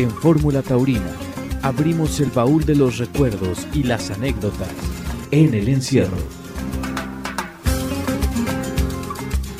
En 0.00 0.10
Fórmula 0.10 0.62
Taurina 0.62 1.12
abrimos 1.62 2.20
el 2.20 2.30
baúl 2.30 2.64
de 2.64 2.74
los 2.74 2.96
recuerdos 2.96 3.68
y 3.74 3.82
las 3.82 4.10
anécdotas 4.10 4.72
en 5.30 5.52
el 5.52 5.68
encierro. 5.68 6.16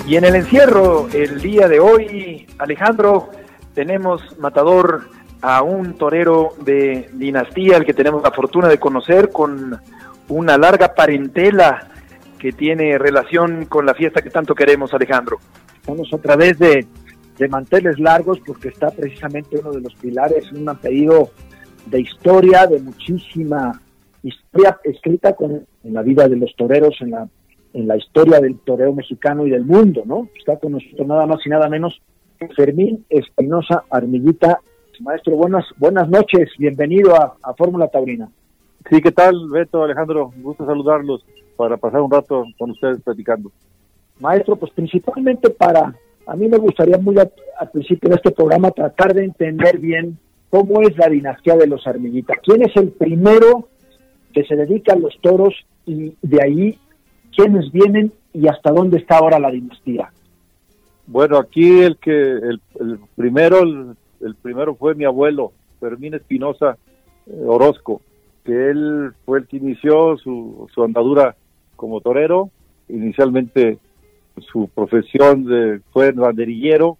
Y 0.06 0.16
en 0.16 0.24
el 0.24 0.36
encierro, 0.36 1.08
el 1.12 1.42
día 1.42 1.68
de 1.68 1.78
hoy, 1.78 2.46
Alejandro, 2.56 3.28
tenemos 3.74 4.38
matador 4.38 5.10
a 5.42 5.60
un 5.60 5.98
torero 5.98 6.54
de 6.64 7.10
dinastía, 7.12 7.76
el 7.76 7.84
que 7.84 7.92
tenemos 7.92 8.22
la 8.22 8.30
fortuna 8.30 8.68
de 8.68 8.78
conocer, 8.78 9.28
con 9.28 9.78
una 10.28 10.56
larga 10.56 10.94
parentela 10.94 11.86
que 12.38 12.52
tiene 12.52 12.96
relación 12.96 13.66
con 13.66 13.84
la 13.84 13.92
fiesta 13.92 14.22
que 14.22 14.30
tanto 14.30 14.54
queremos, 14.54 14.94
Alejandro. 14.94 15.38
Estamos 15.74 16.10
a 16.14 16.16
través 16.16 16.58
de, 16.58 16.86
de 17.38 17.48
manteles 17.48 17.98
largos 17.98 18.38
porque 18.46 18.68
está 18.68 18.90
precisamente 18.90 19.58
uno 19.58 19.72
de 19.72 19.80
los 19.80 19.94
pilares, 19.94 20.50
un 20.52 20.68
apellido 20.68 21.30
de 21.86 22.00
historia, 22.00 22.66
de 22.66 22.80
muchísima 22.80 23.80
historia 24.22 24.78
escrita 24.84 25.34
con, 25.34 25.66
en 25.84 25.94
la 25.94 26.02
vida 26.02 26.28
de 26.28 26.36
los 26.36 26.54
toreros, 26.56 26.96
en 27.00 27.12
la, 27.12 27.28
en 27.72 27.88
la 27.88 27.96
historia 27.96 28.40
del 28.40 28.58
toreo 28.58 28.92
mexicano 28.92 29.46
y 29.46 29.50
del 29.50 29.64
mundo, 29.64 30.02
¿no? 30.04 30.28
Está 30.38 30.58
con 30.58 30.72
nosotros 30.72 31.06
nada 31.06 31.26
más 31.26 31.38
y 31.46 31.48
nada 31.48 31.68
menos 31.68 32.00
Fermín 32.56 33.04
Espinosa 33.08 33.84
Armillita. 33.90 34.60
Maestro, 35.00 35.34
buenas, 35.34 35.64
buenas 35.78 36.10
noches, 36.10 36.50
bienvenido 36.58 37.14
a, 37.14 37.34
a 37.42 37.54
Fórmula 37.54 37.88
Taurina. 37.88 38.28
Sí, 38.90 39.00
¿qué 39.00 39.12
tal, 39.12 39.34
Beto, 39.50 39.82
Alejandro? 39.82 40.32
Gusto 40.42 40.66
saludarlos 40.66 41.24
para 41.56 41.76
pasar 41.76 42.00
un 42.00 42.10
rato 42.10 42.44
con 42.58 42.70
ustedes 42.70 43.00
platicando. 43.02 43.50
Maestro, 44.18 44.56
pues 44.56 44.72
principalmente 44.72 45.50
para, 45.50 45.94
a 46.26 46.36
mí 46.36 46.48
me 46.48 46.58
gustaría 46.58 46.98
muy 46.98 47.16
al 47.18 47.70
principio 47.70 48.10
de 48.10 48.16
este 48.16 48.30
programa 48.30 48.70
tratar 48.70 49.14
de 49.14 49.24
entender 49.24 49.78
bien 49.78 50.18
cómo 50.50 50.82
es 50.82 50.96
la 50.96 51.08
dinastía 51.08 51.56
de 51.56 51.66
los 51.66 51.86
Armillita. 51.86 52.34
¿Quién 52.42 52.62
es 52.62 52.76
el 52.76 52.90
primero 52.90 53.68
que 54.32 54.44
se 54.44 54.56
dedica 54.56 54.92
a 54.92 54.98
los 54.98 55.18
toros 55.20 55.54
y 55.86 56.14
de 56.22 56.42
ahí 56.42 56.78
quiénes 57.34 57.70
vienen 57.72 58.12
y 58.32 58.48
hasta 58.48 58.70
dónde 58.70 58.98
está 58.98 59.18
ahora 59.18 59.38
la 59.38 59.50
dinastía? 59.50 60.12
Bueno, 61.06 61.38
aquí 61.38 61.80
el 61.80 61.96
que 61.96 62.12
el, 62.12 62.60
el 62.78 62.98
primero 63.16 63.62
el, 63.62 63.96
el, 64.20 64.34
primero 64.36 64.76
fue 64.76 64.94
mi 64.94 65.04
abuelo 65.04 65.52
Fermín 65.80 66.14
Espinosa 66.14 66.76
eh, 67.26 67.32
Orozco, 67.44 68.00
que 68.44 68.70
él 68.70 69.12
fue 69.24 69.40
el 69.40 69.46
que 69.46 69.56
inició 69.56 70.16
su, 70.18 70.68
su 70.72 70.84
andadura 70.84 71.34
como 71.76 72.00
torero. 72.00 72.50
Inicialmente 72.88 73.78
su 74.38 74.68
profesión 74.68 75.46
fue 75.92 76.12
banderillero. 76.12 76.98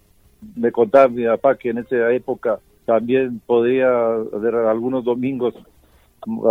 Me 0.57 0.73
contaba 0.73 1.09
mi 1.09 1.25
papá 1.25 1.57
que 1.57 1.71
en 1.71 1.79
esa 1.79 2.13
época 2.13 2.59
también 2.85 3.41
podía 3.47 3.89
algunos 4.69 5.05
domingos 5.05 5.55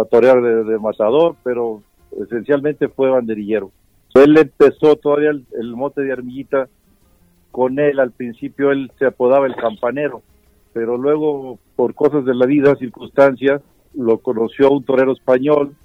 torear 0.09 0.41
de, 0.41 0.63
de, 0.63 0.79
matador, 0.79 1.35
pero 1.43 1.81
esencialmente 2.23 2.87
fue 2.87 3.09
banderillero. 3.09 3.71
Él 4.15 4.37
empezó 4.37 4.95
todavía 4.95 5.31
el, 5.31 5.45
el, 5.59 5.75
mote 5.75 6.01
de 6.01 6.11
armillita 6.11 6.67
con 7.51 7.79
él, 7.79 7.99
al 7.99 8.11
principio 8.11 8.71
él 8.71 8.91
se 8.97 9.05
apodaba 9.05 9.47
el 9.47 9.55
campanero, 9.55 10.21
pero 10.73 10.97
luego 10.97 11.59
por 11.75 11.93
cosas 11.93 12.25
de 12.25 12.33
la 12.33 12.45
vida, 12.45 12.75
circunstancias, 12.75 13.61
lo 13.93 14.19
conoció 14.19 14.71
un 14.71 14.83
torero 14.83 15.13
español, 15.13 15.75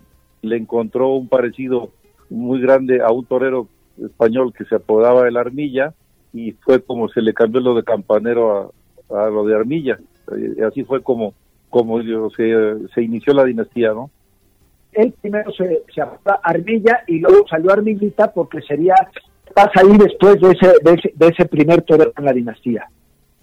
le 0.42 0.56
encontró 0.56 1.08
un 1.08 1.28
parecido 1.28 1.90
muy 2.30 2.60
grande 2.60 3.00
a 3.02 3.10
un 3.10 3.24
torero 3.24 3.68
español 4.02 4.52
que 4.56 4.64
se 4.64 4.76
apodaba 4.76 5.28
el 5.28 5.36
armilla 5.36 5.94
y 6.32 6.52
fue 6.52 6.82
como 6.82 7.08
se 7.08 7.22
le 7.22 7.34
cambió 7.34 7.60
lo 7.60 7.74
de 7.74 7.84
campanero 7.84 8.72
a, 9.10 9.26
a 9.26 9.30
lo 9.30 9.44
de 9.44 9.54
armilla. 9.54 9.98
Y 10.56 10.62
así 10.62 10.84
fue 10.84 11.02
como 11.02 11.34
como 11.74 12.00
se, 12.30 12.54
se 12.94 13.02
inició 13.02 13.34
la 13.34 13.42
dinastía, 13.42 13.92
¿no? 13.92 14.08
Él 14.92 15.12
primero 15.20 15.50
se, 15.50 15.82
se 15.92 16.02
Armilla 16.44 17.02
y 17.08 17.18
luego 17.18 17.44
salió 17.48 17.72
Armillita 17.72 18.32
porque 18.32 18.62
sería, 18.62 18.94
pasa 19.52 19.80
ahí 19.82 19.98
después 19.98 20.40
de 20.40 20.52
ese, 20.52 20.68
de 20.84 20.92
ese, 20.92 21.12
de 21.16 21.26
ese 21.26 21.46
primer 21.46 21.82
torero 21.82 22.12
en 22.16 22.24
la 22.26 22.32
dinastía. 22.32 22.86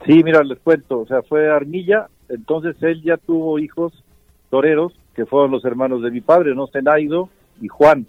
Sí, 0.06 0.23
mira, 0.23 0.45
les 0.45 0.59
cuento, 0.59 1.01
o 1.01 1.06
sea, 1.07 1.23
fue 1.23 1.51
Armilla, 1.51 2.07
entonces 2.29 2.78
él 2.84 3.03
ya 3.03 3.17
tuvo 3.17 3.59
hijos 3.59 4.01
toreros, 4.50 4.94
que 5.13 5.25
fueron 5.25 5.51
los 5.51 5.66
hermanos 5.66 6.01
de 6.01 6.11
mi 6.11 6.22
padre, 6.22 6.56
¿no? 6.56 6.67
Zenaido 6.67 7.28
y 7.59 7.67
Juan. 7.67 8.06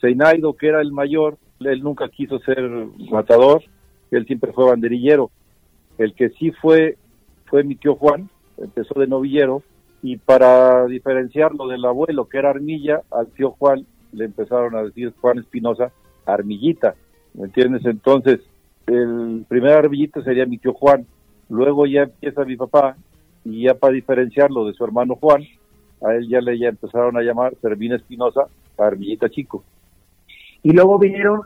Zenaido, 0.00 0.52
que 0.52 0.68
era 0.68 0.80
el 0.80 0.92
mayor, 0.92 1.36
él 1.60 1.82
nunca 1.82 2.08
quiso 2.08 2.38
ser 2.40 2.60
matador, 3.10 3.62
él 4.10 4.26
siempre 4.26 4.52
fue 4.52 4.66
banderillero. 4.66 5.30
El 5.98 6.14
que 6.14 6.30
sí 6.30 6.52
fue, 6.52 6.96
fue 7.46 7.64
mi 7.64 7.74
tío 7.74 7.96
Juan, 7.96 8.28
empezó 8.56 8.98
de 8.98 9.06
novillero 9.06 9.62
y 10.02 10.16
para 10.16 10.86
diferenciarlo 10.86 11.66
del 11.66 11.84
abuelo 11.84 12.28
que 12.28 12.38
era 12.38 12.50
Armilla, 12.50 13.02
al 13.10 13.26
tío 13.28 13.50
Juan 13.52 13.84
le 14.12 14.24
empezaron 14.24 14.74
a 14.76 14.82
decir 14.82 15.12
Juan 15.20 15.38
Espinosa, 15.38 15.90
Armillita, 16.24 16.94
¿me 17.34 17.44
entiendes? 17.44 17.84
Entonces, 17.84 18.40
el 18.86 19.44
primer 19.48 19.72
Armillita 19.72 20.22
sería 20.22 20.46
mi 20.46 20.58
tío 20.58 20.72
Juan, 20.72 21.06
luego 21.48 21.86
ya 21.86 22.02
empieza 22.02 22.44
mi 22.44 22.56
papá 22.56 22.96
y 23.44 23.64
ya 23.64 23.74
para 23.74 23.92
diferenciarlo 23.92 24.66
de 24.66 24.74
su 24.74 24.84
hermano 24.84 25.16
Juan, 25.16 25.42
a 26.02 26.14
él 26.14 26.28
ya 26.28 26.40
le 26.40 26.58
ya 26.58 26.68
empezaron 26.68 27.16
a 27.16 27.22
llamar 27.22 27.56
Fermín 27.60 27.92
Espinosa, 27.92 28.42
Armillita 28.76 29.28
Chico. 29.28 29.64
Y 30.62 30.72
luego 30.72 30.98
vinieron 30.98 31.42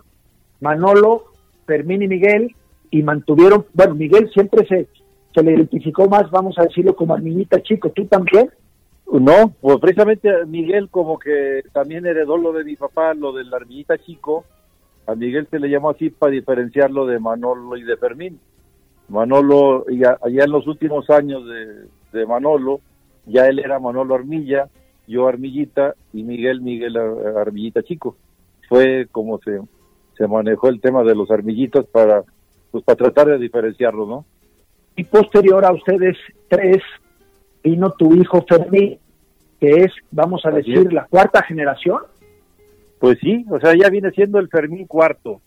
Manolo, 0.61 1.25
Fermín 1.67 2.03
y 2.03 2.09
Miguel 2.09 2.55
y 2.91 3.03
mantuvieron, 3.03 3.67
bueno, 3.75 3.95
Miguel 3.95 4.31
siempre 4.33 4.67
se 4.67 4.89
se 5.35 5.43
le 5.43 5.55
identificó 5.55 6.09
más, 6.09 6.31
vamos 6.31 6.59
a 6.59 6.65
decirlo, 6.65 6.95
como 6.95 7.15
Armillita 7.15 7.63
Chico. 7.63 7.91
¿Tú 7.91 8.05
también? 8.07 8.51
No, 9.11 9.53
pues 9.61 9.79
precisamente 9.79 10.29
Miguel 10.47 10.89
como 10.91 11.19
que 11.19 11.63
también 11.73 12.07
heredó 12.07 12.37
lo 12.37 12.53
de 12.53 12.65
mi 12.65 12.77
papá, 12.77 13.15
lo 13.15 13.33
del 13.33 13.53
Armillita 13.53 13.99
Chico. 13.99 14.45
A 15.07 15.15
Miguel 15.15 15.49
se 15.51 15.59
le 15.59 15.69
llamó 15.69 15.91
así 15.91 16.11
para 16.11 16.33
diferenciarlo 16.33 17.07
de 17.07 17.19
Manolo 17.19 17.77
y 17.77 17.83
de 17.83 17.97
Fermín. 17.97 18.39
Manolo, 19.09 19.85
ya, 19.91 20.19
allá 20.23 20.45
en 20.45 20.51
los 20.51 20.67
últimos 20.67 21.11
años 21.11 21.47
de, 21.47 21.87
de 22.13 22.27
Manolo, 22.27 22.81
ya 23.27 23.47
él 23.47 23.59
era 23.59 23.79
Manolo 23.79 24.15
Armilla, 24.15 24.69
yo 25.07 25.29
Armillita 25.29 25.95
y 26.13 26.23
Miguel 26.23 26.61
Miguel 26.61 26.97
Armillita 26.97 27.83
Chico. 27.83 28.17
Fue 28.73 29.07
como 29.11 29.39
se, 29.39 29.61
se 30.17 30.27
manejó 30.27 30.69
el 30.69 30.81
tema 30.81 31.03
de 31.03 31.15
los 31.15 31.31
armillitos 31.31 31.87
para, 31.87 32.23
pues 32.71 32.83
para 32.85 32.97
tratar 32.97 33.27
de 33.29 33.39
diferenciarlo, 33.39 34.07
¿no? 34.07 34.25
y 34.97 35.05
posterior 35.05 35.65
a 35.65 35.73
ustedes 35.73 36.17
tres 36.49 36.83
vino 37.63 37.91
tu 37.93 38.15
hijo 38.15 38.45
Fermín, 38.49 38.99
que 39.61 39.85
es, 39.85 39.93
vamos 40.11 40.45
a 40.45 40.51
decir, 40.51 40.93
la 40.93 41.07
cuarta 41.07 41.43
generación. 41.43 42.01
Pues 42.99 43.19
sí, 43.21 43.45
o 43.51 43.59
sea, 43.61 43.75
ya 43.75 43.89
viene 43.89 44.11
siendo 44.11 44.39
el 44.39 44.49
Fermín 44.49 44.87
cuarto, 44.87 45.41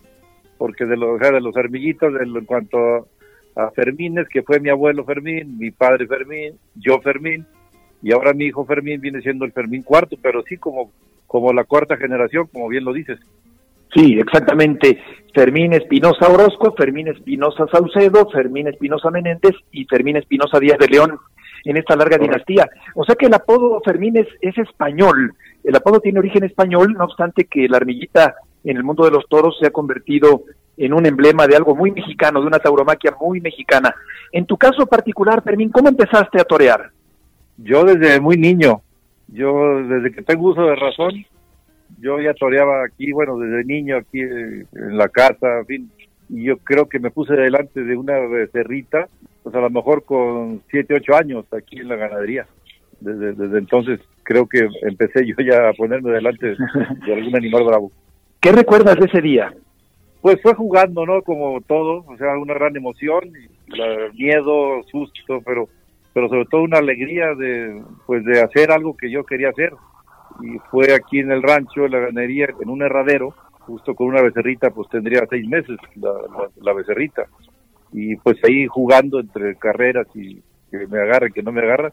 porque 0.58 0.86
de 0.86 0.98
los, 0.98 1.20
de 1.20 1.42
los 1.42 1.56
hermiguitos, 1.56 2.14
en 2.20 2.46
cuanto 2.46 3.08
a 3.56 3.72
Fermín, 3.72 4.18
que 4.30 4.44
fue 4.44 4.60
mi 4.60 4.70
abuelo 4.70 5.06
Fermín, 5.06 5.58
mi 5.58 5.72
padre 5.72 6.08
Fermín, 6.08 6.58
yo 6.76 7.00
Fermín, 7.02 7.46
y 8.02 8.12
ahora 8.12 8.34
mi 8.34 8.46
hijo 8.46 8.66
Fermín 8.66 9.00
viene 9.00 9.22
siendo 9.22 9.46
el 9.46 9.52
Fermín 9.52 9.84
cuarto, 9.84 10.18
pero 10.22 10.44
sí 10.44 10.58
como, 10.58 10.92
como 11.28 11.54
la 11.54 11.64
cuarta 11.64 11.98
generación, 11.98 12.48
como 12.52 12.68
bien 12.68 12.86
lo 12.86 12.94
dices. 12.94 13.20
Sí, 13.94 14.20
exactamente. 14.20 15.00
Fermín 15.34 15.74
Espinosa 15.74 16.30
Orozco, 16.30 16.74
Fermín 16.78 17.08
Espinosa 17.08 17.66
Saucedo, 17.72 18.30
Fermín 18.30 18.68
Espinosa 18.68 19.10
Menéndez 19.10 19.56
y 19.72 19.86
Fermín 19.86 20.18
Espinosa 20.18 20.60
Díaz 20.60 20.78
de 20.80 20.88
León 20.88 21.20
en 21.66 21.78
esta 21.78 21.96
larga 21.96 22.18
dinastía. 22.18 22.70
O 22.94 23.04
sea 23.04 23.16
que 23.16 23.26
el 23.26 23.34
apodo 23.34 23.82
Fermín 23.84 24.18
es, 24.18 24.28
es, 24.42 24.58
español, 24.58 25.34
el 25.64 25.76
apodo 25.76 26.00
tiene 26.00 26.20
origen 26.20 26.44
español, 26.44 26.94
no 26.94 27.06
obstante 27.06 27.46
que 27.46 27.68
la 27.68 27.78
armillita 27.78 28.36
en 28.64 28.78
el 28.78 28.84
mundo 28.84 29.06
de 29.06 29.12
los 29.12 29.28
toros 29.28 29.58
se 29.60 29.68
ha 29.68 29.72
convertido 29.72 30.44
en 30.78 30.94
un 30.94 31.06
emblema 31.06 31.48
de 31.48 31.56
algo 31.56 31.76
muy 31.76 31.92
mexicano, 31.92 32.42
de 32.42 32.48
una 32.48 32.60
tauromaquia 32.60 33.16
muy 33.20 33.40
mexicana. 33.40 33.96
En 34.32 34.46
tu 34.46 34.58
caso 34.58 34.86
particular, 34.86 35.42
Fermín, 35.44 35.70
¿cómo 35.70 35.90
empezaste 35.90 36.40
a 36.40 36.44
torear? 36.44 36.92
Yo 37.58 37.86
desde 37.86 38.20
muy 38.20 38.38
niño, 38.38 38.82
yo 39.28 39.84
desde 39.84 40.12
que 40.12 40.22
tengo 40.22 40.50
uso 40.50 40.66
de 40.66 40.76
razón, 40.76 41.26
yo 42.00 42.20
ya 42.20 42.34
toreaba 42.34 42.84
aquí, 42.86 43.12
bueno, 43.12 43.38
desde 43.38 43.64
niño 43.66 43.98
aquí 43.98 44.22
eh, 44.22 44.66
en 44.74 44.98
la 44.98 45.10
casa, 45.10 45.60
en 45.60 45.66
fin, 45.66 45.92
y 46.30 46.44
yo 46.44 46.58
creo 46.58 46.88
que 46.88 47.00
me 47.00 47.12
puse 47.12 47.34
delante 47.34 47.84
de 47.84 47.96
una 47.96 48.20
becerrita, 48.20 49.08
pues 49.44 49.56
a 49.56 49.60
lo 49.60 49.70
mejor 49.70 50.04
con 50.04 50.62
siete, 50.70 50.96
ocho 50.96 51.16
años 51.16 51.46
aquí 51.52 51.80
en 51.80 51.90
la 51.90 51.96
ganadería. 51.96 52.48
Desde, 53.00 53.34
desde 53.34 53.58
entonces 53.60 54.00
creo 54.24 54.48
que 54.48 54.68
empecé 54.82 55.26
yo 55.26 55.36
ya 55.38 55.70
a 55.70 55.74
ponerme 55.74 56.12
delante 56.12 56.48
de, 56.48 57.14
algún 57.14 57.36
animal 57.36 57.64
bravo. 57.64 57.92
¿Qué 58.42 58.52
recuerdas 58.52 58.98
de 58.98 59.06
ese 59.06 59.22
día? 59.22 59.54
Pues 60.22 60.42
fue 60.42 60.56
jugando, 60.56 61.06
¿no? 61.06 61.22
Como 61.22 61.62
todo, 61.62 62.04
o 62.08 62.18
sea, 62.18 62.38
una 62.38 62.56
gran 62.56 62.76
emoción, 62.76 63.32
miedo, 64.16 64.84
susto, 64.92 65.42
pero 65.46 65.70
pero 66.16 66.30
sobre 66.30 66.46
todo 66.46 66.64
una 66.64 66.78
alegría 66.78 67.36
de 67.36 67.84
pues 68.06 68.24
de 68.24 68.40
hacer 68.40 68.72
algo 68.72 68.96
que 68.96 69.12
yo 69.12 69.26
quería 69.26 69.50
hacer 69.50 69.74
y 70.42 70.58
fue 70.72 70.94
aquí 70.94 71.20
en 71.20 71.30
el 71.30 71.44
rancho, 71.44 71.84
en 71.84 71.92
la 71.92 72.00
ganadería, 72.00 72.48
en 72.58 72.70
un 72.70 72.82
herradero, 72.82 73.36
justo 73.60 73.94
con 73.96 74.08
una 74.08 74.22
becerrita, 74.22 74.70
pues 74.70 74.88
tendría 74.90 75.28
seis 75.30 75.46
meses 75.46 75.78
la, 75.96 76.74
becerrita. 76.74 77.26
Y 77.92 78.16
pues 78.16 78.38
ahí 78.46 78.66
jugando 78.66 79.20
entre 79.20 79.58
carreras 79.58 80.08
y, 80.16 80.42
que 80.72 80.88
me 80.88 81.02
agarre, 81.02 81.34
que 81.34 81.44
no 81.44 81.52
me 81.52 81.62
agarra, 81.62 81.92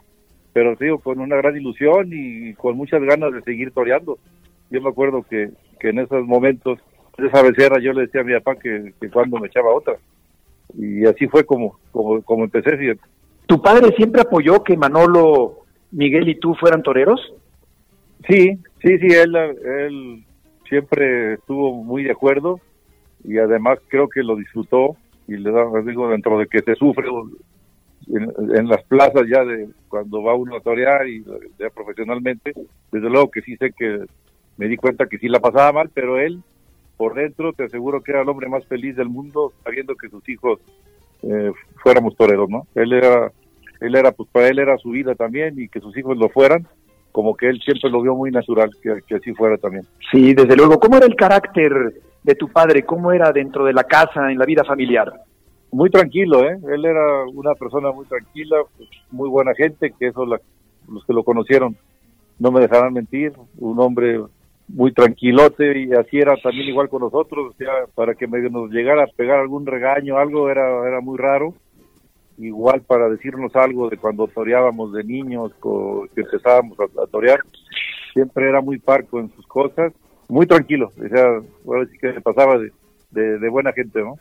pero 0.52 0.76
digo, 0.76 1.00
con 1.00 1.18
una 1.18 1.34
gran 1.34 1.56
ilusión 1.56 2.10
y 2.12 2.54
con 2.54 2.76
muchas 2.76 3.02
ganas 3.02 3.32
de 3.32 3.42
seguir 3.42 3.72
toreando. 3.72 4.20
Yo 4.70 4.80
me 4.80 4.90
acuerdo 4.90 5.24
que, 5.28 5.50
que 5.80 5.88
en 5.88 5.98
esos 5.98 6.24
momentos, 6.24 6.78
esa 7.18 7.42
becerra, 7.42 7.80
yo 7.80 7.92
le 7.92 8.02
decía 8.02 8.20
a 8.20 8.24
mi 8.24 8.34
papá 8.34 8.54
que, 8.54 8.92
que 9.00 9.10
cuando 9.10 9.40
me 9.40 9.48
echaba 9.48 9.74
otra. 9.74 9.96
Y 10.78 11.04
así 11.06 11.26
fue 11.26 11.44
como, 11.44 11.80
como, 11.90 12.22
como 12.22 12.44
empecé, 12.44 12.76
fíjate. 12.76 13.00
¿Tu 13.46 13.60
padre 13.60 13.94
siempre 13.96 14.22
apoyó 14.22 14.62
que 14.62 14.76
Manolo, 14.76 15.64
Miguel 15.90 16.28
y 16.28 16.38
tú 16.38 16.54
fueran 16.54 16.82
toreros? 16.82 17.20
Sí, 18.28 18.58
sí, 18.80 18.98
sí, 18.98 19.06
él, 19.08 20.24
siempre 20.68 21.34
estuvo 21.34 21.82
muy 21.82 22.04
de 22.04 22.12
acuerdo 22.12 22.60
y 23.24 23.38
además 23.38 23.78
creo 23.88 24.08
que 24.08 24.22
lo 24.22 24.36
disfrutó 24.36 24.96
y 25.28 25.36
le 25.36 25.50
da, 25.50 25.64
digo, 25.84 26.08
dentro 26.08 26.38
de 26.38 26.46
que 26.46 26.60
se 26.60 26.74
sufre 26.74 27.06
en, 28.08 28.68
las 28.68 28.82
plazas 28.84 29.22
ya 29.28 29.44
de 29.44 29.68
cuando 29.88 30.22
va 30.22 30.34
uno 30.34 30.56
a 30.56 30.60
torear 30.60 31.08
y 31.08 31.24
ya 31.58 31.70
profesionalmente, 31.70 32.52
desde 32.90 33.10
luego 33.10 33.30
que 33.30 33.42
sí 33.42 33.56
sé 33.56 33.72
que 33.72 34.04
me 34.56 34.68
di 34.68 34.76
cuenta 34.76 35.06
que 35.06 35.18
sí 35.18 35.28
la 35.28 35.40
pasaba 35.40 35.72
mal, 35.72 35.90
pero 35.92 36.18
él 36.18 36.42
por 36.96 37.14
dentro 37.14 37.52
te 37.52 37.64
aseguro 37.64 38.02
que 38.02 38.12
era 38.12 38.22
el 38.22 38.28
hombre 38.28 38.48
más 38.48 38.64
feliz 38.66 38.96
del 38.96 39.08
mundo 39.08 39.52
sabiendo 39.64 39.94
que 39.96 40.08
sus 40.08 40.28
hijos 40.28 40.60
eh, 41.22 41.52
fuéramos 41.82 42.16
toreros, 42.16 42.48
¿no? 42.48 42.66
Él 42.74 42.92
era, 42.92 43.30
él 43.80 43.94
era, 43.94 44.12
pues 44.12 44.28
para 44.30 44.48
él 44.48 44.58
era 44.58 44.76
su 44.78 44.90
vida 44.90 45.14
también 45.14 45.58
y 45.58 45.68
que 45.68 45.80
sus 45.80 45.96
hijos 45.96 46.16
lo 46.16 46.28
fueran, 46.28 46.66
como 47.10 47.36
que 47.36 47.48
él 47.48 47.60
siempre 47.64 47.90
lo 47.90 48.02
vio 48.02 48.14
muy 48.14 48.30
natural 48.30 48.70
que, 48.82 49.00
que 49.06 49.16
así 49.16 49.32
fuera 49.34 49.56
también. 49.58 49.84
Sí, 50.10 50.34
desde 50.34 50.56
luego. 50.56 50.78
¿Cómo 50.78 50.96
era 50.96 51.06
el 51.06 51.16
carácter 51.16 51.72
de 52.22 52.34
tu 52.34 52.48
padre? 52.48 52.84
¿Cómo 52.84 53.12
era 53.12 53.32
dentro 53.32 53.64
de 53.64 53.72
la 53.72 53.84
casa, 53.84 54.30
en 54.30 54.38
la 54.38 54.46
vida 54.46 54.64
familiar? 54.64 55.12
Muy 55.70 55.90
tranquilo, 55.90 56.44
¿eh? 56.44 56.58
Él 56.70 56.84
era 56.84 57.24
una 57.32 57.54
persona 57.54 57.92
muy 57.92 58.04
tranquila, 58.06 58.56
pues, 58.76 58.88
muy 59.10 59.28
buena 59.28 59.54
gente, 59.54 59.92
que 59.98 60.08
eso 60.08 60.26
los 60.26 61.04
que 61.06 61.12
lo 61.12 61.22
conocieron 61.22 61.76
no 62.38 62.50
me 62.50 62.60
dejarán 62.60 62.92
mentir, 62.92 63.32
un 63.58 63.78
hombre 63.78 64.20
muy 64.68 64.92
tranquilote 64.92 65.80
y 65.80 65.92
así 65.92 66.18
era 66.18 66.36
también 66.36 66.68
igual 66.68 66.88
con 66.88 67.02
nosotros, 67.02 67.52
o 67.52 67.56
sea, 67.56 67.72
para 67.94 68.14
que 68.14 68.26
medio 68.26 68.50
nos 68.50 68.70
llegara 68.70 69.04
a 69.04 69.16
pegar 69.16 69.38
algún 69.38 69.66
regaño, 69.66 70.18
algo 70.18 70.50
era, 70.50 70.86
era 70.86 71.00
muy 71.00 71.18
raro, 71.18 71.54
igual 72.38 72.82
para 72.82 73.08
decirnos 73.08 73.54
algo 73.54 73.88
de 73.90 73.96
cuando 73.96 74.26
toreábamos 74.26 74.92
de 74.92 75.04
niños, 75.04 75.52
que 75.62 76.20
empezábamos 76.22 76.78
a, 76.80 77.06
torear, 77.06 77.40
siempre 78.12 78.48
era 78.48 78.60
muy 78.60 78.78
parco 78.78 79.20
en 79.20 79.30
sus 79.34 79.46
cosas, 79.46 79.92
muy 80.28 80.46
tranquilo, 80.46 80.90
o 80.96 81.08
sea, 81.08 81.40
ahora 81.66 81.86
sí 81.90 81.98
que 81.98 82.20
pasaba 82.20 82.58
de, 83.10 83.48
buena 83.48 83.72
gente, 83.72 84.00
¿no? 84.00 84.16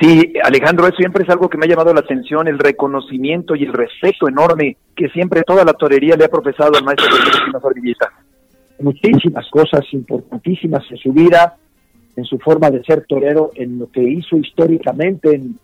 Sí, 0.00 0.34
Alejandro, 0.42 0.86
eso 0.86 0.96
siempre 0.96 1.24
es 1.24 1.30
algo 1.30 1.48
que 1.48 1.56
me 1.56 1.64
ha 1.64 1.68
llamado 1.68 1.92
la 1.92 2.00
atención, 2.00 2.48
el 2.48 2.58
reconocimiento 2.58 3.56
y 3.56 3.64
el 3.64 3.72
respeto 3.72 4.28
enorme 4.28 4.76
que 4.94 5.08
siempre 5.08 5.42
toda 5.42 5.64
la 5.64 5.72
torería 5.72 6.16
le 6.16 6.26
ha 6.26 6.28
profesado 6.28 6.72
al 6.76 6.84
maestro 6.84 7.16
de 7.16 7.66
Ardillita 7.66 8.12
muchísimas 8.80 9.48
cosas 9.50 9.84
importantísimas 9.92 10.84
en 10.90 10.96
su 10.96 11.12
vida, 11.12 11.56
en 12.16 12.24
su 12.24 12.38
forma 12.38 12.70
de 12.70 12.82
ser 12.84 13.04
torero, 13.06 13.50
en 13.54 13.78
lo 13.78 13.90
que 13.90 14.02
hizo 14.02 14.36
históricamente, 14.36 15.34
en, 15.34 15.58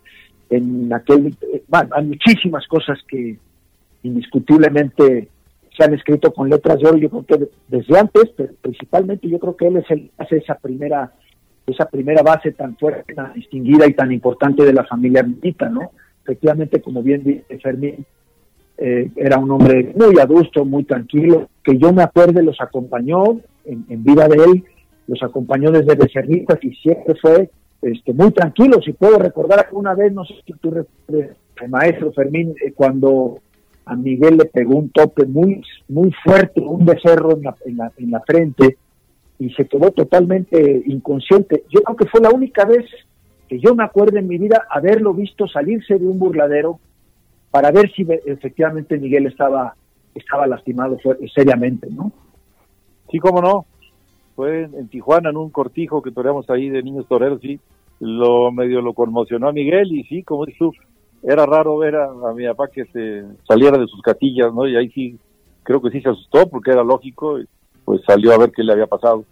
en 0.49 0.93
aquel, 0.93 1.35
bueno, 1.67 1.89
hay 1.95 2.05
muchísimas 2.05 2.67
cosas 2.67 2.99
que 3.07 3.37
indiscutiblemente 4.03 5.29
se 5.75 5.83
han 5.83 5.93
escrito 5.93 6.31
con 6.31 6.49
letras 6.49 6.79
de 6.79 6.87
oro, 6.87 6.97
yo 6.97 7.09
creo 7.09 7.25
que 7.25 7.49
desde 7.67 7.97
antes, 7.97 8.29
pero 8.37 8.53
principalmente 8.61 9.27
yo 9.27 9.39
creo 9.39 9.55
que 9.55 9.67
él 9.67 9.77
es 9.77 9.89
el 9.89 10.11
hace 10.17 10.37
esa 10.37 10.55
primera 10.55 11.11
esa 11.65 11.85
primera 11.85 12.21
base 12.21 12.51
tan 12.51 12.75
fuerte, 12.77 13.13
tan 13.13 13.33
distinguida 13.33 13.87
y 13.87 13.93
tan 13.93 14.11
importante 14.11 14.65
de 14.65 14.73
la 14.73 14.83
familia 14.83 15.23
Milita, 15.23 15.69
¿no? 15.69 15.91
Efectivamente, 16.21 16.81
como 16.81 17.01
bien 17.01 17.23
dice 17.23 17.59
Fermín, 17.59 18.05
eh, 18.77 19.11
era 19.15 19.37
un 19.37 19.51
hombre 19.51 19.93
muy 19.95 20.19
adusto, 20.19 20.65
muy 20.65 20.83
tranquilo, 20.83 21.49
que 21.63 21.77
yo 21.77 21.93
me 21.93 22.03
acuerde 22.03 22.43
los 22.43 22.59
acompañó 22.59 23.23
en, 23.65 24.03
vida 24.03 24.27
de 24.27 24.43
él, 24.43 24.63
los 25.07 25.21
acompañó 25.23 25.71
desde 25.71 25.95
Becerritas 25.95 26.59
y 26.63 26.73
siempre 26.75 27.15
fue 27.21 27.49
este, 27.81 28.13
muy 28.13 28.31
tranquilo. 28.31 28.81
Si 28.83 28.93
puedo 28.93 29.19
recordar 29.19 29.65
alguna 29.65 29.93
vez, 29.93 30.11
no 30.13 30.25
sé 30.25 30.33
si 30.45 30.53
tú 30.53 30.71
recuerdas, 30.71 31.37
el 31.61 31.69
maestro 31.69 32.11
Fermín, 32.11 32.55
eh, 32.65 32.73
cuando 32.73 33.39
a 33.85 33.95
Miguel 33.95 34.37
le 34.37 34.45
pegó 34.45 34.77
un 34.77 34.89
tope 34.89 35.25
muy, 35.25 35.61
muy 35.89 36.11
fuerte, 36.23 36.61
un 36.61 36.85
becerro 36.85 37.37
en 37.37 37.43
la, 37.43 37.55
la, 37.65 37.91
en 37.97 38.11
la 38.11 38.21
frente, 38.21 38.77
y 39.39 39.49
se 39.53 39.65
quedó 39.65 39.91
totalmente 39.91 40.83
inconsciente. 40.85 41.63
Yo 41.69 41.81
creo 41.81 41.97
que 41.97 42.07
fue 42.07 42.21
la 42.21 42.29
única 42.29 42.65
vez 42.65 42.85
que 43.47 43.59
yo 43.59 43.75
me 43.75 43.83
acuerdo 43.83 44.17
en 44.17 44.27
mi 44.27 44.37
vida 44.37 44.65
haberlo 44.69 45.13
visto 45.13 45.47
salirse 45.47 45.99
de 45.99 46.07
un 46.07 46.17
burladero 46.17 46.79
para 47.53 47.69
ver 47.69 47.91
si 47.91 48.03
efectivamente 48.25 48.97
Miguel 48.97 49.27
estaba 49.27 49.75
estaba 50.15 50.47
lastimado 50.47 50.97
seriamente, 51.35 51.87
¿no? 51.91 52.11
Sí, 53.11 53.19
cómo 53.19 53.43
no. 53.43 53.67
Fue 54.35 54.63
en, 54.63 54.87
Tijuana, 54.87 55.29
en 55.29 55.37
un 55.37 55.51
cortijo 55.51 56.01
que 56.01 56.09
toreamos 56.09 56.49
ahí 56.49 56.69
de 56.69 56.81
niños 56.81 57.07
toreros, 57.07 57.39
sí. 57.41 57.59
Lo 57.99 58.51
medio 58.51 58.81
lo 58.81 58.95
conmocionó 58.95 59.49
a 59.49 59.53
Miguel 59.53 59.91
y 59.91 60.03
sí, 60.05 60.23
como 60.23 60.47
dices 60.47 60.57
tú, 60.57 60.73
era 61.21 61.45
raro 61.45 61.77
ver 61.77 61.95
a, 61.95 62.11
mi 62.33 62.47
papá 62.47 62.69
que 62.69 62.85
se 62.85 63.23
saliera 63.47 63.77
de 63.77 63.85
sus 63.85 64.01
catillas, 64.01 64.51
¿no? 64.51 64.67
Y 64.67 64.75
ahí 64.75 64.89
sí, 64.89 65.19
creo 65.61 65.79
que 65.79 65.91
sí 65.91 66.01
se 66.01 66.09
asustó 66.09 66.49
porque 66.49 66.71
era 66.71 66.83
lógico, 66.83 67.37
pues 67.85 68.01
salió 68.07 68.33
a 68.33 68.39
ver 68.39 68.51
qué 68.51 68.63
le 68.63 68.73
había 68.73 68.87
pasado. 68.87 69.25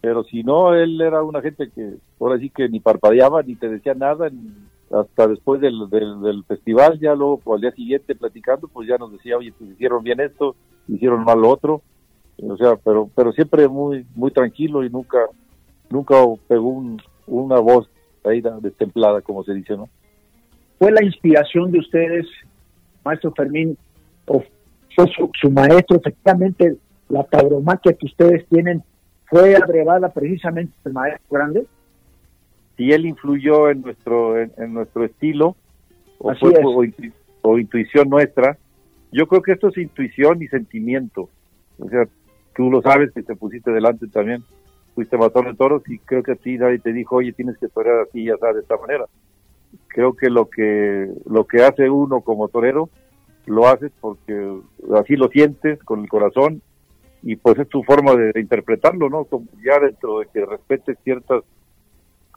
Pero 0.00 0.24
si 0.24 0.42
no, 0.42 0.72
él 0.72 0.98
era 0.98 1.22
una 1.22 1.42
gente 1.42 1.70
que 1.74 1.96
ahora 2.18 2.38
sí 2.38 2.48
que 2.48 2.70
ni 2.70 2.80
parpadeaba, 2.80 3.42
ni 3.42 3.54
te 3.54 3.68
decía 3.68 3.92
nada, 3.92 4.30
ni 4.30 4.50
hasta 4.90 5.26
después 5.26 5.60
del, 5.60 5.90
del, 5.90 6.44
festival, 6.44 6.98
ya 7.00 7.14
luego 7.14 7.40
al 7.54 7.60
día 7.60 7.72
siguiente 7.72 8.14
platicando, 8.14 8.68
pues 8.68 8.88
ya 8.88 8.96
nos 8.98 9.12
decía, 9.12 9.36
oye, 9.36 9.52
pues 9.58 9.70
hicieron 9.70 10.02
bien 10.04 10.20
esto, 10.20 10.54
hicieron 10.86 11.24
mal 11.24 11.40
lo 11.40 11.50
otro, 11.50 11.82
o 12.42 12.56
sea, 12.56 12.76
pero 12.76 13.10
pero 13.14 13.32
siempre 13.32 13.66
muy 13.66 14.06
muy 14.14 14.30
tranquilo 14.30 14.84
y 14.84 14.90
nunca 14.90 15.18
nunca 15.90 16.16
pegó 16.46 16.84
una 17.26 17.58
voz 17.58 17.88
ahí 18.24 18.42
destemplada, 18.60 19.20
como 19.22 19.42
se 19.44 19.54
dice, 19.54 19.76
¿no? 19.76 19.88
¿Fue 20.78 20.92
la 20.92 21.04
inspiración 21.04 21.72
de 21.72 21.78
ustedes, 21.78 22.26
maestro 23.04 23.32
Fermín, 23.32 23.78
o 24.26 24.42
fue 24.94 25.06
su, 25.40 25.50
maestro, 25.50 25.96
efectivamente, 25.96 26.76
la 27.08 27.24
tauromaquia 27.24 27.92
que 27.94 28.06
ustedes 28.06 28.46
tienen, 28.48 28.82
fue 29.26 29.56
abrevada 29.56 30.08
precisamente 30.10 30.72
el 30.84 30.92
maestro 30.92 31.26
grande? 31.30 31.66
Si 32.76 32.92
él 32.92 33.06
influyó 33.06 33.70
en 33.70 33.82
nuestro 33.82 34.38
en, 34.38 34.74
nuestro 34.74 35.04
estilo 35.04 35.56
o, 36.18 36.34
fue, 36.34 36.52
o, 37.42 37.58
intuición 37.58 38.08
nuestra, 38.08 38.58
yo 39.12 39.26
creo 39.26 39.42
que 39.42 39.52
esto 39.52 39.68
es 39.68 39.78
intuición 39.78 40.42
y 40.42 40.48
sentimiento. 40.48 41.28
O 41.78 41.88
sea, 41.88 42.06
tú 42.54 42.70
lo 42.70 42.82
sabes 42.82 43.12
que 43.12 43.22
te 43.22 43.36
pusiste 43.36 43.70
delante 43.70 44.06
también, 44.08 44.42
fuiste 44.94 45.18
matón 45.18 45.46
de 45.46 45.54
toros 45.54 45.82
y 45.88 45.98
creo 45.98 46.22
que 46.22 46.32
a 46.32 46.36
ti 46.36 46.56
nadie 46.56 46.78
te 46.78 46.92
dijo, 46.92 47.16
oye, 47.16 47.32
tienes 47.32 47.58
que 47.58 47.68
torear 47.68 48.00
así 48.00 48.20
y 48.20 48.26
de 48.26 48.60
esta 48.60 48.76
manera. 48.78 49.04
Creo 49.88 50.14
que 50.14 50.30
lo 50.30 50.48
que 50.48 51.10
lo 51.26 51.46
que 51.46 51.62
hace 51.62 51.90
uno 51.90 52.20
como 52.20 52.48
torero 52.48 52.88
lo 53.46 53.68
haces 53.68 53.92
porque 54.00 54.58
así 54.94 55.16
lo 55.16 55.28
sientes 55.28 55.82
con 55.82 56.00
el 56.00 56.08
corazón 56.08 56.62
y 57.22 57.36
pues 57.36 57.58
es 57.58 57.68
tu 57.68 57.82
forma 57.82 58.14
de, 58.14 58.38
interpretarlo, 58.38 59.08
¿no? 59.08 59.26
ya 59.64 59.80
dentro 59.80 60.20
de 60.20 60.26
que 60.32 60.44
respetes 60.44 60.98
ciertas 61.02 61.42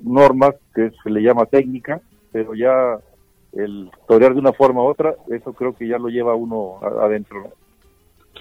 normas 0.01 0.55
que 0.73 0.91
se 1.03 1.09
le 1.09 1.21
llama 1.21 1.45
técnica, 1.45 2.01
pero 2.31 2.53
ya 2.53 2.99
el 3.53 3.89
torear 4.07 4.33
de 4.33 4.39
una 4.39 4.53
forma 4.53 4.83
u 4.83 4.87
otra, 4.87 5.15
eso 5.29 5.53
creo 5.53 5.75
que 5.75 5.87
ya 5.87 5.97
lo 5.97 6.09
lleva 6.09 6.35
uno 6.35 6.79
adentro. 7.01 7.51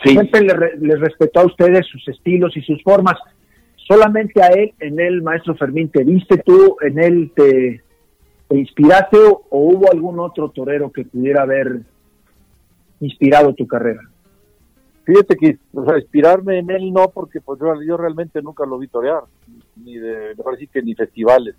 Siempre 0.03 0.43
le, 0.43 0.97
respetó 0.97 1.41
a 1.41 1.47
ustedes 1.47 1.87
sus 1.87 2.07
estilos 2.09 2.57
y 2.57 2.63
sus 2.63 2.83
formas. 2.83 3.17
Solamente 3.77 4.43
a 4.43 4.49
él, 4.49 4.73
en 4.81 5.01
él, 5.01 5.23
maestro 5.23 5.57
Fermín, 5.57 5.89
¿te 5.89 6.05
viste 6.05 6.39
tú? 6.39 6.77
¿En 6.83 6.99
él 6.99 7.33
te, 7.35 7.83
inspiraste 8.51 9.17
o, 9.17 9.43
hubo 9.51 9.91
algún 9.91 10.21
otro 10.21 10.51
torero 10.51 10.93
que 10.93 11.05
pudiera 11.05 11.43
haber 11.43 11.81
inspirado 13.01 13.55
tu 13.55 13.67
carrera? 13.67 14.03
Fíjate 15.09 15.37
que, 15.37 15.59
inspirarme 15.97 16.59
en 16.59 16.69
él 16.69 16.93
no, 16.93 17.09
porque 17.09 17.41
pues 17.41 17.59
yo 17.87 17.97
realmente 17.97 18.43
nunca 18.43 18.67
lo 18.67 18.77
vi 18.77 18.89
torear 18.89 19.23
ni 19.77 19.97
de, 19.97 20.35
decir 20.35 20.69
que 20.69 20.83
ni 20.83 20.95
festivales, 20.95 21.55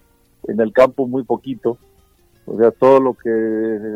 en 0.48 0.62
el 0.62 0.72
campo 0.72 1.08
muy 1.08 1.24
poquito, 1.24 1.80
o 2.46 2.60
sea, 2.60 2.70
todo 2.70 3.00
lo 3.00 3.16
que 3.16 3.96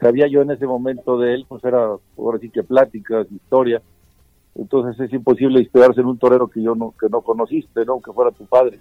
sabía 0.00 0.26
yo 0.26 0.42
en 0.42 0.50
ese 0.50 0.66
momento 0.66 1.16
de 1.16 1.32
él, 1.32 1.46
pues 1.48 1.62
era, 1.62 1.90
ahora 2.18 2.40
que 2.40 2.64
pláticas, 2.64 3.30
historia, 3.30 3.80
entonces 4.56 4.98
es 4.98 5.12
imposible 5.12 5.60
inspirarse 5.60 6.00
en 6.00 6.08
un 6.08 6.18
torero 6.18 6.48
que 6.48 6.60
yo 6.60 6.74
no, 6.74 6.92
que 7.00 7.08
no 7.08 7.20
conociste, 7.20 7.84
¿no? 7.84 8.00
Que 8.00 8.12
fuera 8.12 8.32
tu 8.32 8.46
padre. 8.46 8.80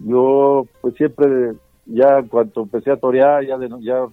Yo, 0.00 0.66
pues 0.82 0.96
siempre, 0.96 1.54
ya 1.86 2.18
en 2.18 2.28
cuanto 2.28 2.60
empecé 2.60 2.90
a 2.90 2.98
torear, 2.98 3.42
ya 3.46 3.56
de, 3.56 3.70
ya, 3.80 4.06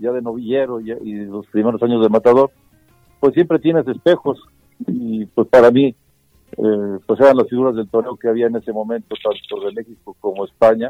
ya 0.00 0.10
de 0.10 0.20
novillero 0.20 0.80
y 0.80 1.14
los 1.26 1.46
primeros 1.46 1.80
años 1.80 2.02
de 2.02 2.08
matador, 2.08 2.50
pues 3.20 3.34
siempre 3.34 3.58
tienes 3.58 3.86
espejos 3.88 4.38
y 4.86 5.26
pues 5.26 5.48
para 5.48 5.70
mí 5.70 5.94
eh, 6.56 6.98
pues 7.06 7.20
eran 7.20 7.36
las 7.36 7.48
figuras 7.48 7.74
del 7.74 7.88
torneo 7.88 8.16
que 8.16 8.28
había 8.28 8.46
en 8.46 8.56
ese 8.56 8.72
momento, 8.72 9.14
tanto 9.22 9.66
de 9.66 9.72
México 9.72 10.16
como 10.20 10.44
España, 10.44 10.88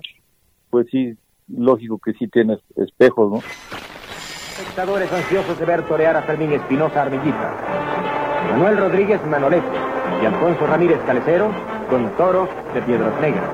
pues 0.71 0.87
sí, 0.91 1.17
lógico 1.49 1.99
que 1.99 2.13
sí 2.13 2.29
tienes 2.29 2.59
espejos, 2.77 3.31
¿no? 3.31 3.39
Espectadores 3.39 5.13
ansiosos 5.13 5.59
de 5.59 5.65
ver 5.65 5.87
torear 5.87 6.17
a 6.17 6.23
Fermín 6.23 6.53
Espinosa 6.53 7.03
Armillita. 7.03 7.57
Manuel 8.51 8.79
Rodríguez 8.79 9.25
Manolete 9.27 9.67
y 10.23 10.27
Alfonso 10.27 10.67
Ramírez 10.67 10.99
Calecero 11.07 11.51
con 11.89 12.17
toros 12.17 12.49
de 12.75 12.83
Piedras 12.83 13.21
Negras. 13.21 13.51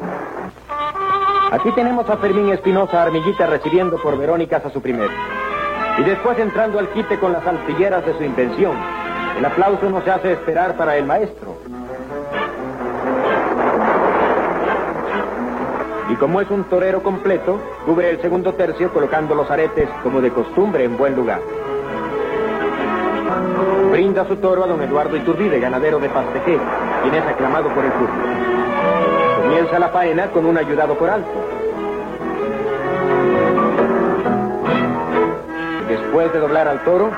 Aquí 1.52 1.70
tenemos 1.72 2.08
a 2.08 2.16
Fermín 2.16 2.48
Espinosa 2.50 3.02
Armillita 3.02 3.46
recibiendo 3.46 4.00
por 4.02 4.18
Verónicas 4.18 4.64
a 4.64 4.70
su 4.70 4.80
primer. 4.80 5.10
Y 5.98 6.02
después 6.02 6.38
entrando 6.38 6.78
al 6.78 6.88
quite 6.88 7.18
con 7.18 7.32
las 7.32 7.46
alfilleras 7.46 8.04
de 8.04 8.16
su 8.16 8.24
invención. 8.24 8.76
El 9.38 9.44
aplauso 9.44 9.88
no 9.90 10.02
se 10.02 10.10
hace 10.10 10.32
esperar 10.32 10.76
para 10.76 10.96
el 10.96 11.06
maestro. 11.06 11.54
Y 16.10 16.16
como 16.16 16.40
es 16.40 16.50
un 16.50 16.64
torero 16.64 17.02
completo, 17.02 17.58
cubre 17.86 18.10
el 18.10 18.20
segundo 18.20 18.52
tercio 18.54 18.92
colocando 18.92 19.34
los 19.34 19.50
aretes 19.50 19.88
como 20.02 20.20
de 20.20 20.30
costumbre 20.30 20.84
en 20.84 20.96
buen 20.96 21.16
lugar. 21.16 21.40
Brinda 23.90 24.26
su 24.26 24.36
toro 24.36 24.64
a 24.64 24.66
don 24.66 24.82
Eduardo 24.82 25.16
Iturbide, 25.16 25.60
ganadero 25.60 26.00
de 26.00 26.08
Pasteje, 26.08 26.58
quien 27.02 27.14
es 27.14 27.26
aclamado 27.26 27.68
por 27.68 27.84
el 27.84 27.92
público. 27.92 28.26
Comienza 29.42 29.78
la 29.78 29.88
faena 29.88 30.30
con 30.30 30.46
un 30.46 30.58
ayudado 30.58 30.98
por 30.98 31.08
alto. 31.08 31.53
Después 36.14 36.32
de 36.32 36.38
doblar 36.38 36.68
al 36.68 36.84
toro, 36.84 37.10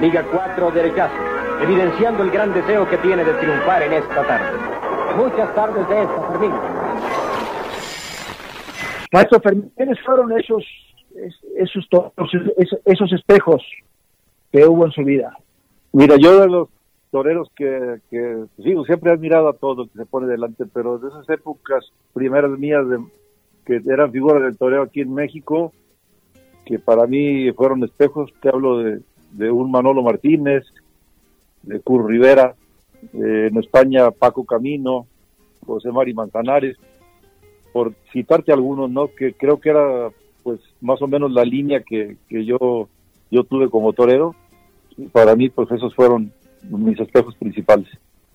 liga 0.00 0.24
cuatro 0.30 0.70
derechazos, 0.70 1.18
evidenciando 1.60 2.22
el 2.22 2.30
gran 2.30 2.54
deseo 2.54 2.88
que 2.88 2.96
tiene 2.98 3.24
de 3.24 3.34
triunfar 3.34 3.82
en 3.82 3.92
esta 3.94 4.24
tarde. 4.24 4.56
Muchas 5.16 5.52
tardes 5.56 5.88
de 5.88 6.02
esta, 6.02 6.22
Fermín. 6.30 6.52
Maestro 9.12 9.40
Fermín, 9.40 9.72
¿quiénes 9.76 10.00
fueron 10.02 10.30
esos, 10.30 10.64
esos, 11.56 11.88
esos, 12.56 12.80
esos 12.84 13.12
espejos 13.14 13.64
que 14.52 14.64
hubo 14.64 14.86
en 14.86 14.92
su 14.92 15.02
vida? 15.02 15.36
Mira, 15.92 16.14
yo 16.16 16.38
de 16.38 16.46
los 16.46 16.68
toreros 17.10 17.50
que, 17.56 17.98
que 18.12 18.44
digo, 18.58 18.84
siempre 18.84 19.10
he 19.10 19.14
admirado 19.14 19.48
a 19.48 19.54
todo 19.54 19.74
lo 19.74 19.86
que 19.86 19.98
se 19.98 20.06
pone 20.06 20.28
delante, 20.28 20.66
pero 20.72 20.98
de 20.98 21.08
esas 21.08 21.28
épocas 21.30 21.84
primeras 22.12 22.52
mías 22.52 22.88
de, 22.88 22.98
que 23.66 23.82
eran 23.92 24.12
figuras 24.12 24.40
del 24.40 24.56
toreo 24.56 24.82
aquí 24.82 25.00
en 25.00 25.12
México, 25.12 25.72
que 26.64 26.78
para 26.78 27.06
mí 27.06 27.50
fueron 27.52 27.84
espejos, 27.84 28.32
te 28.40 28.48
hablo 28.48 28.78
de, 28.78 29.00
de 29.32 29.50
un 29.50 29.70
Manolo 29.70 30.02
Martínez, 30.02 30.64
de 31.62 31.80
Cur 31.80 32.06
Rivera, 32.06 32.54
en 33.12 33.56
España 33.58 34.10
Paco 34.10 34.44
Camino, 34.44 35.06
José 35.66 35.90
Mari 35.90 36.14
Manzanares, 36.14 36.76
por 37.72 37.94
citarte 38.12 38.52
algunos, 38.52 38.90
¿no? 38.90 39.08
Que 39.08 39.34
creo 39.34 39.58
que 39.58 39.70
era 39.70 40.10
pues 40.42 40.60
más 40.80 41.00
o 41.02 41.08
menos 41.08 41.32
la 41.32 41.44
línea 41.44 41.82
que, 41.82 42.16
que 42.28 42.44
yo, 42.44 42.88
yo 43.30 43.44
tuve 43.44 43.68
como 43.68 43.92
torero. 43.92 44.34
Y 44.96 45.06
para 45.06 45.34
mí, 45.34 45.48
pues 45.48 45.70
esos 45.72 45.94
fueron 45.94 46.32
mis 46.62 47.00
espejos 47.00 47.34
principales. 47.34 47.88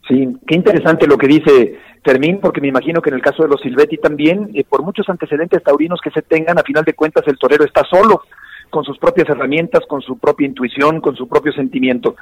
Sí, 0.10 0.28
qué 0.46 0.56
interesante 0.56 1.08
lo 1.08 1.18
que 1.18 1.28
dice 1.28 1.80
Fermín, 2.04 2.40
porque 2.42 2.60
me 2.60 2.68
imagino 2.68 3.02
que 3.02 3.10
en 3.10 3.16
el 3.16 3.22
caso 3.22 3.44
de 3.44 3.50
los 3.50 3.62
Silvetti 3.62 3.98
también, 3.98 4.50
eh, 4.54 4.66
por 4.68 4.84
muchos 4.84 5.08
antecedentes 5.08 5.64
taurinos 5.64 6.02
que 6.04 6.12
se 6.12 6.22
tengan, 6.22 6.60
a 6.60 6.64
final 6.64 6.84
de 6.84 6.96
cuentas 6.96 7.26
el 7.28 7.38
torero 7.38 7.64
está 7.64 7.84
solo, 7.86 8.24
con 8.70 8.84
sus 8.84 8.98
propias 8.98 9.30
herramientas, 9.30 9.84
con 9.88 10.02
su 10.02 10.18
propia 10.18 10.48
intuición, 10.48 11.00
con 11.00 11.16
su 11.16 11.28
propio 11.30 11.54
sentimiento. 11.54 12.16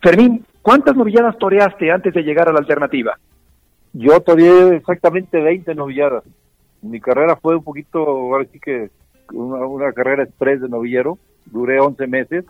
Fermín, 0.00 0.44
¿cuántas 0.62 0.94
novilladas 0.94 1.36
toreaste 1.38 1.90
antes 1.90 2.14
de 2.14 2.22
llegar 2.22 2.48
a 2.48 2.52
la 2.52 2.60
alternativa? 2.60 3.18
Yo 3.92 4.20
toreé 4.20 4.76
exactamente 4.76 5.40
20 5.40 5.74
novilladas 5.74 6.22
mi 6.82 7.00
carrera 7.00 7.36
fue 7.36 7.56
un 7.56 7.64
poquito, 7.64 8.00
ahora 8.00 8.46
sí 8.50 8.58
que 8.58 8.90
una, 9.32 9.92
carrera 9.92 10.24
express 10.24 10.60
de 10.60 10.68
novillero, 10.68 11.18
duré 11.46 11.80
11 11.80 12.06
meses, 12.06 12.44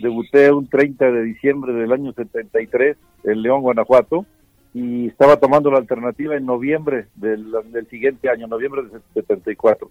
debuté 0.00 0.52
un 0.52 0.66
30 0.66 1.10
de 1.10 1.22
diciembre 1.22 1.72
del 1.72 1.92
año 1.92 2.12
73 2.12 2.96
en 3.24 3.42
León, 3.42 3.62
Guanajuato, 3.62 4.24
y 4.72 5.08
estaba 5.08 5.36
tomando 5.36 5.70
la 5.70 5.78
alternativa 5.78 6.36
en 6.36 6.46
noviembre 6.46 7.06
del, 7.16 7.52
del 7.72 7.88
siguiente 7.88 8.28
año, 8.28 8.46
noviembre 8.46 8.82
del 8.82 9.02
74. 9.14 9.90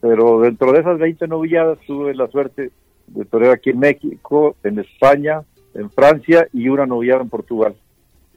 Pero 0.00 0.40
dentro 0.40 0.72
de 0.72 0.80
esas 0.80 0.98
20 0.98 1.26
novilladas 1.28 1.78
tuve 1.86 2.14
la 2.14 2.28
suerte 2.28 2.70
de 3.06 3.24
torear 3.24 3.54
aquí 3.54 3.70
en 3.70 3.78
México, 3.78 4.56
en 4.62 4.78
España, 4.78 5.42
en 5.74 5.90
Francia 5.90 6.48
y 6.52 6.68
una 6.68 6.86
novillada 6.86 7.22
en 7.22 7.30
Portugal. 7.30 7.74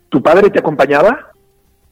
¿Tu 0.10 0.22
padre 0.22 0.50
te 0.50 0.60
acompañaba? 0.60 1.32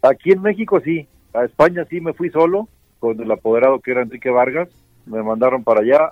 Aquí 0.02 0.32
en 0.32 0.42
México 0.42 0.80
sí, 0.80 1.08
a 1.34 1.44
España 1.44 1.86
sí 1.90 2.02
me 2.02 2.14
fui 2.14 2.30
solo, 2.30 2.68
con 3.00 3.20
el 3.20 3.32
apoderado 3.32 3.80
que 3.80 3.92
era 3.92 4.02
Enrique 4.02 4.30
Vargas, 4.30 4.70
me 5.06 5.22
mandaron 5.24 5.64
para 5.64 5.82
allá, 5.82 6.12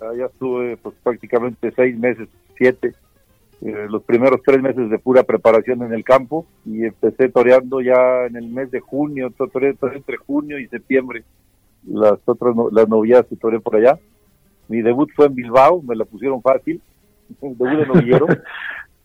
allá 0.00 0.26
estuve 0.26 0.76
pues 0.76 0.94
prácticamente 1.02 1.72
seis 1.74 1.96
meses, 1.98 2.28
siete, 2.56 2.94
eh, 3.62 3.86
los 3.88 4.02
primeros 4.02 4.40
tres 4.44 4.60
meses 4.60 4.90
de 4.90 4.98
pura 4.98 5.22
preparación 5.22 5.82
en 5.82 5.92
el 5.92 6.04
campo 6.04 6.46
y 6.64 6.84
empecé 6.84 7.28
toreando 7.28 7.80
ya 7.80 8.26
en 8.26 8.36
el 8.36 8.48
mes 8.48 8.70
de 8.70 8.80
junio, 8.80 9.32
entre 9.38 10.16
junio 10.16 10.58
y 10.58 10.66
septiembre 10.68 11.24
las 11.86 12.18
otras 12.26 12.54
las 12.70 12.88
novilladas 12.88 13.26
que 13.26 13.36
toreé 13.36 13.60
por 13.60 13.76
allá. 13.76 13.98
Mi 14.68 14.82
debut 14.82 15.10
fue 15.14 15.26
en 15.26 15.34
Bilbao, 15.34 15.82
me 15.82 15.96
la 15.96 16.04
pusieron 16.04 16.40
fácil, 16.40 16.80
debut 17.40 17.78
de 17.78 17.86
novillero, 17.86 18.26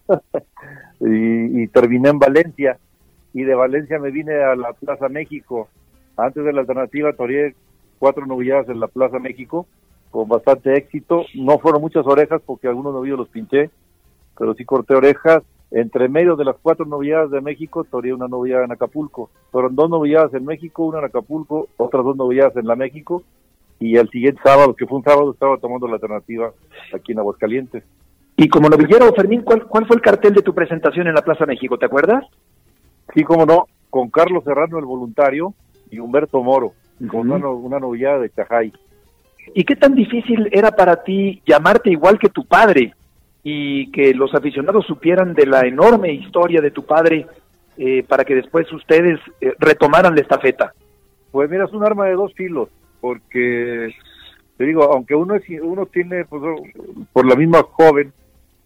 y, 1.00 1.62
y 1.62 1.68
terminé 1.68 2.10
en 2.10 2.18
Valencia 2.18 2.78
y 3.34 3.42
de 3.42 3.54
Valencia 3.54 3.98
me 3.98 4.10
vine 4.10 4.34
a 4.34 4.56
la 4.56 4.72
Plaza 4.72 5.08
México 5.08 5.68
antes 6.18 6.44
de 6.44 6.52
la 6.52 6.62
alternativa 6.62 7.12
toreé 7.12 7.54
cuatro 8.00 8.26
novilladas 8.26 8.68
en 8.68 8.80
la 8.80 8.88
Plaza 8.88 9.20
México 9.20 9.66
con 10.10 10.28
bastante 10.28 10.76
éxito. 10.76 11.24
No 11.34 11.58
fueron 11.58 11.80
muchas 11.80 12.06
orejas 12.06 12.40
porque 12.44 12.68
algunos 12.68 12.92
novillos 12.92 13.18
los 13.18 13.28
pinché, 13.28 13.70
pero 14.36 14.54
sí 14.54 14.64
corté 14.64 14.94
orejas. 14.94 15.42
Entre 15.70 16.08
medio 16.08 16.34
de 16.36 16.46
las 16.46 16.56
cuatro 16.62 16.86
novilladas 16.86 17.30
de 17.30 17.42
México, 17.42 17.84
toreé 17.84 18.14
una 18.14 18.26
novillada 18.26 18.64
en 18.64 18.72
Acapulco. 18.72 19.30
Fueron 19.50 19.76
dos 19.76 19.90
novilladas 19.90 20.32
en 20.32 20.46
México, 20.46 20.84
una 20.84 21.00
en 21.00 21.04
Acapulco, 21.04 21.68
otras 21.76 22.04
dos 22.04 22.16
novilladas 22.16 22.56
en 22.56 22.66
la 22.66 22.74
México. 22.74 23.22
Y 23.78 23.96
el 23.96 24.08
siguiente 24.08 24.40
sábado, 24.42 24.74
que 24.74 24.86
fue 24.86 24.98
un 24.98 25.04
sábado, 25.04 25.32
estaba 25.32 25.58
tomando 25.58 25.86
la 25.86 25.94
alternativa 25.94 26.52
aquí 26.94 27.12
en 27.12 27.18
Aguascalientes. 27.18 27.84
Y 28.36 28.48
como 28.48 28.68
novillero, 28.68 29.12
Fermín, 29.14 29.42
¿cuál, 29.42 29.66
¿cuál 29.66 29.86
fue 29.86 29.96
el 29.96 30.02
cartel 30.02 30.32
de 30.32 30.42
tu 30.42 30.54
presentación 30.54 31.06
en 31.06 31.14
la 31.14 31.22
Plaza 31.22 31.44
México? 31.44 31.76
¿Te 31.76 31.86
acuerdas? 31.86 32.24
Sí, 33.12 33.24
cómo 33.24 33.44
no, 33.44 33.66
con 33.90 34.10
Carlos 34.10 34.44
Serrano, 34.44 34.78
el 34.78 34.84
voluntario, 34.84 35.54
y 35.90 35.98
Humberto 35.98 36.42
Moro, 36.42 36.72
con 37.10 37.30
una, 37.30 37.48
una 37.48 37.78
novillada 37.78 38.20
de 38.20 38.30
Chajay. 38.30 38.72
¿Y 39.54 39.64
qué 39.64 39.76
tan 39.76 39.94
difícil 39.94 40.48
era 40.52 40.70
para 40.70 41.02
ti 41.02 41.42
llamarte 41.46 41.90
igual 41.90 42.18
que 42.18 42.28
tu 42.28 42.44
padre 42.46 42.94
y 43.42 43.90
que 43.92 44.14
los 44.14 44.34
aficionados 44.34 44.86
supieran 44.86 45.34
de 45.34 45.46
la 45.46 45.66
enorme 45.66 46.12
historia 46.12 46.60
de 46.60 46.70
tu 46.70 46.84
padre 46.84 47.26
eh, 47.76 48.04
para 48.06 48.24
que 48.24 48.34
después 48.34 48.70
ustedes 48.72 49.20
eh, 49.40 49.54
retomaran 49.58 50.14
la 50.14 50.20
estafeta? 50.20 50.72
Pues 51.30 51.48
mira, 51.48 51.64
es 51.64 51.72
un 51.72 51.84
arma 51.84 52.06
de 52.06 52.14
dos 52.14 52.34
filos, 52.34 52.68
porque 53.00 53.94
te 54.56 54.64
digo, 54.64 54.82
aunque 54.92 55.14
uno 55.14 55.36
es, 55.36 55.44
uno 55.62 55.86
tiene, 55.86 56.24
pues, 56.24 56.42
por 57.12 57.26
la 57.26 57.36
misma 57.36 57.62
joven, 57.62 58.12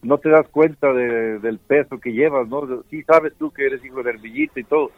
no 0.03 0.19
te 0.19 0.31
das 0.31 0.49
cuenta 0.49 0.93
de, 0.93 1.39
del 1.39 1.59
peso 1.59 2.01
que 2.01 2.13
llevas, 2.13 2.49
¿no? 2.49 2.67
Sí 2.91 3.03
sabes 3.03 3.35
tú 3.39 3.51
que 3.51 3.67
eres 3.67 3.85
hijo 3.85 4.03
de 4.03 4.11
Hermillita 4.11 4.59
y 4.59 4.65
todo, 4.65 4.91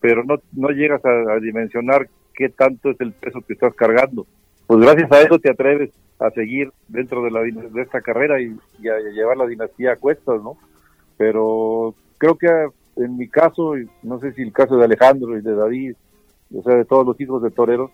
pero 0.00 0.24
no, 0.24 0.36
no 0.52 0.70
llegas 0.70 1.02
a, 1.04 1.36
dimensionar 1.40 2.08
qué 2.34 2.48
tanto 2.48 2.90
es 2.90 3.00
el 3.00 3.12
peso 3.12 3.40
que 3.42 3.52
estás 3.52 3.74
cargando. 3.74 4.26
Pues 4.70 4.82
gracias 4.82 5.10
a 5.10 5.22
eso 5.22 5.36
te 5.40 5.50
atreves 5.50 5.90
a 6.20 6.30
seguir 6.30 6.70
dentro 6.86 7.24
de, 7.24 7.32
la, 7.32 7.40
de 7.40 7.82
esta 7.82 8.00
carrera 8.00 8.40
y, 8.40 8.56
a, 8.86 9.00
llevar 9.12 9.36
la 9.36 9.48
dinastía 9.48 9.94
a 9.94 9.96
cuestas, 9.96 10.40
¿no? 10.44 10.58
Pero 11.16 11.96
creo 12.18 12.38
que 12.38 12.46
en 12.94 13.16
mi 13.16 13.26
caso, 13.26 13.72
no 14.04 14.20
sé 14.20 14.32
si 14.32 14.42
el 14.42 14.52
caso 14.52 14.76
de 14.76 14.84
Alejandro 14.84 15.36
y 15.36 15.40
de 15.40 15.56
David, 15.56 15.96
o 16.54 16.62
sea, 16.62 16.76
de 16.76 16.84
todos 16.84 17.04
los 17.04 17.20
hijos 17.20 17.42
de 17.42 17.50
toreros, 17.50 17.90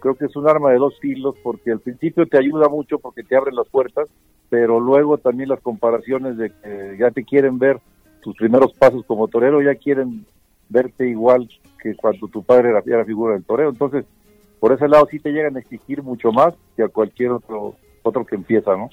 creo 0.00 0.16
que 0.16 0.26
es 0.26 0.36
un 0.36 0.46
arma 0.46 0.70
de 0.70 0.76
dos 0.76 1.00
filos 1.00 1.34
porque 1.42 1.70
al 1.70 1.80
principio 1.80 2.26
te 2.26 2.36
ayuda 2.36 2.68
mucho 2.68 2.98
porque 2.98 3.22
te 3.22 3.34
abren 3.34 3.54
las 3.54 3.68
puertas, 3.68 4.10
pero 4.50 4.80
luego 4.80 5.16
también 5.16 5.48
las 5.48 5.62
comparaciones 5.62 6.36
de 6.36 6.50
que 6.50 6.96
ya 7.00 7.10
te 7.10 7.24
quieren 7.24 7.58
ver 7.58 7.80
tus 8.20 8.36
primeros 8.36 8.74
pasos 8.74 9.02
como 9.06 9.28
torero, 9.28 9.62
ya 9.62 9.76
quieren 9.76 10.26
verte 10.68 11.08
igual 11.08 11.48
que 11.82 11.96
cuando 11.96 12.28
tu 12.28 12.42
padre 12.42 12.68
era, 12.68 12.98
la 12.98 13.04
figura 13.06 13.32
del 13.32 13.44
toreo. 13.44 13.70
Entonces, 13.70 14.04
por 14.60 14.72
ese 14.72 14.88
lado 14.88 15.06
sí 15.10 15.18
te 15.18 15.32
llegan 15.32 15.56
a 15.56 15.60
exigir 15.60 16.02
mucho 16.02 16.32
más 16.32 16.54
que 16.76 16.82
a 16.82 16.88
cualquier 16.88 17.30
otro 17.32 17.74
otro 18.02 18.24
que 18.24 18.36
empieza, 18.36 18.76
¿no? 18.76 18.90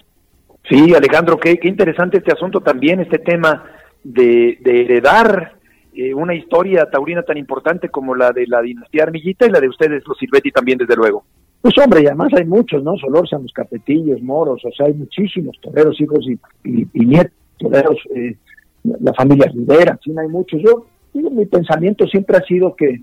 Sí, 0.67 0.93
Alejandro, 0.93 1.37
qué, 1.37 1.57
qué 1.57 1.67
interesante 1.67 2.17
este 2.17 2.33
asunto 2.33 2.59
también, 2.61 2.99
este 2.99 3.19
tema 3.19 3.65
de, 4.03 4.57
de 4.61 4.81
heredar 4.81 5.55
eh, 5.93 6.13
una 6.13 6.33
historia 6.33 6.89
taurina 6.91 7.23
tan 7.23 7.37
importante 7.37 7.89
como 7.89 8.15
la 8.15 8.31
de 8.31 8.47
la 8.47 8.61
dinastía 8.61 9.03
Armillita 9.03 9.45
y 9.45 9.51
la 9.51 9.59
de 9.59 9.69
ustedes, 9.69 10.03
los 10.05 10.17
Silvetti, 10.17 10.51
también, 10.51 10.77
desde 10.77 10.95
luego. 10.95 11.23
Pues 11.61 11.77
hombre, 11.77 12.01
y 12.03 12.07
además 12.07 12.33
hay 12.33 12.45
muchos, 12.45 12.83
¿no? 12.83 12.97
Solórzano, 12.97 13.45
Capetillos, 13.53 14.21
Moros, 14.21 14.61
o 14.65 14.71
sea, 14.71 14.87
hay 14.87 14.93
muchísimos 14.93 15.57
toreros, 15.61 15.99
hijos 16.01 16.27
y, 16.27 16.87
y, 16.93 17.05
nietos, 17.05 17.33
toreros, 17.57 17.97
eh, 18.13 18.35
la 18.83 19.13
familia 19.13 19.51
Rivera, 19.53 19.97
sí, 20.03 20.13
hay 20.17 20.27
muchos. 20.27 20.61
Yo 20.61 20.85
mi 21.13 21.45
pensamiento 21.45 22.05
siempre 22.07 22.37
ha 22.37 22.41
sido 22.41 22.75
que 22.75 23.01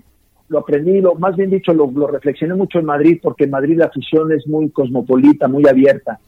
lo 0.49 0.59
aprendí, 0.59 1.01
lo, 1.01 1.15
más 1.15 1.35
bien 1.35 1.49
dicho, 1.49 1.73
lo, 1.73 2.07
reflexioné 2.07 2.53
mucho 2.55 2.79
en 2.79 2.85
Madrid, 2.85 3.19
porque 3.21 3.45
en 3.45 3.51
Madrid 3.51 3.77
la 3.77 3.85
afición 3.85 4.31
es 4.31 4.47
muy 4.47 4.69
cosmopolita, 4.69 5.47
muy 5.47 5.67
abierta. 5.67 6.19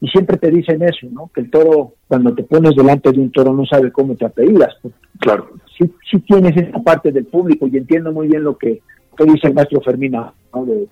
y 0.00 0.08
siempre 0.08 0.36
te 0.36 0.50
dicen 0.50 0.82
eso, 0.82 1.06
¿no? 1.10 1.30
Que 1.34 1.40
el 1.42 1.50
toro, 1.50 1.94
cuando 2.06 2.34
te 2.34 2.42
pones 2.42 2.74
delante 2.76 3.10
de 3.10 3.20
un 3.20 3.32
toro, 3.32 3.52
no 3.52 3.64
sabe 3.64 3.90
cómo 3.90 4.14
te 4.14 4.26
apellidas. 4.26 4.76
Claro. 5.18 5.50
Sí, 5.78 5.90
sí 6.10 6.20
tienes 6.20 6.56
esa 6.56 6.78
parte 6.82 7.12
del 7.12 7.26
público 7.26 7.66
y 7.66 7.76
entiendo 7.76 8.12
muy 8.12 8.28
bien 8.28 8.44
lo 8.44 8.56
que, 8.56 8.82
dice 9.18 9.48
el 9.48 9.54
maestro 9.54 9.80
Fermina, 9.80 10.32
¿no? 10.54 10.66
De, 10.66 10.86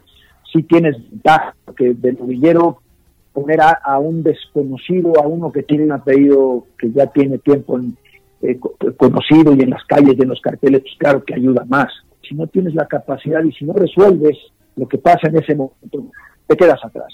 sí 0.50 0.62
tienes 0.62 0.96
ventaja, 1.10 1.54
que 1.76 1.94
del 1.94 2.18
novillero 2.18 2.78
poner 3.34 3.60
a, 3.60 3.98
un 3.98 4.22
desconocido, 4.22 5.12
a 5.20 5.26
uno 5.26 5.50
que 5.50 5.64
tiene 5.64 5.84
un 5.84 5.92
apellido 5.92 6.66
que 6.78 6.92
ya 6.92 7.08
tiene 7.08 7.38
tiempo 7.38 7.80
eh, 8.40 8.60
conocido 8.96 9.54
y 9.54 9.60
en 9.60 9.70
las 9.70 9.84
calles 9.84 10.14
y 10.16 10.22
en 10.22 10.28
los 10.28 10.40
carteles, 10.40 10.82
pues 10.82 10.94
claro 10.98 11.24
que 11.24 11.34
ayuda 11.34 11.64
más. 11.68 11.88
Si 12.28 12.34
no 12.34 12.46
tienes 12.46 12.74
la 12.74 12.86
capacidad 12.86 13.42
y 13.42 13.52
si 13.52 13.64
no 13.64 13.72
resuelves 13.72 14.36
lo 14.76 14.88
que 14.88 14.98
pasa 14.98 15.28
en 15.28 15.36
ese 15.36 15.54
momento, 15.54 16.04
te 16.46 16.56
quedas 16.56 16.84
atrás. 16.84 17.12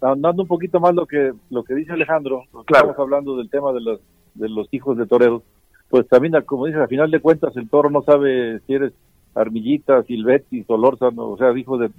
Andando 0.00 0.42
un 0.42 0.48
poquito 0.48 0.80
más 0.80 0.94
lo 0.94 1.06
que 1.06 1.32
lo 1.50 1.64
que 1.64 1.74
dice 1.74 1.92
Alejandro, 1.92 2.44
claro. 2.66 2.90
estamos 2.90 2.98
hablando 2.98 3.36
del 3.36 3.50
tema 3.50 3.72
de 3.72 3.80
los, 3.80 4.00
de 4.34 4.48
los 4.48 4.68
hijos 4.72 4.96
de 4.96 5.06
toreros, 5.06 5.42
pues 5.88 6.06
también, 6.08 6.34
como 6.44 6.66
dice, 6.66 6.78
al 6.78 6.88
final 6.88 7.10
de 7.10 7.20
cuentas 7.20 7.56
el 7.56 7.68
toro 7.68 7.90
no 7.90 8.02
sabe 8.02 8.60
si 8.66 8.74
eres 8.74 8.92
Armillita, 9.34 10.02
Silvetti, 10.04 10.64
Solórzano, 10.64 11.30
o 11.30 11.38
sea, 11.38 11.56
hijo 11.56 11.78
de, 11.78 11.90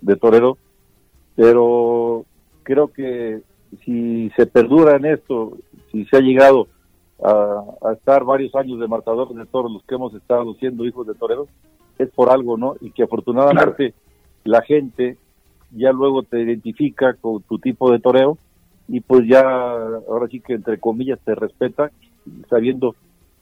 de 0.00 0.16
torero, 0.16 0.58
pero 1.36 2.24
creo 2.62 2.88
que 2.88 3.42
si 3.84 4.30
se 4.36 4.46
perdura 4.46 4.96
en 4.96 5.06
esto, 5.06 5.58
si 5.90 6.04
se 6.06 6.16
ha 6.16 6.20
llegado 6.20 6.68
a, 7.22 7.92
estar 7.92 8.24
varios 8.24 8.54
años 8.54 8.80
de 8.80 8.88
matadores 8.88 9.36
de 9.36 9.46
toros, 9.46 9.72
los 9.72 9.82
que 9.84 9.94
hemos 9.94 10.14
estado 10.14 10.54
siendo 10.54 10.84
hijos 10.84 11.06
de 11.06 11.14
toreros, 11.14 11.48
es 11.98 12.10
por 12.10 12.30
algo, 12.30 12.56
¿no? 12.56 12.76
Y 12.80 12.90
que 12.90 13.04
afortunadamente 13.04 13.94
la 14.44 14.62
gente 14.62 15.16
ya 15.70 15.92
luego 15.92 16.22
te 16.22 16.40
identifica 16.40 17.14
con 17.14 17.42
tu 17.42 17.58
tipo 17.58 17.90
de 17.90 17.98
toreo 17.98 18.38
y 18.88 19.00
pues 19.00 19.26
ya 19.26 19.40
ahora 19.40 20.28
sí 20.28 20.40
que 20.40 20.54
entre 20.54 20.78
comillas 20.78 21.18
te 21.24 21.34
respeta 21.34 21.90
sabiendo 22.48 22.94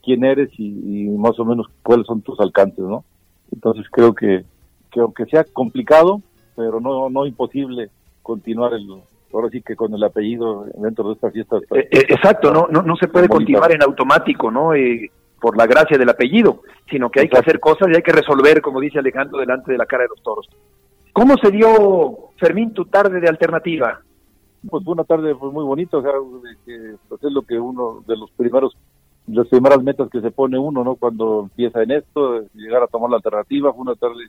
quién 0.03 0.25
eres 0.25 0.51
y, 0.59 1.09
más 1.09 1.39
o 1.39 1.45
menos 1.45 1.67
cuáles 1.83 2.07
son 2.07 2.23
tus 2.23 2.39
alcances, 2.41 2.85
¿no? 2.85 3.05
Entonces 3.53 3.87
creo 3.91 4.15
que, 4.15 4.45
que 4.91 5.01
aunque 5.01 5.27
sea 5.27 5.45
complicado, 5.45 6.21
pero 6.57 6.81
no, 6.81 7.09
no 7.11 7.27
imposible 7.27 7.91
continuar 8.23 8.75
el, 8.75 8.89
ahora 9.33 9.49
sí 9.51 9.63
que 9.63 9.77
con 9.77 9.95
el 9.95 10.03
apellido 10.03 10.67
dentro 10.75 11.09
de 11.09 11.15
esta 11.15 11.31
fiesta. 11.31 11.57
Eh, 11.71 11.89
eh, 11.91 12.07
exacto, 12.09 12.53
no, 12.53 12.67
no, 12.71 12.83
no 12.83 12.97
se 12.97 13.09
puede 13.09 13.29
continuar 13.29 13.73
en 13.73 13.83
automático, 13.83 14.51
¿no? 14.51 14.75
Eh, 14.75 15.11
por 15.43 15.59
la 15.59 15.67
gracia 15.67 15.99
del 15.99 16.09
apellido, 16.09 16.63
sino 16.89 17.11
que 17.11 17.21
hay 17.21 17.29
que 17.29 17.37
hacer 17.37 17.59
cosas 17.59 17.89
y 17.89 17.97
hay 17.97 18.03
que 18.03 18.13
resolver, 18.13 18.63
como 18.63 18.81
dice 18.81 19.01
Alejandro, 19.01 19.41
delante 19.41 19.73
de 19.73 19.77
la 19.77 19.87
cara 19.87 20.05
de 20.05 20.11
los 20.11 20.23
toros. 20.23 20.49
¿Cómo 21.13 21.37
se 21.37 21.51
dio, 21.51 22.31
Fermín, 22.39 22.73
tu 22.73 22.85
tarde 22.85 23.21
de 23.21 23.29
alternativa? 23.29 24.01
Pues 24.71 24.85
fue 24.85 24.95
una 24.95 25.03
tarde 25.03 25.35
pues, 25.35 25.53
muy 25.53 25.65
bonita, 25.65 25.97
o 25.99 26.03
sea, 26.03 26.13
que, 26.65 26.95
pues, 27.09 27.25
es 27.25 27.33
lo 27.33 27.43
que 27.43 27.59
uno 27.59 28.05
de 28.07 28.17
los 28.17 28.31
primeros, 28.31 28.77
las 29.27 29.49
primeras 29.49 29.83
metas 29.83 30.09
que 30.11 30.21
se 30.21 30.31
pone 30.31 30.57
uno, 30.61 30.85
¿no? 30.85 30.95
Cuando 30.95 31.41
empieza 31.41 31.83
en 31.83 31.91
esto, 31.91 32.45
llegar 32.55 32.85
a 32.85 32.87
tomar 32.87 33.11
la 33.11 33.17
alternativa, 33.17 33.73
fue 33.73 33.83
una 33.83 33.97
tarde, 33.97 34.29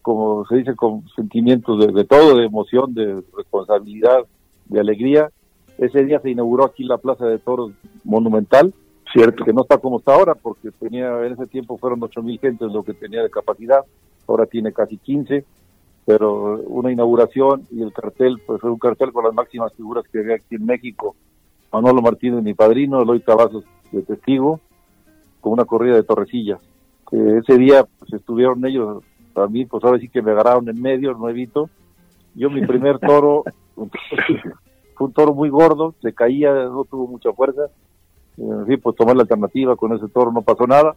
como 0.00 0.46
se 0.46 0.58
dice, 0.58 0.76
con 0.76 1.02
sentimientos 1.16 1.80
de, 1.80 1.92
de 1.92 2.04
todo, 2.04 2.36
de 2.36 2.46
emoción, 2.46 2.94
de 2.94 3.20
responsabilidad, 3.36 4.20
de 4.66 4.78
alegría. 4.78 5.28
Ese 5.76 6.04
día 6.04 6.20
se 6.20 6.30
inauguró 6.30 6.66
aquí 6.66 6.84
la 6.84 6.98
Plaza 6.98 7.26
de 7.26 7.40
Toros 7.40 7.72
Monumental, 8.04 8.72
cierto 9.12 9.44
que 9.44 9.52
no 9.52 9.62
está 9.62 9.78
como 9.78 9.98
está 9.98 10.14
ahora, 10.14 10.34
porque 10.34 10.70
tenía 10.72 11.24
en 11.24 11.32
ese 11.32 11.46
tiempo 11.46 11.78
fueron 11.78 12.02
ocho 12.02 12.22
mil 12.22 12.38
gentes 12.38 12.70
lo 12.70 12.82
que 12.82 12.94
tenía 12.94 13.22
de 13.22 13.30
capacidad, 13.30 13.84
ahora 14.26 14.46
tiene 14.46 14.72
casi 14.72 14.98
15, 14.98 15.44
pero 16.04 16.60
una 16.66 16.92
inauguración 16.92 17.66
y 17.70 17.82
el 17.82 17.92
cartel, 17.92 18.40
pues 18.46 18.60
fue 18.60 18.70
un 18.70 18.78
cartel 18.78 19.12
con 19.12 19.24
las 19.24 19.34
máximas 19.34 19.72
figuras 19.74 20.04
que 20.10 20.18
había 20.18 20.36
aquí 20.36 20.56
en 20.56 20.66
México, 20.66 21.16
Manolo 21.72 22.02
Martínez, 22.02 22.42
mi 22.42 22.54
padrino, 22.54 23.02
Eloy 23.02 23.20
Cavazos 23.20 23.64
de 23.90 24.02
testigo, 24.02 24.60
con 25.40 25.52
una 25.52 25.64
corrida 25.64 25.94
de 25.94 26.02
torrecillas. 26.02 26.60
Que 27.10 27.38
ese 27.38 27.58
día 27.58 27.84
pues 27.98 28.12
estuvieron 28.12 28.64
ellos, 28.64 29.02
a 29.34 29.46
mí 29.46 29.64
pues 29.64 29.82
ahora 29.84 29.98
sí 29.98 30.08
que 30.08 30.22
me 30.22 30.32
agarraron 30.32 30.68
en 30.68 30.80
medio, 30.80 31.12
nuevito, 31.14 31.68
yo 32.34 32.50
mi 32.50 32.66
primer 32.66 32.98
toro 32.98 33.44
fue 33.74 35.06
un 35.06 35.12
toro 35.12 35.34
muy 35.34 35.50
gordo, 35.50 35.94
se 36.00 36.12
caía, 36.12 36.52
no 36.52 36.84
tuvo 36.84 37.06
mucha 37.06 37.32
fuerza. 37.32 37.68
En 38.50 38.66
fin, 38.66 38.80
pues 38.80 38.96
tomé 38.96 39.14
la 39.14 39.22
alternativa, 39.22 39.76
con 39.76 39.92
ese 39.92 40.08
toro 40.08 40.32
no 40.32 40.42
pasó 40.42 40.66
nada. 40.66 40.96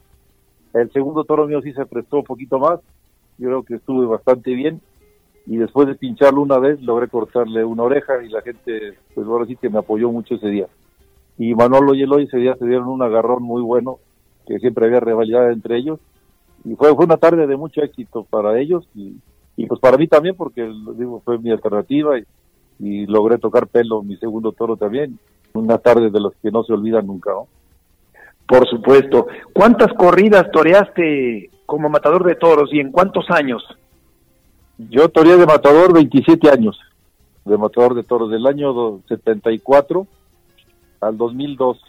El 0.73 0.91
segundo 0.91 1.23
toro 1.23 1.47
mío 1.47 1.61
sí 1.61 1.73
se 1.73 1.85
prestó 1.85 2.17
un 2.17 2.23
poquito 2.23 2.57
más, 2.57 2.79
yo 3.37 3.47
creo 3.47 3.63
que 3.63 3.75
estuve 3.75 4.05
bastante 4.07 4.53
bien. 4.53 4.81
Y 5.45 5.57
después 5.57 5.87
de 5.87 5.93
pincharlo 5.93 6.41
una 6.41 6.57
vez, 6.57 6.81
logré 6.81 7.07
cortarle 7.07 7.63
una 7.63 7.83
oreja 7.83 8.23
y 8.23 8.29
la 8.29 8.41
gente, 8.41 8.95
pues 9.13 9.27
ahora 9.27 9.45
sí 9.45 9.55
que 9.55 9.69
me 9.69 9.77
apoyó 9.77 10.11
mucho 10.11 10.35
ese 10.35 10.47
día. 10.47 10.67
Y 11.37 11.53
Manolo 11.53 11.93
y 11.93 12.01
Eloy 12.01 12.23
ese 12.23 12.37
día 12.37 12.55
se 12.55 12.65
dieron 12.65 12.87
un 12.87 13.03
agarrón 13.03 13.43
muy 13.43 13.61
bueno, 13.61 13.99
que 14.47 14.57
siempre 14.57 14.87
había 14.87 15.01
rivalidad 15.01 15.51
entre 15.51 15.77
ellos. 15.77 15.99
Y 16.63 16.75
fue, 16.75 16.91
una 16.93 17.17
tarde 17.17 17.45
de 17.45 17.57
mucho 17.57 17.83
éxito 17.83 18.25
para 18.27 18.59
ellos 18.59 18.89
y, 18.95 19.19
pues 19.67 19.79
para 19.79 19.97
mí 19.97 20.07
también, 20.07 20.35
porque 20.35 20.67
digo, 20.97 21.21
fue 21.23 21.37
mi 21.37 21.51
alternativa 21.51 22.17
y 22.79 23.05
logré 23.05 23.37
tocar 23.37 23.67
pelo 23.67 24.01
mi 24.01 24.17
segundo 24.17 24.51
toro 24.51 24.77
también. 24.77 25.19
Una 25.55 25.77
tarde 25.77 26.09
de 26.09 26.19
los 26.19 26.33
que 26.41 26.51
no 26.51 26.63
se 26.63 26.73
olvidan 26.73 27.07
nunca, 27.07 27.31
¿no? 27.31 27.47
Por 28.47 28.67
supuesto. 28.69 29.27
¿Cuántas 29.53 29.91
corridas 29.93 30.51
toreaste 30.51 31.49
como 31.65 31.89
matador 31.89 32.23
de 32.25 32.35
toros 32.35 32.69
y 32.71 32.79
en 32.79 32.91
cuántos 32.91 33.31
años? 33.31 33.63
Yo 34.77 35.09
toreé 35.09 35.37
de 35.37 35.45
matador 35.45 35.93
27 35.93 36.49
años, 36.49 36.79
de 37.45 37.57
matador 37.57 37.95
de 37.95 38.03
toros, 38.03 38.29
del 38.29 38.45
año 38.45 38.99
74 39.07 40.05
al 41.01 41.17
2002, 41.17 41.81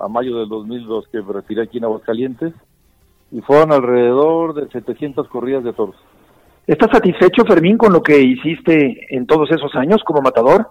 a 0.00 0.08
mayo 0.08 0.38
del 0.38 0.48
2002 0.48 1.08
que 1.08 1.22
me 1.22 1.32
retiré 1.32 1.62
aquí 1.62 1.78
en 1.78 1.84
Aguascalientes, 1.84 2.52
y 3.30 3.40
fueron 3.40 3.72
alrededor 3.72 4.54
de 4.54 4.68
700 4.68 5.26
corridas 5.28 5.64
de 5.64 5.72
toros. 5.72 5.96
¿Estás 6.66 6.90
satisfecho, 6.92 7.44
Fermín, 7.44 7.78
con 7.78 7.92
lo 7.92 8.02
que 8.02 8.20
hiciste 8.20 9.06
en 9.16 9.26
todos 9.26 9.50
esos 9.50 9.74
años 9.74 10.02
como 10.04 10.20
matador? 10.20 10.68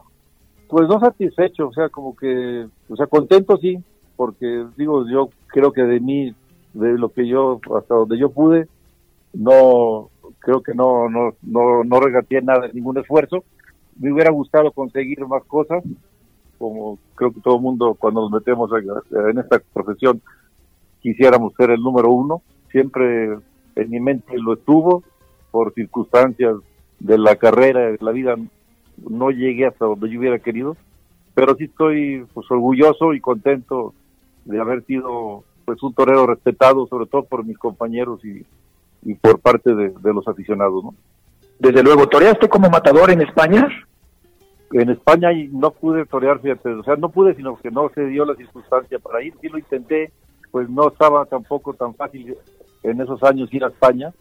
Pues 0.71 0.87
no 0.87 1.01
satisfecho, 1.01 1.67
o 1.67 1.73
sea, 1.73 1.89
como 1.89 2.15
que, 2.15 2.65
o 2.87 2.95
sea, 2.95 3.05
contento 3.05 3.57
sí, 3.57 3.77
porque 4.15 4.65
digo, 4.77 5.05
yo 5.05 5.29
creo 5.47 5.73
que 5.73 5.81
de 5.81 5.99
mí, 5.99 6.33
de 6.73 6.97
lo 6.97 7.09
que 7.09 7.27
yo, 7.27 7.59
hasta 7.77 7.93
donde 7.93 8.17
yo 8.17 8.29
pude, 8.29 8.69
no, 9.33 10.09
creo 10.39 10.63
que 10.63 10.73
no, 10.73 11.09
no, 11.09 11.35
no, 11.41 11.83
no 11.83 11.99
regateé 11.99 12.41
nada, 12.41 12.69
ningún 12.71 12.97
esfuerzo. 12.97 13.43
Me 13.99 14.13
hubiera 14.13 14.31
gustado 14.31 14.71
conseguir 14.71 15.19
más 15.27 15.43
cosas, 15.43 15.83
como 16.57 16.97
creo 17.15 17.33
que 17.33 17.41
todo 17.41 17.57
el 17.57 17.61
mundo 17.61 17.97
cuando 17.99 18.21
nos 18.21 18.31
metemos 18.31 18.71
en 19.11 19.39
esta 19.39 19.61
profesión 19.73 20.21
quisiéramos 21.01 21.53
ser 21.55 21.71
el 21.71 21.81
número 21.81 22.11
uno. 22.11 22.43
Siempre 22.71 23.37
en 23.75 23.89
mi 23.89 23.99
mente 23.99 24.37
lo 24.37 24.53
estuvo, 24.53 25.03
por 25.51 25.73
circunstancias 25.73 26.55
de 26.99 27.17
la 27.17 27.35
carrera, 27.35 27.91
de 27.91 27.97
la 27.99 28.11
vida, 28.11 28.37
no 28.97 29.31
llegué 29.31 29.67
hasta 29.67 29.85
donde 29.85 30.09
yo 30.09 30.19
hubiera 30.19 30.39
querido, 30.39 30.77
pero 31.33 31.55
sí 31.55 31.65
estoy 31.65 32.25
pues 32.33 32.49
orgulloso 32.49 33.13
y 33.13 33.21
contento 33.21 33.93
de 34.45 34.59
haber 34.59 34.83
sido 34.85 35.43
pues 35.65 35.81
un 35.83 35.93
torero 35.93 36.25
respetado, 36.27 36.87
sobre 36.87 37.05
todo 37.05 37.23
por 37.23 37.45
mis 37.45 37.57
compañeros 37.57 38.23
y, 38.25 38.45
y 39.03 39.15
por 39.15 39.39
parte 39.39 39.73
de, 39.73 39.93
los 40.03 40.27
aficionados, 40.27 40.83
¿no? 40.83 40.95
Desde 41.59 41.83
luego, 41.83 42.07
¿toreaste 42.07 42.49
como 42.49 42.69
matador 42.69 43.11
en 43.11 43.21
España? 43.21 43.67
En 44.71 44.89
España 44.89 45.29
no 45.51 45.71
pude 45.71 46.05
torear, 46.05 46.39
fíjate, 46.39 46.69
o 46.69 46.83
sea, 46.83 46.95
no 46.95 47.09
pude, 47.09 47.35
sino 47.35 47.57
que 47.57 47.69
no 47.69 47.89
se 47.93 48.05
dio 48.07 48.25
la 48.25 48.35
circunstancia 48.35 48.99
para 48.99 49.21
ir, 49.23 49.33
sí 49.41 49.47
lo 49.47 49.59
intenté, 49.59 50.11
pues 50.49 50.69
no 50.69 50.87
estaba 50.87 51.25
tampoco 51.25 51.73
tan 51.73 51.93
fácil 51.93 52.35
en 52.83 53.01
esos 53.01 53.21
años 53.23 53.53
ir 53.53 53.63
a 53.63 53.67
España, 53.67 54.11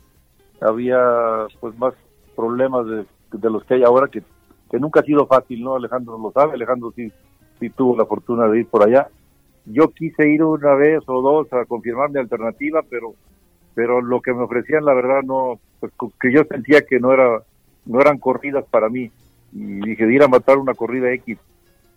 había 0.61 1.46
pues 1.61 1.76
más 1.78 1.94
problemas 2.37 2.87
de, 2.87 3.50
los 3.50 3.64
que 3.64 3.74
hay 3.74 3.83
ahora 3.85 4.09
que, 4.09 4.22
que 4.70 4.78
nunca 4.78 5.00
ha 5.00 5.04
sido 5.04 5.26
fácil, 5.26 5.62
¿no? 5.62 5.74
Alejandro 5.74 6.18
lo 6.18 6.30
sabe, 6.30 6.54
Alejandro 6.54 6.92
sí, 6.94 7.11
sí 7.59 7.70
tuvo 7.70 7.96
la 7.96 8.06
fortuna 8.06 8.46
de 8.46 8.61
ir 8.61 8.66
por 8.66 8.87
allá. 8.87 9.09
Yo 9.66 9.90
quise 9.90 10.28
ir 10.28 10.42
una 10.42 10.74
vez 10.74 11.02
o 11.06 11.20
dos 11.20 11.52
a 11.52 11.64
confirmar 11.64 12.11
mi 12.11 12.20
alternativa, 12.20 12.83
pero 12.88 13.14
pero 13.74 14.00
lo 14.00 14.20
que 14.20 14.33
me 14.33 14.42
ofrecían 14.42 14.85
la 14.85 14.94
verdad 14.94 15.22
no 15.22 15.59
pues 15.78 15.92
que 16.20 16.33
yo 16.33 16.42
sentía 16.44 16.83
que 16.83 16.98
no 16.98 17.12
era 17.12 17.42
no 17.87 18.00
eran 18.00 18.18
corridas 18.18 18.64
para 18.68 18.88
mí 18.88 19.11
y 19.52 19.80
dije 19.80 20.06
de 20.06 20.14
ir 20.14 20.22
a 20.22 20.28
matar 20.28 20.59
una 20.59 20.74
corrida 20.74 21.12
X 21.12 21.38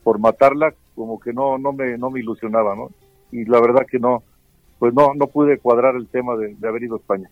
por 0.03 0.19
matarla 0.19 0.73
como 0.95 1.19
que 1.19 1.33
no 1.33 1.57
no 1.57 1.73
me 1.73 1.97
no 1.97 2.09
me 2.09 2.19
ilusionaba, 2.19 2.75
¿no? 2.75 2.89
Y 3.31 3.45
la 3.45 3.59
verdad 3.59 3.85
que 3.89 3.99
no 3.99 4.23
pues 4.79 4.93
no 4.93 5.13
no 5.13 5.27
pude 5.27 5.57
cuadrar 5.59 5.95
el 5.95 6.07
tema 6.07 6.35
de 6.35 6.67
haber 6.67 6.83
ido 6.83 6.95
a 6.95 6.99
España. 6.99 7.29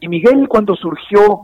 Y 0.00 0.08
Miguel 0.08 0.48
cuando 0.48 0.76
surgió, 0.76 1.42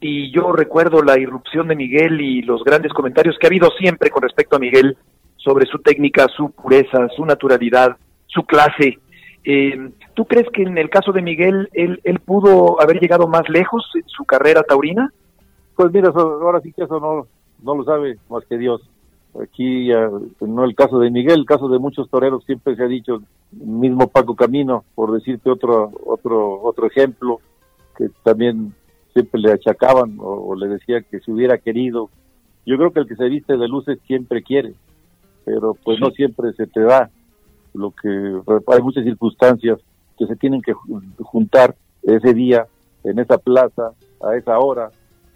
y 0.00 0.30
yo 0.30 0.52
recuerdo 0.52 1.02
la 1.02 1.18
irrupción 1.18 1.68
de 1.68 1.76
Miguel 1.76 2.20
y 2.20 2.42
los 2.42 2.62
grandes 2.62 2.92
comentarios 2.92 3.36
que 3.38 3.46
ha 3.46 3.48
habido 3.48 3.70
siempre 3.78 4.10
con 4.10 4.22
respecto 4.22 4.56
a 4.56 4.60
Miguel 4.60 4.96
sobre 5.36 5.66
su 5.66 5.78
técnica, 5.78 6.26
su 6.36 6.50
pureza, 6.50 7.08
su 7.16 7.24
naturalidad, 7.24 7.96
su 8.26 8.44
clase. 8.44 8.98
Eh, 9.44 9.90
¿Tú 10.14 10.24
crees 10.26 10.46
que 10.52 10.62
en 10.62 10.78
el 10.78 10.90
caso 10.90 11.12
de 11.12 11.22
Miguel 11.22 11.68
él, 11.72 12.20
pudo 12.24 12.80
haber 12.80 13.00
llegado 13.00 13.26
más 13.26 13.48
lejos 13.48 13.84
en 13.94 14.06
su 14.06 14.24
carrera 14.24 14.62
taurina? 14.62 15.12
Pues 15.74 15.92
mira, 15.92 16.10
ahora 16.14 16.60
sí 16.60 16.72
que 16.72 16.84
eso 16.84 17.00
no, 17.00 17.26
no 17.62 17.74
lo 17.74 17.84
sabe 17.84 18.18
más 18.28 18.44
que 18.46 18.58
Dios. 18.58 18.82
aquí 19.40 19.90
no 20.40 20.64
el 20.64 20.74
caso 20.74 20.98
de 20.98 21.10
Miguel, 21.10 21.40
el 21.40 21.46
caso 21.46 21.68
de 21.68 21.78
muchos 21.78 22.08
toreros 22.10 22.44
siempre 22.44 22.76
se 22.76 22.84
ha 22.84 22.88
dicho, 22.88 23.22
mismo 23.52 24.08
Paco 24.08 24.36
Camino, 24.36 24.84
por 24.94 25.12
decirte 25.12 25.50
otro 25.50 25.90
otro 26.04 26.60
otro 26.62 26.86
ejemplo 26.86 27.40
que 27.96 28.08
también 28.22 28.74
siempre 29.12 29.40
le 29.40 29.52
achacaban 29.52 30.16
o, 30.18 30.54
le 30.54 30.68
decía 30.68 31.02
que 31.02 31.20
si 31.20 31.30
hubiera 31.30 31.58
querido. 31.58 32.10
Yo 32.66 32.76
creo 32.76 32.92
que 32.92 33.00
el 33.00 33.06
que 33.06 33.16
se 33.16 33.28
viste 33.28 33.56
de 33.56 33.68
luces 33.68 33.98
siempre 34.06 34.42
quiere, 34.42 34.74
pero 35.44 35.74
pues 35.74 35.98
no 36.00 36.10
siempre 36.10 36.52
se 36.52 36.66
te 36.66 36.80
da. 36.80 37.10
Lo 37.74 37.90
que 37.90 38.08
hay 38.08 38.82
muchas 38.82 39.04
circunstancias 39.04 39.78
que 40.18 40.26
se 40.26 40.36
tienen 40.36 40.60
que 40.62 40.72
juntar 40.72 41.76
ese 42.02 42.34
día 42.34 42.66
en 43.04 43.18
esa 43.18 43.38
plaza 43.38 43.92
a 44.20 44.36
esa 44.36 44.58
hora 44.58 44.90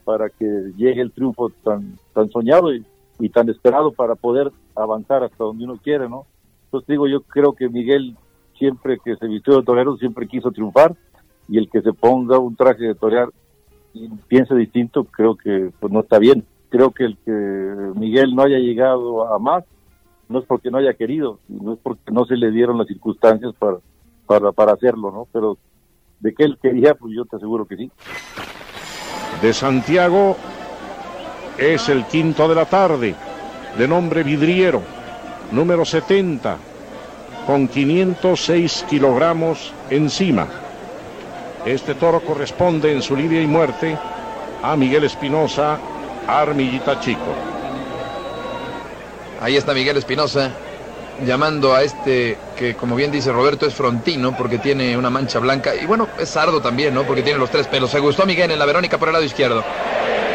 para 0.04 0.28
que 0.28 0.72
llegue 0.76 1.00
el 1.00 1.12
triunfo 1.12 1.50
tan 1.62 1.96
tan 2.12 2.28
soñado 2.30 2.74
y, 2.74 2.84
y 3.20 3.28
tan 3.28 3.48
esperado 3.48 3.92
para 3.92 4.16
poder 4.16 4.50
avanzar 4.74 5.22
hasta 5.22 5.44
donde 5.44 5.64
uno 5.64 5.78
quiere, 5.82 6.08
¿no? 6.08 6.26
Entonces 6.64 6.88
digo, 6.88 7.06
yo 7.06 7.22
creo 7.22 7.52
que 7.52 7.68
Miguel 7.68 8.16
siempre 8.58 8.98
que 9.04 9.16
se 9.16 9.26
vistió 9.26 9.56
de 9.56 9.62
torero 9.62 9.96
siempre 9.96 10.26
quiso 10.26 10.50
triunfar 10.50 10.94
y 11.48 11.58
el 11.58 11.68
que 11.68 11.82
se 11.82 11.92
ponga 11.92 12.38
un 12.38 12.56
traje 12.56 12.84
de 12.84 12.94
torear 12.94 13.28
y 13.94 14.08
piense 14.28 14.54
distinto, 14.54 15.04
creo 15.04 15.36
que 15.36 15.70
pues 15.78 15.92
no 15.92 16.00
está 16.00 16.18
bien. 16.18 16.44
Creo 16.68 16.90
que 16.90 17.04
el 17.04 17.18
que 17.24 17.30
Miguel 17.98 18.34
no 18.34 18.42
haya 18.42 18.58
llegado 18.58 19.32
a 19.32 19.38
más 19.38 19.64
no 20.28 20.38
es 20.38 20.46
porque 20.46 20.70
no 20.70 20.78
haya 20.78 20.94
querido, 20.94 21.38
no 21.48 21.74
es 21.74 21.78
porque 21.82 22.10
no 22.10 22.24
se 22.24 22.36
le 22.36 22.50
dieron 22.50 22.78
las 22.78 22.86
circunstancias 22.86 23.52
para 23.58 23.78
para, 24.26 24.52
para 24.52 24.72
hacerlo, 24.72 25.10
¿no? 25.10 25.28
Pero 25.32 25.58
de 26.20 26.34
que 26.34 26.44
él 26.44 26.58
quería, 26.62 26.94
pues 26.94 27.14
yo 27.14 27.24
te 27.24 27.36
aseguro 27.36 27.66
que 27.66 27.76
sí. 27.76 27.90
De 29.40 29.52
Santiago 29.52 30.36
es 31.58 31.88
el 31.88 32.04
quinto 32.06 32.48
de 32.48 32.54
la 32.54 32.64
tarde, 32.64 33.14
de 33.76 33.88
nombre 33.88 34.22
Vidriero, 34.22 34.82
número 35.50 35.84
70, 35.84 36.56
con 37.46 37.68
506 37.68 38.86
kilogramos 38.88 39.74
encima. 39.90 40.48
Este 41.64 41.94
toro 41.94 42.20
corresponde 42.20 42.92
en 42.92 43.02
su 43.02 43.14
lidia 43.14 43.40
y 43.40 43.46
muerte 43.46 43.96
a 44.62 44.74
Miguel 44.76 45.04
Espinosa, 45.04 45.78
Armillita 46.26 46.98
Chico. 46.98 47.34
Ahí 49.40 49.56
está 49.56 49.72
Miguel 49.72 49.96
Espinosa 49.96 50.50
llamando 51.24 51.74
a 51.74 51.82
este 51.82 52.36
que 52.56 52.74
como 52.74 52.96
bien 52.96 53.12
dice 53.12 53.30
Roberto 53.30 53.66
es 53.66 53.74
frontino 53.74 54.36
porque 54.36 54.58
tiene 54.58 54.96
una 54.96 55.10
mancha 55.10 55.38
blanca 55.38 55.74
y 55.74 55.86
bueno 55.86 56.08
es 56.18 56.30
sardo 56.30 56.60
también, 56.60 56.94
¿no? 56.94 57.04
Porque 57.04 57.22
tiene 57.22 57.38
los 57.38 57.50
tres 57.50 57.68
pelos. 57.68 57.90
Se 57.90 58.00
gustó 58.00 58.26
Miguel 58.26 58.50
en 58.50 58.58
la 58.58 58.66
Verónica 58.66 58.98
por 58.98 59.08
el 59.08 59.12
lado 59.12 59.24
izquierdo. 59.24 59.62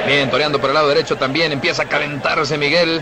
Bien, 0.05 0.29
toreando 0.29 0.61
por 0.61 0.69
el 0.69 0.75
lado 0.75 0.87
derecho 0.87 1.17
también. 1.17 1.51
Empieza 1.51 1.83
a 1.83 1.89
calentarse 1.89 2.57
Miguel. 2.57 3.01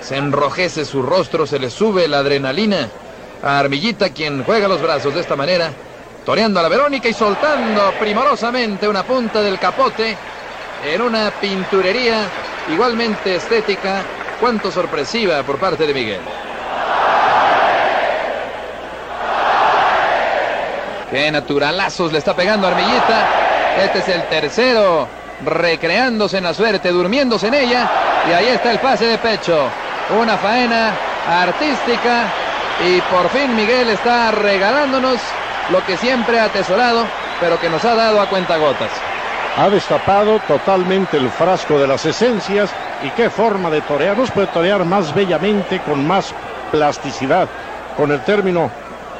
Se 0.00 0.16
enrojece 0.16 0.84
su 0.84 1.02
rostro, 1.02 1.46
se 1.46 1.60
le 1.60 1.70
sube 1.70 2.08
la 2.08 2.18
adrenalina 2.18 2.88
a 3.42 3.60
Armillita, 3.60 4.10
quien 4.10 4.42
juega 4.42 4.66
los 4.66 4.82
brazos 4.82 5.14
de 5.14 5.20
esta 5.20 5.36
manera. 5.36 5.72
Toreando 6.24 6.60
a 6.60 6.62
la 6.62 6.68
Verónica 6.68 7.08
y 7.08 7.14
soltando 7.14 7.92
primorosamente 7.98 8.86
una 8.86 9.02
punta 9.02 9.40
del 9.40 9.58
capote 9.58 10.16
en 10.84 11.02
una 11.02 11.30
pinturería 11.30 12.24
igualmente 12.70 13.36
estética, 13.36 14.02
cuanto 14.38 14.70
sorpresiva 14.70 15.42
por 15.42 15.58
parte 15.58 15.86
de 15.86 15.94
Miguel. 15.94 16.20
Qué 21.10 21.32
naturalazos 21.32 22.12
le 22.12 22.18
está 22.18 22.36
pegando 22.36 22.68
Armillita. 22.68 23.28
Este 23.82 23.98
es 23.98 24.08
el 24.08 24.22
tercero 24.28 25.08
recreándose 25.44 26.38
en 26.38 26.44
la 26.44 26.54
suerte, 26.54 26.90
durmiéndose 26.90 27.48
en 27.48 27.54
ella. 27.54 27.90
Y 28.28 28.32
ahí 28.32 28.48
está 28.48 28.70
el 28.70 28.78
pase 28.78 29.06
de 29.06 29.18
pecho. 29.18 29.68
Una 30.20 30.36
faena 30.36 30.92
artística. 31.28 32.26
Y 32.86 33.00
por 33.02 33.28
fin 33.30 33.56
Miguel 33.56 33.90
está 33.90 34.30
regalándonos 34.30 35.20
lo 35.70 35.84
que 35.86 35.96
siempre 35.96 36.38
ha 36.38 36.44
atesorado, 36.44 37.04
pero 37.40 37.58
que 37.60 37.68
nos 37.70 37.84
ha 37.84 37.94
dado 37.94 38.20
a 38.20 38.28
cuentagotas. 38.28 38.90
Ha 39.56 39.68
destapado 39.68 40.38
totalmente 40.46 41.16
el 41.16 41.28
frasco 41.28 41.78
de 41.78 41.86
las 41.86 42.04
esencias 42.06 42.74
y 43.04 43.10
qué 43.10 43.30
forma 43.30 43.70
de 43.70 43.80
torear. 43.82 44.16
Nos 44.16 44.30
puede 44.30 44.46
torear 44.48 44.84
más 44.84 45.14
bellamente, 45.14 45.80
con 45.80 46.06
más 46.06 46.34
plasticidad, 46.70 47.48
con 47.96 48.12
el 48.12 48.20
término 48.20 48.70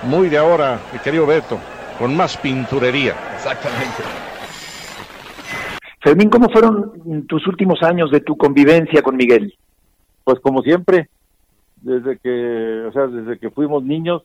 muy 0.05 0.29
de 0.29 0.39
ahora, 0.39 0.79
mi 0.93 0.99
querido 1.01 1.27
Beto, 1.27 1.59
con 1.99 2.17
más 2.17 2.37
pinturería. 2.37 3.15
Exactamente. 3.35 4.03
Fermín, 6.01 6.31
¿cómo 6.31 6.49
fueron 6.49 7.27
tus 7.27 7.47
últimos 7.47 7.83
años 7.83 8.11
de 8.11 8.21
tu 8.21 8.37
convivencia 8.37 9.03
con 9.03 9.17
Miguel? 9.17 9.55
Pues 10.25 10.41
como 10.41 10.63
siempre, 10.63 11.11
desde 11.83 12.19
que, 12.19 12.85
o 12.89 12.93
sea, 12.93 13.07
desde 13.07 13.39
que 13.39 13.51
fuimos 13.51 13.83
niños, 13.83 14.23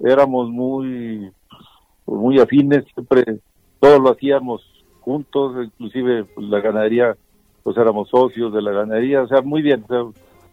éramos 0.00 0.50
muy, 0.50 1.30
muy 2.06 2.38
afines, 2.38 2.84
siempre 2.94 3.24
todo 3.80 3.98
lo 3.98 4.10
hacíamos 4.10 4.62
juntos, 5.00 5.64
inclusive 5.64 6.24
pues, 6.24 6.46
la 6.48 6.60
ganadería, 6.60 7.16
pues 7.62 7.76
éramos 7.76 8.08
socios 8.08 8.52
de 8.52 8.62
la 8.62 8.72
ganadería, 8.72 9.22
o 9.22 9.28
sea, 9.28 9.42
muy 9.42 9.62
bien. 9.62 9.84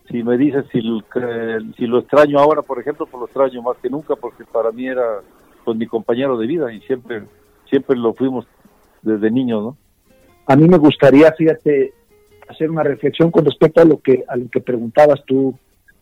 si 0.09 0.23
me 0.23 0.37
dices 0.37 0.65
si, 0.71 0.81
si 0.81 1.87
lo 1.87 1.99
extraño 1.99 2.39
ahora, 2.39 2.61
por 2.61 2.79
ejemplo, 2.79 3.05
pues 3.05 3.19
lo 3.19 3.25
extraño 3.25 3.61
más 3.61 3.77
que 3.77 3.89
nunca, 3.89 4.15
porque 4.15 4.43
para 4.45 4.71
mí 4.71 4.87
era 4.87 5.21
pues 5.63 5.77
mi 5.77 5.87
compañero 5.87 6.37
de 6.37 6.47
vida 6.47 6.73
y 6.73 6.81
siempre, 6.81 7.23
siempre 7.69 7.97
lo 7.97 8.13
fuimos 8.13 8.45
desde 9.01 9.31
niños, 9.31 9.63
¿no? 9.63 9.77
A 10.45 10.55
mí 10.55 10.67
me 10.67 10.77
gustaría, 10.77 11.31
fíjate, 11.31 11.93
hacer 12.49 12.69
una 12.69 12.83
reflexión 12.83 13.31
con 13.31 13.45
respecto 13.45 13.81
a 13.81 13.85
lo 13.85 13.99
que 13.99 14.23
a 14.27 14.35
lo 14.35 14.49
que 14.49 14.59
preguntabas 14.59 15.23
tú, 15.25 15.57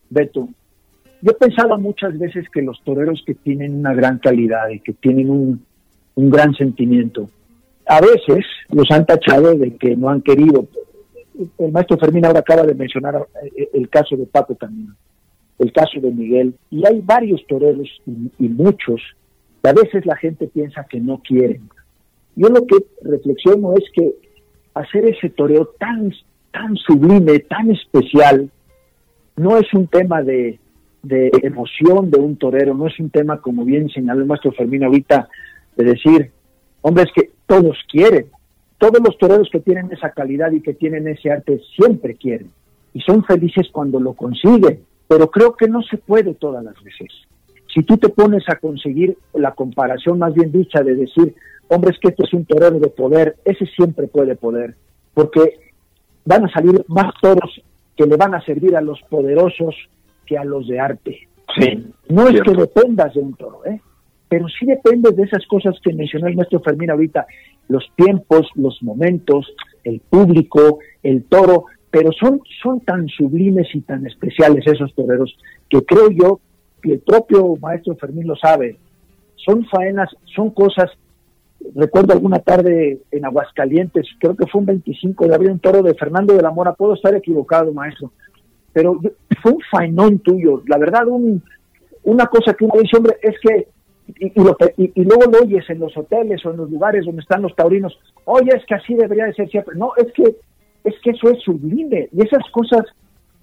Beto. 0.09 0.47
Yo 1.21 1.37
pensaba 1.37 1.77
muchas 1.77 2.17
veces 2.17 2.49
que 2.49 2.61
los 2.61 2.81
toreros 2.83 3.23
que 3.25 3.35
tienen 3.35 3.75
una 3.75 3.93
gran 3.93 4.17
calidad 4.17 4.69
y 4.69 4.79
que 4.79 4.93
tienen 4.93 5.29
un, 5.29 5.63
un 6.15 6.29
gran 6.29 6.53
sentimiento, 6.55 7.29
a 7.87 7.99
veces 7.99 8.45
los 8.69 8.89
han 8.91 9.05
tachado 9.05 9.53
de 9.55 9.75
que 9.75 9.95
no 9.95 10.09
han 10.09 10.21
querido. 10.21 10.65
El 11.57 11.71
maestro 11.71 11.97
Fermín 11.97 12.25
ahora 12.25 12.39
acaba 12.39 12.63
de 12.63 12.73
mencionar 12.73 13.27
eh, 13.55 13.69
el 13.73 13.89
caso 13.89 14.15
de 14.15 14.25
Paco 14.25 14.55
también, 14.55 14.95
el 15.59 15.71
caso 15.73 15.99
de 15.99 16.11
Miguel, 16.11 16.55
y 16.69 16.85
hay 16.87 17.01
varios 17.01 17.45
toreros 17.47 17.89
y, 18.05 18.47
muchos, 18.47 19.01
que 19.61 19.69
a 19.69 19.73
veces 19.73 20.05
la 20.05 20.15
gente 20.15 20.47
piensa 20.47 20.85
que 20.89 20.99
no 20.99 21.21
quieren. 21.21 21.69
Yo 22.35 22.47
lo 22.49 22.65
que 22.65 22.77
reflexiono 23.03 23.73
es 23.73 23.83
que 23.93 24.13
hacer 24.73 25.05
ese 25.05 25.29
toreo 25.29 25.65
tan, 25.77 26.13
tan 26.51 26.75
sublime, 26.77 27.39
tan 27.39 27.71
especial, 27.71 28.49
no 29.35 29.57
es 29.57 29.73
un 29.73 29.87
tema 29.87 30.23
de, 30.23 30.60
de 31.03 31.31
emoción 31.41 32.11
de 32.11 32.19
un 32.19 32.37
torero, 32.37 32.73
no 32.73 32.87
es 32.87 32.99
un 32.99 33.09
tema, 33.09 33.41
como 33.41 33.65
bien 33.65 33.89
señaló 33.89 34.21
el 34.21 34.27
maestro 34.27 34.51
Fermín 34.51 34.83
ahorita, 34.83 35.27
de 35.75 35.83
decir, 35.83 36.31
hombre, 36.81 37.03
es 37.03 37.11
que 37.13 37.31
todos 37.47 37.77
quieren, 37.91 38.27
todos 38.77 38.99
los 39.03 39.17
toreros 39.17 39.49
que 39.51 39.59
tienen 39.59 39.91
esa 39.91 40.11
calidad 40.11 40.51
y 40.51 40.61
que 40.61 40.73
tienen 40.73 41.07
ese 41.07 41.31
arte 41.31 41.61
siempre 41.75 42.15
quieren. 42.15 42.51
Y 42.93 43.01
son 43.01 43.23
felices 43.23 43.67
cuando 43.71 43.99
lo 43.99 44.13
consiguen, 44.13 44.81
pero 45.07 45.29
creo 45.29 45.55
que 45.55 45.67
no 45.67 45.81
se 45.83 45.97
puede 45.97 46.33
todas 46.33 46.63
las 46.63 46.81
veces. 46.83 47.09
Si 47.73 47.83
tú 47.83 47.97
te 47.97 48.09
pones 48.09 48.43
a 48.49 48.57
conseguir 48.57 49.17
la 49.33 49.53
comparación 49.53 50.19
más 50.19 50.33
bien 50.33 50.51
dicha 50.51 50.83
de 50.83 50.95
decir, 50.95 51.35
hombre, 51.67 51.91
es 51.91 51.99
que 51.99 52.09
esto 52.09 52.25
es 52.25 52.33
un 52.33 52.45
torero 52.45 52.79
de 52.79 52.89
poder, 52.89 53.37
ese 53.45 53.65
siempre 53.65 54.07
puede 54.07 54.35
poder, 54.35 54.75
porque 55.13 55.59
van 56.25 56.45
a 56.45 56.51
salir 56.51 56.83
más 56.87 57.13
toros 57.21 57.61
que 57.95 58.05
le 58.05 58.17
van 58.17 58.33
a 58.35 58.41
servir 58.41 58.75
a 58.75 58.81
los 58.81 59.01
poderosos 59.03 59.75
los 60.43 60.67
de 60.67 60.79
arte. 60.79 61.27
Sí, 61.57 61.85
no 62.09 62.27
es 62.27 62.41
que 62.41 62.51
dependas 62.51 63.13
de 63.13 63.19
un 63.19 63.33
toro, 63.35 63.65
¿eh? 63.65 63.81
pero 64.29 64.47
sí 64.47 64.65
dependes 64.65 65.15
de 65.15 65.23
esas 65.23 65.45
cosas 65.45 65.75
que 65.83 65.93
mencionó 65.93 66.27
el 66.27 66.35
maestro 66.35 66.61
Fermín 66.61 66.89
ahorita, 66.89 67.27
los 67.67 67.85
tiempos, 67.97 68.47
los 68.55 68.81
momentos, 68.81 69.53
el 69.83 69.99
público, 69.99 70.79
el 71.03 71.25
toro, 71.25 71.65
pero 71.89 72.11
son, 72.13 72.41
son 72.63 72.79
tan 72.79 73.09
sublimes 73.09 73.67
y 73.73 73.81
tan 73.81 74.07
especiales 74.07 74.65
esos 74.65 74.93
toreros 74.95 75.35
que 75.69 75.83
creo 75.83 76.09
yo 76.11 76.39
que 76.81 76.93
el 76.93 76.99
propio 76.99 77.57
maestro 77.57 77.95
Fermín 77.97 78.27
lo 78.27 78.37
sabe, 78.37 78.77
son 79.35 79.65
faenas, 79.65 80.09
son 80.33 80.51
cosas 80.51 80.89
recuerdo 81.75 82.13
alguna 82.13 82.39
tarde 82.39 83.01
en 83.11 83.25
Aguascalientes, 83.25 84.07
creo 84.19 84.35
que 84.35 84.47
fue 84.47 84.59
un 84.61 84.67
25 84.67 85.27
de 85.27 85.35
abril, 85.35 85.51
un 85.51 85.59
toro 85.59 85.81
de 85.83 85.93
Fernando 85.93 86.33
de 86.33 86.41
la 86.41 86.51
Mora, 86.51 86.73
puedo 86.73 86.93
estar 86.93 87.15
equivocado, 87.15 87.73
maestro, 87.73 88.11
pero 88.73 88.99
fue 89.41 89.51
un 89.51 89.61
fainón 89.69 90.19
tuyo, 90.19 90.63
la 90.67 90.77
verdad, 90.77 91.07
un, 91.07 91.41
una 92.03 92.25
cosa 92.27 92.53
que 92.53 92.65
uno 92.65 92.81
dice, 92.81 92.97
hombre, 92.97 93.17
es 93.21 93.35
que, 93.41 93.67
y, 94.19 94.91
y, 94.95 95.03
luego 95.03 95.31
lo 95.31 95.39
oyes 95.39 95.69
en 95.69 95.79
los 95.79 95.95
hoteles 95.95 96.45
o 96.45 96.51
en 96.51 96.57
los 96.57 96.69
lugares 96.69 97.05
donde 97.05 97.21
están 97.21 97.41
los 97.41 97.55
taurinos, 97.55 97.97
oye, 98.25 98.51
es 98.55 98.65
que 98.65 98.75
así 98.75 98.93
debería 98.95 99.25
de 99.25 99.33
ser 99.33 99.49
siempre, 99.49 99.75
no, 99.75 99.91
es 99.97 100.11
que, 100.13 100.23
es 100.83 100.95
que 101.03 101.11
eso 101.11 101.29
es 101.29 101.41
sublime, 101.43 102.09
y 102.11 102.21
esas 102.21 102.43
cosas 102.51 102.85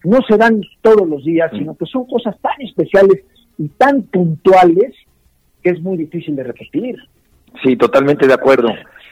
no 0.05 0.19
se 0.29 0.37
dan 0.37 0.61
todos 0.83 1.09
los 1.09 1.25
días, 1.25 1.51
sino 1.53 1.77
que 1.77 1.87
son 1.87 2.07
cosas 2.07 2.37
tan 2.41 2.61
especiales 2.61 3.25
y 3.59 3.69
tan 3.69 4.03
puntuales 4.03 4.95
que 5.63 5.71
es 5.71 5.81
muy 5.81 5.97
difícil 5.97 6.37
de 6.37 6.45
repetir. 6.45 6.97
Sí, 7.63 7.77
totalmente 7.77 8.27
de 8.27 8.35
acuerdo. 8.35 8.69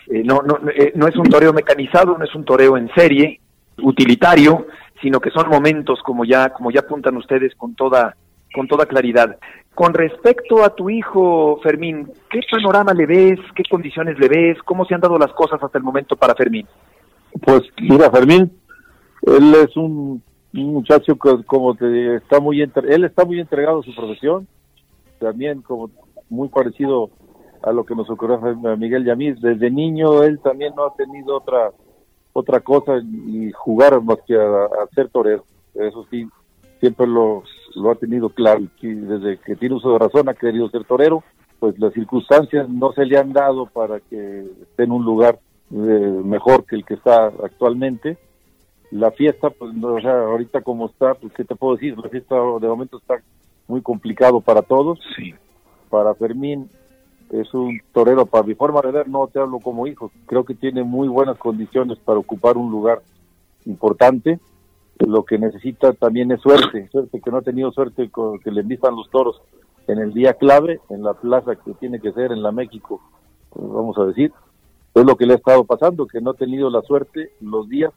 Eh, 0.08 0.22
no, 0.24 0.42
no, 0.42 0.58
eh, 0.70 0.92
no 0.94 1.08
es 1.08 1.16
un 1.16 1.24
toreo 1.24 1.52
mecanizado, 1.52 2.16
no 2.16 2.24
es 2.24 2.34
un 2.34 2.44
toreo 2.44 2.76
en 2.76 2.88
serie, 2.94 3.40
utilitario, 3.82 4.66
sino 5.00 5.20
que 5.20 5.30
son 5.30 5.48
momentos 5.48 6.00
como 6.02 6.24
ya 6.24 6.50
como 6.50 6.70
ya 6.70 6.80
apuntan 6.80 7.16
ustedes 7.16 7.54
con 7.56 7.74
toda 7.74 8.16
con 8.54 8.66
toda 8.68 8.86
claridad. 8.86 9.36
Con 9.74 9.92
respecto 9.92 10.64
a 10.64 10.74
tu 10.74 10.88
hijo 10.88 11.60
Fermín, 11.62 12.10
¿qué 12.30 12.40
panorama 12.50 12.94
le 12.94 13.04
ves? 13.04 13.38
¿Qué 13.54 13.62
condiciones 13.70 14.18
le 14.18 14.28
ves? 14.28 14.58
¿Cómo 14.64 14.86
se 14.86 14.94
han 14.94 15.00
dado 15.00 15.18
las 15.18 15.32
cosas 15.32 15.62
hasta 15.62 15.76
el 15.76 15.84
momento 15.84 16.16
para 16.16 16.34
Fermín? 16.34 16.66
Pues 17.42 17.62
mira, 17.82 18.10
Fermín, 18.10 18.50
él 19.22 19.54
es 19.54 19.76
un, 19.76 20.22
muchacho 20.52 21.16
que 21.16 21.44
como 21.44 21.74
te 21.74 22.16
está 22.16 22.40
muy 22.40 22.62
él 22.62 23.04
está 23.04 23.26
muy 23.26 23.40
entregado 23.40 23.80
a 23.80 23.82
su 23.82 23.94
profesión, 23.94 24.48
también 25.18 25.60
como 25.60 25.90
muy 26.30 26.48
parecido 26.48 27.10
a 27.62 27.72
lo 27.72 27.84
que 27.84 27.94
nos 27.94 28.08
ocurrió 28.08 28.36
a 28.36 28.76
Miguel 28.76 29.04
Yamís. 29.04 29.38
Desde 29.42 29.70
niño 29.70 30.22
él 30.22 30.40
también 30.40 30.72
no 30.74 30.86
ha 30.86 30.94
tenido 30.94 31.36
otra 31.36 31.72
otra 32.36 32.60
cosa 32.60 32.98
y 32.98 33.50
jugar 33.52 34.02
más 34.02 34.18
que 34.26 34.36
a, 34.36 34.68
ser 34.94 35.08
torero. 35.08 35.44
Eso 35.74 36.06
sí, 36.10 36.28
siempre 36.80 37.06
lo, 37.06 37.44
lo 37.74 37.90
ha 37.90 37.94
tenido 37.94 38.28
claro. 38.28 38.62
Y 38.82 38.88
desde 38.88 39.38
que 39.38 39.56
tiene 39.56 39.76
uso 39.76 39.92
de 39.92 39.98
razón 39.98 40.28
ha 40.28 40.34
querido 40.34 40.68
ser 40.68 40.84
torero, 40.84 41.24
pues 41.58 41.78
las 41.78 41.94
circunstancias 41.94 42.68
no 42.68 42.92
se 42.92 43.06
le 43.06 43.16
han 43.16 43.32
dado 43.32 43.66
para 43.66 44.00
que 44.00 44.40
esté 44.62 44.84
en 44.84 44.92
un 44.92 45.04
lugar 45.04 45.38
eh, 45.72 46.20
mejor 46.24 46.66
que 46.66 46.76
el 46.76 46.84
que 46.84 46.94
está 46.94 47.26
actualmente. 47.26 48.18
La 48.90 49.10
fiesta, 49.12 49.48
pues, 49.48 49.72
o 49.82 50.00
sea, 50.00 50.20
ahorita 50.20 50.60
como 50.60 50.86
está, 50.86 51.14
pues, 51.14 51.32
¿qué 51.32 51.44
te 51.44 51.56
puedo 51.56 51.76
decir? 51.76 51.98
La 51.98 52.10
fiesta 52.10 52.34
de 52.34 52.68
momento 52.68 52.98
está 52.98 53.14
muy 53.66 53.80
complicado 53.80 54.42
para 54.42 54.60
todos. 54.60 54.98
Sí. 55.16 55.34
Para 55.88 56.14
Fermín, 56.14 56.68
es 57.30 57.52
un 57.54 57.80
torero, 57.92 58.26
para 58.26 58.44
mi 58.44 58.54
forma 58.54 58.80
de 58.82 58.92
ver, 58.92 59.08
no 59.08 59.26
te 59.26 59.40
hablo 59.40 59.58
como 59.58 59.86
hijo, 59.86 60.10
creo 60.26 60.44
que 60.44 60.54
tiene 60.54 60.84
muy 60.84 61.08
buenas 61.08 61.38
condiciones 61.38 61.98
para 61.98 62.18
ocupar 62.18 62.56
un 62.56 62.70
lugar 62.70 63.02
importante, 63.64 64.38
lo 64.98 65.24
que 65.24 65.38
necesita 65.38 65.92
también 65.92 66.30
es 66.32 66.40
suerte, 66.40 66.88
suerte 66.90 67.20
que 67.20 67.30
no 67.30 67.38
ha 67.38 67.42
tenido 67.42 67.70
suerte 67.72 68.08
con 68.10 68.38
que 68.38 68.50
le 68.50 68.62
envistan 68.62 68.96
los 68.96 69.10
toros 69.10 69.42
en 69.88 69.98
el 69.98 70.12
día 70.12 70.34
clave, 70.34 70.80
en 70.88 71.02
la 71.02 71.14
plaza 71.14 71.56
que 71.56 71.74
tiene 71.74 72.00
que 72.00 72.12
ser 72.12 72.32
en 72.32 72.42
la 72.42 72.52
México, 72.52 73.00
vamos 73.54 73.98
a 73.98 74.06
decir, 74.06 74.32
es 74.94 75.04
lo 75.04 75.16
que 75.16 75.26
le 75.26 75.34
ha 75.34 75.36
estado 75.36 75.64
pasando, 75.64 76.06
que 76.06 76.20
no 76.20 76.30
ha 76.30 76.34
tenido 76.34 76.70
la 76.70 76.82
suerte 76.82 77.30
los 77.40 77.68
días 77.68 77.92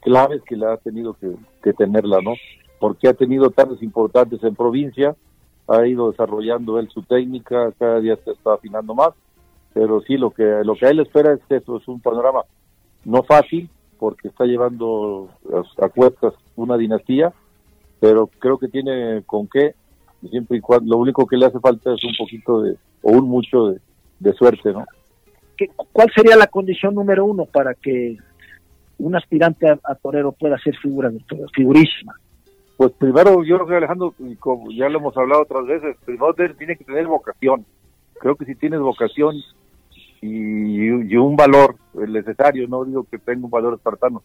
claves 0.00 0.42
que 0.42 0.56
le 0.56 0.66
ha 0.66 0.76
tenido 0.78 1.14
que, 1.14 1.32
que 1.62 1.72
tenerla, 1.72 2.20
¿no? 2.22 2.32
Porque 2.80 3.08
ha 3.08 3.14
tenido 3.14 3.50
tardes 3.50 3.82
importantes 3.82 4.42
en 4.42 4.54
provincia, 4.54 5.14
ha 5.68 5.86
ido 5.86 6.10
desarrollando 6.10 6.78
él 6.78 6.88
su 6.90 7.02
técnica, 7.02 7.72
cada 7.78 8.00
día 8.00 8.16
se 8.24 8.32
está 8.32 8.54
afinando 8.54 8.94
más, 8.94 9.10
pero 9.72 10.00
sí 10.02 10.16
lo 10.16 10.30
que 10.30 10.44
lo 10.64 10.74
que 10.74 10.86
a 10.86 10.90
él 10.90 11.00
espera 11.00 11.32
es 11.32 11.40
eso, 11.48 11.76
es 11.78 11.88
un 11.88 12.00
panorama 12.00 12.42
no 13.04 13.22
fácil 13.22 13.68
porque 13.98 14.28
está 14.28 14.44
llevando 14.44 15.28
a, 15.78 15.88
cuestas 15.88 16.34
una 16.56 16.76
dinastía, 16.76 17.32
pero 18.00 18.26
creo 18.26 18.58
que 18.58 18.66
tiene 18.66 19.22
con 19.24 19.46
qué, 19.46 19.76
siempre 20.28 20.58
y 20.58 20.60
cuando, 20.60 20.90
lo 20.90 21.00
único 21.00 21.24
que 21.26 21.36
le 21.36 21.46
hace 21.46 21.60
falta 21.60 21.94
es 21.94 22.02
un 22.02 22.14
poquito 22.18 22.62
de, 22.62 22.76
o 23.02 23.12
un 23.12 23.28
mucho 23.28 23.76
de, 24.18 24.32
suerte, 24.34 24.72
¿no? 24.72 24.84
¿Cuál 25.92 26.10
sería 26.12 26.36
la 26.36 26.48
condición 26.48 26.94
número 26.94 27.24
uno 27.24 27.44
para 27.44 27.74
que 27.74 28.16
un 28.98 29.14
aspirante 29.14 29.68
a, 29.68 29.94
torero 29.94 30.32
pueda 30.32 30.58
ser 30.58 30.76
figura 30.78 31.10
figurísima? 31.54 32.16
Pues 32.76 32.92
primero, 32.92 33.44
yo 33.44 33.56
creo 33.56 33.66
que 33.66 33.76
Alejandro, 33.76 34.14
como 34.40 34.70
ya 34.70 34.88
lo 34.88 34.98
hemos 34.98 35.16
hablado 35.16 35.42
otras 35.42 35.66
veces, 35.66 35.96
primero 36.04 36.34
tiene 36.34 36.76
que 36.76 36.84
tener 36.84 37.06
vocación. 37.06 37.64
Creo 38.18 38.36
que 38.36 38.44
si 38.44 38.54
tienes 38.54 38.80
vocación 38.80 39.36
y, 40.20 41.16
un 41.16 41.36
valor 41.36 41.76
necesario, 41.94 42.68
no 42.68 42.84
digo 42.84 43.04
que 43.10 43.18
tenga 43.18 43.44
un 43.44 43.50
valor 43.50 43.74
espartano, 43.74 44.22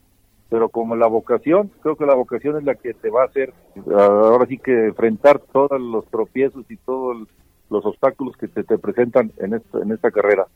pero 0.49 0.69
como 0.69 0.95
la 0.95 1.07
vocación, 1.07 1.71
creo 1.81 1.95
que 1.95 2.05
la 2.05 2.15
vocación 2.15 2.57
es 2.57 2.63
la 2.63 2.75
que 2.75 2.93
te 2.93 3.09
va 3.09 3.23
a 3.23 3.25
hacer, 3.25 3.53
ahora 3.91 4.45
sí 4.45 4.57
que 4.57 4.87
enfrentar 4.87 5.39
todos 5.39 5.79
los 5.81 6.05
tropiezos 6.07 6.65
y 6.69 6.77
todos 6.77 7.27
los 7.69 7.85
obstáculos 7.85 8.37
que 8.37 8.47
te, 8.47 8.63
te 8.63 8.77
presentan 8.77 9.31
en 9.37 9.55
esta, 9.55 9.79
en 9.79 9.91
esta 9.91 10.11
carrera. 10.11 10.47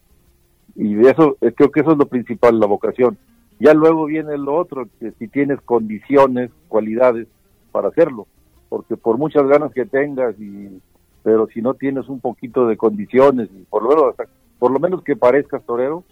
Y 0.76 1.06
eso, 1.06 1.38
eh, 1.42 1.52
creo 1.52 1.72
que 1.72 1.82
eso 1.82 1.92
es 1.92 1.98
lo 1.98 2.06
principal, 2.06 2.60
la 2.60 2.68
vocación. 2.68 3.18
Ya 3.60 3.74
luego 3.74 4.06
viene 4.06 4.38
lo 4.38 4.56
otro, 4.56 4.88
que 5.00 5.12
si 5.20 5.28
tienes 5.28 5.60
condiciones, 5.62 6.52
cualidades, 6.68 7.28
para 7.72 7.90
hacerlo, 7.90 8.28
porque 8.70 8.98
por 8.98 9.18
muchas 9.18 9.48
ganas 9.48 9.72
que 9.74 9.86
tengas 9.86 10.40
y 10.40 10.82
pero 11.24 11.48
si 11.48 11.62
no 11.62 11.76
tienes 11.76 12.10
un 12.10 12.20
poquito 12.20 12.68
de 12.68 12.78
condiciones 12.78 13.50
y 13.54 13.64
por 13.64 13.84
lo 13.84 13.90
menos 13.90 14.16
por 14.58 14.72
lo 14.72 14.80
menos 14.80 15.04
que 15.04 15.16
parezcas 15.16 15.64
torero 15.66 16.04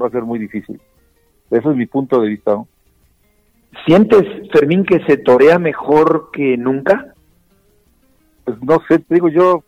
va 0.00 0.08
a 0.08 0.10
ser 0.10 0.22
muy 0.22 0.38
difícil. 0.38 0.80
Ese 1.50 1.68
es 1.68 1.76
mi 1.76 1.86
punto 1.86 2.20
de 2.20 2.28
vista. 2.28 2.56
¿Sientes 3.84 4.22
Fermín 4.52 4.84
que 4.84 5.04
se 5.06 5.16
torea 5.16 5.58
mejor 5.58 6.30
que 6.32 6.56
nunca? 6.56 7.14
Pues 8.44 8.62
no 8.62 8.80
sé, 8.88 8.98
te 9.00 9.14
digo 9.14 9.28
yo 9.28 9.62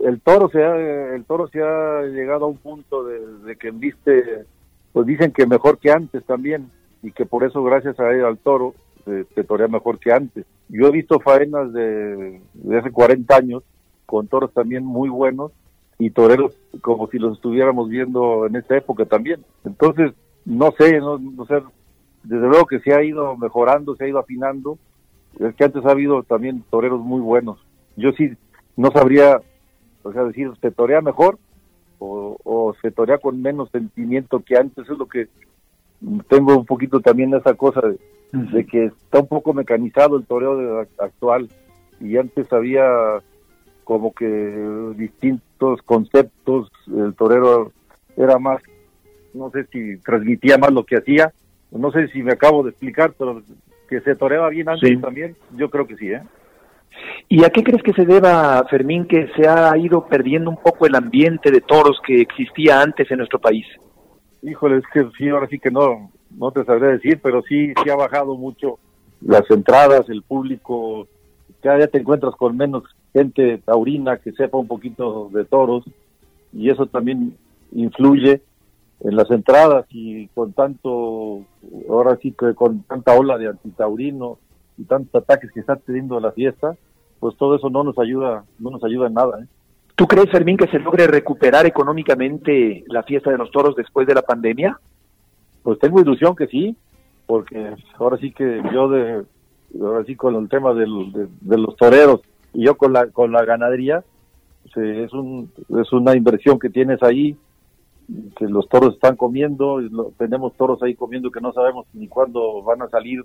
el, 0.00 0.20
toro 0.20 0.48
se 0.50 0.62
ha, 0.62 1.14
el 1.14 1.24
toro 1.24 1.48
se 1.48 1.62
ha 1.62 2.02
llegado 2.02 2.44
a 2.44 2.48
un 2.48 2.58
punto 2.58 3.04
de, 3.04 3.20
de 3.44 3.56
que 3.56 3.70
viste 3.70 4.44
pues 4.92 5.06
dicen 5.06 5.32
que 5.32 5.46
mejor 5.46 5.78
que 5.78 5.90
antes 5.90 6.24
también 6.24 6.70
y 7.02 7.12
que 7.12 7.26
por 7.26 7.44
eso 7.44 7.62
gracias 7.62 7.98
a 7.98 8.10
él, 8.12 8.24
al 8.24 8.38
toro 8.38 8.74
se, 9.04 9.44
torea 9.44 9.68
mejor 9.68 9.98
que 9.98 10.12
antes. 10.12 10.46
Yo 10.68 10.86
he 10.86 10.90
visto 10.90 11.20
faenas 11.20 11.72
de, 11.72 12.40
hace 12.78 12.90
40 12.90 13.36
años 13.36 13.62
con 14.06 14.28
toros 14.28 14.52
también 14.52 14.84
muy 14.84 15.08
buenos 15.08 15.52
y 15.98 16.10
toreros 16.10 16.54
como 16.80 17.08
si 17.08 17.18
los 17.18 17.36
estuviéramos 17.36 17.88
viendo 17.88 18.46
en 18.46 18.56
esta 18.56 18.76
época 18.76 19.04
también. 19.04 19.44
Entonces, 19.64 20.12
no 20.44 20.72
sé, 20.78 20.98
no, 20.98 21.18
sé, 21.46 21.62
desde 22.22 22.48
luego 22.48 22.66
que 22.66 22.80
se 22.80 22.94
ha 22.94 23.02
ido 23.02 23.36
mejorando, 23.36 23.94
se 23.96 24.04
ha 24.04 24.08
ido 24.08 24.18
afinando. 24.18 24.78
Es 25.38 25.54
que 25.54 25.64
antes 25.64 25.84
ha 25.84 25.90
habido 25.90 26.22
también 26.22 26.64
toreros 26.70 27.00
muy 27.00 27.20
buenos. 27.20 27.58
Yo 27.96 28.12
sí 28.12 28.32
no 28.76 28.90
sabría, 28.90 29.40
o 30.02 30.12
sea, 30.12 30.24
decir, 30.24 30.50
se 30.60 30.70
torea 30.70 31.00
mejor 31.00 31.38
o, 31.98 32.36
o 32.44 32.74
se 32.82 32.90
torea 32.90 33.18
con 33.18 33.40
menos 33.40 33.70
sentimiento 33.70 34.40
que 34.40 34.56
antes. 34.56 34.88
Es 34.88 34.98
lo 34.98 35.06
que 35.06 35.28
tengo 36.28 36.56
un 36.56 36.66
poquito 36.66 37.00
también 37.00 37.34
esa 37.34 37.54
cosa 37.54 37.80
de, 37.80 37.98
de 38.34 38.66
que 38.66 38.86
está 38.86 39.20
un 39.20 39.28
poco 39.28 39.52
mecanizado 39.54 40.16
el 40.16 40.26
toreo 40.26 40.86
actual 40.98 41.48
y 42.00 42.16
antes 42.16 42.52
había 42.52 42.84
como 43.84 44.12
que 44.12 44.26
distintos 44.96 45.80
conceptos, 45.82 46.70
el 46.86 47.14
torero 47.14 47.72
era 48.16 48.38
más, 48.38 48.62
no 49.34 49.50
sé 49.50 49.66
si 49.66 49.98
transmitía 49.98 50.58
más 50.58 50.72
lo 50.72 50.84
que 50.84 50.96
hacía, 50.96 51.32
no 51.70 51.90
sé 51.92 52.08
si 52.08 52.22
me 52.22 52.32
acabo 52.32 52.62
de 52.62 52.70
explicar, 52.70 53.14
pero 53.18 53.42
que 53.88 54.00
se 54.00 54.16
toreaba 54.16 54.48
bien 54.48 54.68
antes 54.68 55.00
también, 55.00 55.36
yo 55.56 55.70
creo 55.70 55.86
que 55.86 55.96
sí, 55.96 56.12
¿eh? 56.12 56.22
¿Y 57.28 57.44
a 57.44 57.50
qué 57.50 57.62
crees 57.62 57.82
que 57.82 57.92
se 57.92 58.06
deba, 58.06 58.64
Fermín, 58.70 59.06
que 59.06 59.28
se 59.36 59.48
ha 59.48 59.76
ido 59.76 60.06
perdiendo 60.06 60.50
un 60.50 60.56
poco 60.56 60.86
el 60.86 60.94
ambiente 60.94 61.50
de 61.50 61.60
toros 61.60 61.98
que 62.06 62.20
existía 62.20 62.80
antes 62.80 63.10
en 63.10 63.18
nuestro 63.18 63.40
país? 63.40 63.66
Híjole, 64.42 64.78
es 64.78 64.84
que 64.92 65.04
sí, 65.18 65.28
ahora 65.28 65.48
sí 65.48 65.58
que 65.58 65.70
no, 65.70 66.12
no 66.38 66.50
te 66.50 66.64
sabré 66.64 66.92
decir, 66.92 67.20
pero 67.22 67.42
sí, 67.42 67.72
sí 67.82 67.90
ha 67.90 67.96
bajado 67.96 68.36
mucho 68.36 68.78
las 69.20 69.48
entradas, 69.50 70.08
el 70.08 70.22
público, 70.22 71.06
cada 71.60 71.76
día 71.76 71.88
te 71.88 71.98
encuentras 71.98 72.34
con 72.36 72.56
menos 72.56 72.84
gente 73.12 73.58
taurina 73.64 74.18
que 74.18 74.32
sepa 74.32 74.58
un 74.58 74.66
poquito 74.66 75.30
de 75.32 75.44
toros 75.44 75.84
y 76.52 76.68
eso 76.68 76.86
también 76.86 77.36
influye 77.72 78.42
en 79.00 79.16
las 79.16 79.30
entradas 79.30 79.86
y 79.90 80.28
con 80.28 80.52
tanto, 80.52 81.42
ahora 81.88 82.16
sí 82.20 82.32
que 82.32 82.54
con 82.54 82.82
tanta 82.82 83.14
ola 83.14 83.38
de 83.38 83.48
antitaurino 83.48 84.38
y 84.76 84.84
tantos 84.84 85.22
ataques 85.22 85.50
que 85.52 85.60
está 85.60 85.76
teniendo 85.76 86.18
la 86.20 86.32
fiesta, 86.32 86.76
pues 87.20 87.36
todo 87.36 87.56
eso 87.56 87.70
no 87.70 87.84
nos 87.84 87.98
ayuda, 87.98 88.44
no 88.58 88.70
nos 88.70 88.82
ayuda 88.84 89.06
en 89.06 89.14
nada. 89.14 89.40
¿eh? 89.40 89.46
¿Tú 89.94 90.06
crees, 90.06 90.30
Fermín, 90.30 90.56
que 90.56 90.66
se 90.68 90.78
logre 90.78 91.06
recuperar 91.06 91.66
económicamente 91.66 92.84
la 92.88 93.02
fiesta 93.02 93.30
de 93.30 93.38
los 93.38 93.50
toros 93.50 93.76
después 93.76 94.06
de 94.06 94.14
la 94.14 94.22
pandemia? 94.22 94.78
Pues 95.64 95.78
tengo 95.80 96.00
ilusión 96.00 96.36
que 96.36 96.46
sí, 96.46 96.76
porque 97.26 97.74
ahora 97.98 98.18
sí 98.18 98.30
que 98.30 98.62
yo 98.72 98.88
de 98.88 99.24
ahora 99.80 100.04
sí 100.04 100.14
con 100.14 100.36
el 100.36 100.48
tema 100.48 100.72
de, 100.74 100.86
los 100.86 101.76
toreros 101.76 102.20
y 102.52 102.64
yo 102.66 102.76
con 102.76 102.92
la 102.92 103.08
con 103.08 103.32
la 103.32 103.44
ganadería 103.44 104.04
es 104.76 105.12
un 105.12 105.50
es 105.80 105.92
una 105.92 106.14
inversión 106.14 106.60
que 106.60 106.70
tienes 106.70 107.02
ahí 107.02 107.36
que 108.36 108.46
los 108.46 108.68
toros 108.68 108.94
están 108.94 109.16
comiendo 109.16 109.80
tenemos 110.16 110.54
toros 110.54 110.80
ahí 110.82 110.94
comiendo 110.94 111.30
que 111.32 111.40
no 111.40 111.52
sabemos 111.52 111.86
ni 111.92 112.06
cuándo 112.06 112.62
van 112.62 112.82
a 112.82 112.88
salir 112.88 113.24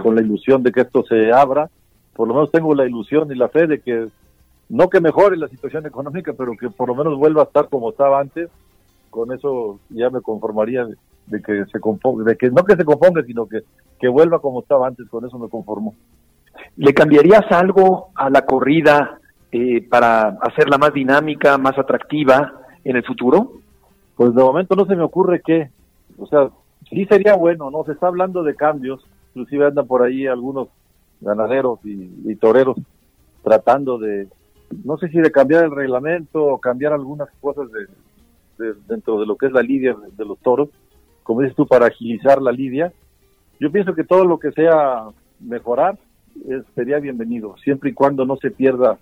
con 0.00 0.14
la 0.14 0.22
ilusión 0.22 0.62
de 0.62 0.72
que 0.72 0.82
esto 0.82 1.04
se 1.04 1.32
abra. 1.32 1.70
Por 2.14 2.28
lo 2.28 2.34
menos 2.34 2.50
tengo 2.50 2.74
la 2.74 2.86
ilusión 2.86 3.30
y 3.30 3.34
la 3.34 3.48
fe 3.48 3.66
de 3.66 3.80
que 3.80 4.08
no 4.68 4.88
que 4.88 5.00
mejore 5.00 5.36
la 5.36 5.48
situación 5.48 5.84
económica 5.86 6.32
pero 6.32 6.56
que 6.56 6.70
por 6.70 6.88
lo 6.88 6.94
menos 6.94 7.18
vuelva 7.18 7.42
a 7.42 7.46
estar 7.46 7.68
como 7.68 7.90
estaba 7.90 8.20
antes. 8.20 8.48
Con 9.10 9.32
eso 9.32 9.78
ya 9.90 10.10
me 10.10 10.20
conformaría 10.20 10.86
de 11.26 11.42
que 11.42 11.64
se 11.66 11.80
componga, 11.80 12.24
de 12.24 12.36
que 12.36 12.50
no 12.50 12.64
que 12.64 12.76
se 12.76 12.84
componga, 12.84 13.22
sino 13.22 13.46
que, 13.46 13.62
que 13.98 14.08
vuelva 14.08 14.40
como 14.40 14.60
estaba 14.60 14.86
antes, 14.86 15.08
con 15.08 15.24
eso 15.24 15.38
me 15.38 15.48
conformo. 15.48 15.94
¿Le 16.76 16.92
cambiarías 16.92 17.50
algo 17.50 18.08
a 18.14 18.30
la 18.30 18.44
corrida 18.44 19.18
eh, 19.52 19.86
para 19.88 20.36
hacerla 20.40 20.78
más 20.78 20.92
dinámica, 20.92 21.58
más 21.58 21.78
atractiva 21.78 22.52
en 22.84 22.96
el 22.96 23.04
futuro? 23.04 23.52
Pues 24.16 24.34
de 24.34 24.42
momento 24.42 24.76
no 24.76 24.86
se 24.86 24.96
me 24.96 25.02
ocurre 25.02 25.40
que, 25.40 25.70
o 26.18 26.26
sea, 26.26 26.50
sí 26.90 27.04
sería 27.06 27.34
bueno, 27.34 27.70
¿no? 27.70 27.84
Se 27.84 27.92
está 27.92 28.06
hablando 28.06 28.42
de 28.42 28.54
cambios, 28.54 29.04
inclusive 29.30 29.66
andan 29.66 29.86
por 29.86 30.02
ahí 30.02 30.26
algunos 30.26 30.68
ganaderos 31.20 31.80
y, 31.84 32.34
toreros 32.36 32.76
tratando 33.42 33.98
de, 33.98 34.28
no 34.84 34.96
sé 34.98 35.08
si 35.08 35.18
de 35.18 35.30
cambiar 35.30 35.64
el 35.64 35.70
reglamento 35.70 36.44
o 36.44 36.58
cambiar 36.58 36.92
algunas 36.92 37.28
cosas 37.40 37.68
de, 37.72 38.74
dentro 38.88 39.20
de 39.20 39.26
lo 39.26 39.36
que 39.36 39.46
es 39.46 39.52
la 39.52 39.62
lidia 39.62 39.96
de, 40.16 40.24
los 40.24 40.38
toros, 40.38 40.68
como 41.24 41.40
dices 41.40 41.56
tú, 41.56 41.66
para 41.66 41.86
agilizar 41.86 42.40
la 42.40 42.52
lidia. 42.52 42.92
Yo 43.58 43.72
pienso 43.72 43.94
que 43.94 44.04
todo 44.04 44.24
lo 44.24 44.38
que 44.38 44.52
sea 44.52 45.08
mejorar 45.40 45.98
sería 46.76 47.00
bienvenido, 47.00 47.56
siempre 47.58 47.90
y 47.90 47.94
cuando 47.94 48.24
no 48.24 48.36
se 48.36 48.50
pierda 48.50 48.98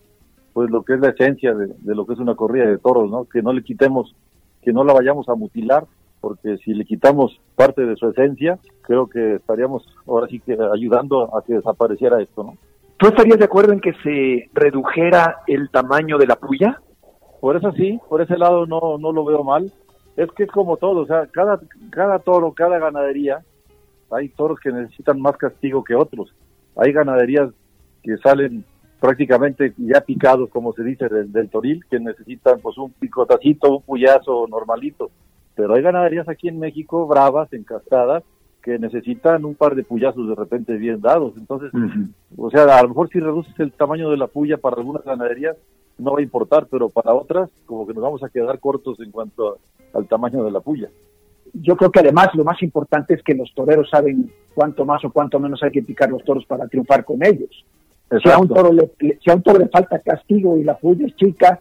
pues 0.53 0.71
lo 0.71 0.83
que 0.83 0.95
es 0.95 1.01
la 1.01 1.11
esencia 1.11 1.55
de, 1.55 1.69
de, 1.79 1.95
lo 1.95 2.07
que 2.07 2.13
es 2.13 2.19
una 2.19 2.35
corrida 2.35 2.67
de 2.67 2.79
toros, 2.79 3.11
¿no? 3.11 3.25
Que 3.25 3.41
no 3.43 3.53
le 3.53 3.63
quitemos, 3.63 4.15
que 4.63 4.73
no 4.73 4.85
la 4.85 4.93
vayamos 4.93 5.27
a 5.29 5.35
mutilar, 5.35 5.87
porque 6.21 6.59
si 6.59 6.75
le 6.75 6.85
quitamos 6.85 7.41
parte 7.57 7.85
de 7.85 7.97
su 7.97 8.09
esencia, 8.09 8.59
creo 8.83 9.09
que 9.09 9.37
estaríamos 9.37 9.83
ahora 10.07 10.29
sí 10.29 10.41
que 10.41 10.57
ayudando 10.73 11.37
a 11.37 11.43
que 11.43 11.55
desapareciera 11.55 12.21
esto, 12.21 12.45
¿no? 12.45 12.57
¿Tú 12.97 13.09
estarías 13.09 13.39
de 13.39 13.47
acuerdo 13.47 13.73
en 13.73 13.81
que 13.81 13.95
se 14.05 14.49
redujera 14.55 15.39
el 15.49 15.71
tamaño 15.71 16.19
de 16.19 16.27
la 16.27 16.37
puya? 16.37 16.81
Por 17.41 17.57
eso 17.57 17.73
sí, 17.73 17.99
por 18.09 18.23
ese 18.23 18.39
lado 18.39 18.67
no, 18.67 18.97
no 18.99 19.11
lo 19.11 19.25
veo 19.25 19.43
mal. 19.43 19.73
Es 20.17 20.31
que 20.33 20.45
es 20.45 20.51
como 20.51 20.77
todo, 20.77 21.03
o 21.03 21.07
sea, 21.07 21.27
cada, 21.27 21.61
cada 21.91 22.19
toro, 22.19 22.53
cada 22.53 22.79
ganadería, 22.79 23.43
hay 24.11 24.29
toros 24.29 24.61
que 24.61 24.71
necesitan 24.71 25.21
más 25.21 25.37
castigo 25.37 25.83
que 25.83 25.95
otros. 25.95 26.35
Hay 26.77 26.93
ganaderías 26.93 27.51
que 28.03 28.17
salen 28.19 28.65
prácticamente 29.01 29.75
ya 29.79 30.01
picados, 30.01 30.51
como 30.51 30.73
se 30.75 30.85
dice, 30.85 31.09
del, 31.09 31.51
toril, 31.51 31.85
que 31.91 31.99
necesitan 31.99 32.61
pues 32.61 32.79
un 32.79 32.93
picotacito, 32.93 33.79
un 33.79 33.83
puyazo 33.83 34.47
normalito. 34.49 35.11
Pero 35.57 35.75
hay 35.75 35.83
ganaderías 35.83 36.29
aquí 36.29 36.49
en 36.49 36.59
México 36.59 37.07
bravas, 37.07 37.53
encastadas, 37.53 38.23
que 38.63 38.79
necesitan 38.79 39.45
un 39.45 39.55
par 39.55 39.75
de 39.75 39.83
puyazos 39.83 40.29
de 40.29 40.35
repente 40.35 40.77
bien 40.77 41.01
dados. 41.01 41.35
Entonces, 41.37 41.73
o 42.37 42.51
sea, 42.51 42.79
a 42.79 42.83
lo 42.83 42.89
mejor 42.89 43.09
si 43.11 43.21
reduces 43.21 43.59
el 43.59 43.73
tamaño 43.73 44.11
de 44.11 44.17
la 44.17 44.29
puya 44.29 44.57
para 44.57 44.77
algunas 44.77 45.05
ganaderías, 45.05 45.57
no 45.99 46.13
va 46.13 46.21
a 46.21 46.23
importar, 46.23 46.67
pero 46.71 46.89
para 46.89 47.13
otras, 47.13 47.51
como 47.67 47.87
que 47.87 47.95
nos 47.95 48.03
vamos 48.03 48.23
a 48.23 48.29
quedar 48.29 48.59
cortos 48.59 48.99
en 49.01 49.11
cuanto 49.11 49.59
al 49.93 50.07
tamaño 50.07 50.45
de 50.45 50.51
la 50.51 50.61
puya. 50.61 50.89
Yo 51.53 51.77
creo 51.77 51.91
que 51.91 52.01
además 52.01 52.29
lo 52.35 52.45
más 52.45 52.63
importante 52.63 53.15
es 53.15 53.23
que 53.23 53.35
los 53.35 53.53
toreros 53.55 53.91
saben 53.91 54.31
cuánto 54.55 54.85
más 54.85 55.05
o 55.05 55.11
cuánto 55.11 55.39
menos 55.39 55.63
hay 55.63 55.71
que 55.71 55.83
picar 55.83 56.11
los 56.11 56.25
toros 56.25 56.47
para 56.47 56.67
triunfar 56.67 57.05
con 57.05 57.25
ellos. 57.25 57.65
Si 58.23 58.29
a, 58.29 58.39
un 58.39 58.49
toro 58.49 58.73
le, 58.73 58.91
si 59.23 59.31
a 59.31 59.35
un 59.35 59.43
toro 59.43 59.59
le 59.59 59.69
falta 59.69 59.99
castigo 59.99 60.57
y 60.57 60.65
la 60.65 60.77
puya 60.77 61.07
es 61.07 61.17
chica, 61.17 61.61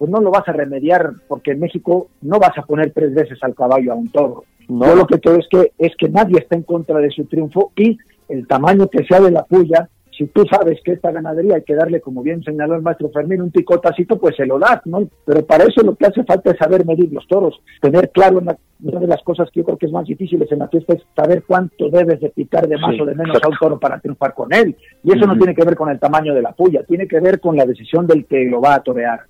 pues 0.00 0.10
no 0.10 0.18
lo 0.22 0.30
vas 0.30 0.48
a 0.48 0.52
remediar 0.52 1.12
porque 1.28 1.50
en 1.50 1.60
México 1.60 2.08
no 2.22 2.38
vas 2.38 2.56
a 2.56 2.62
poner 2.62 2.90
tres 2.90 3.12
veces 3.14 3.38
al 3.42 3.54
caballo 3.54 3.92
a 3.92 3.96
un 3.96 4.08
toro. 4.08 4.44
No. 4.66 4.86
Yo 4.86 4.94
lo 4.96 5.06
que 5.06 5.20
creo 5.20 5.36
es 5.36 5.46
que 5.50 5.72
es 5.76 5.94
que 5.98 6.08
nadie 6.08 6.38
está 6.38 6.56
en 6.56 6.62
contra 6.62 6.98
de 7.00 7.10
su 7.10 7.26
triunfo 7.26 7.70
y 7.76 7.98
el 8.30 8.46
tamaño 8.46 8.88
que 8.88 9.04
sea 9.04 9.20
de 9.20 9.30
la 9.30 9.44
puya 9.44 9.90
si 10.16 10.26
tú 10.28 10.44
sabes 10.50 10.80
que 10.82 10.92
esta 10.92 11.10
ganadería 11.10 11.56
hay 11.56 11.64
que 11.64 11.74
darle, 11.74 12.00
como 12.00 12.22
bien 12.22 12.42
señaló 12.42 12.76
el 12.76 12.82
maestro 12.82 13.10
Fermín, 13.10 13.42
un 13.42 13.50
picotacito, 13.50 14.18
pues 14.18 14.36
se 14.36 14.46
lo 14.46 14.58
das, 14.58 14.80
¿no? 14.86 15.06
Pero 15.26 15.44
para 15.44 15.64
eso 15.64 15.82
lo 15.82 15.94
que 15.94 16.06
hace 16.06 16.24
falta 16.24 16.50
es 16.50 16.58
saber 16.58 16.86
medir 16.86 17.12
los 17.12 17.26
toros, 17.26 17.60
tener 17.80 18.10
claro 18.10 18.38
una, 18.38 18.56
de 18.78 19.06
las 19.06 19.22
cosas 19.22 19.50
que 19.50 19.60
yo 19.60 19.66
creo 19.66 19.78
que 19.78 19.86
es 19.86 19.92
más 19.92 20.06
difíciles 20.06 20.50
en 20.50 20.60
la 20.60 20.68
fiesta 20.68 20.94
es 20.94 21.02
saber 21.14 21.42
cuánto 21.46 21.90
debes 21.90 22.20
de 22.20 22.30
picar 22.30 22.66
de 22.66 22.76
más 22.78 22.98
o 23.00 23.04
de 23.04 23.14
menos 23.14 23.38
a 23.42 23.48
un 23.48 23.56
toro 23.58 23.78
para 23.78 23.98
triunfar 23.98 24.32
con 24.32 24.52
él. 24.52 24.76
Y 25.04 25.12
eso 25.12 25.26
no 25.26 25.36
tiene 25.36 25.54
que 25.54 25.64
ver 25.64 25.76
con 25.76 25.90
el 25.90 25.98
tamaño 25.98 26.34
de 26.34 26.42
la 26.42 26.52
puya, 26.52 26.82
tiene 26.84 27.06
que 27.06 27.20
ver 27.20 27.40
con 27.40 27.56
la 27.56 27.64
decisión 27.64 28.06
del 28.06 28.24
que 28.24 28.44
lo 28.44 28.60
va 28.60 28.74
a 28.74 28.82
torear. 28.82 29.20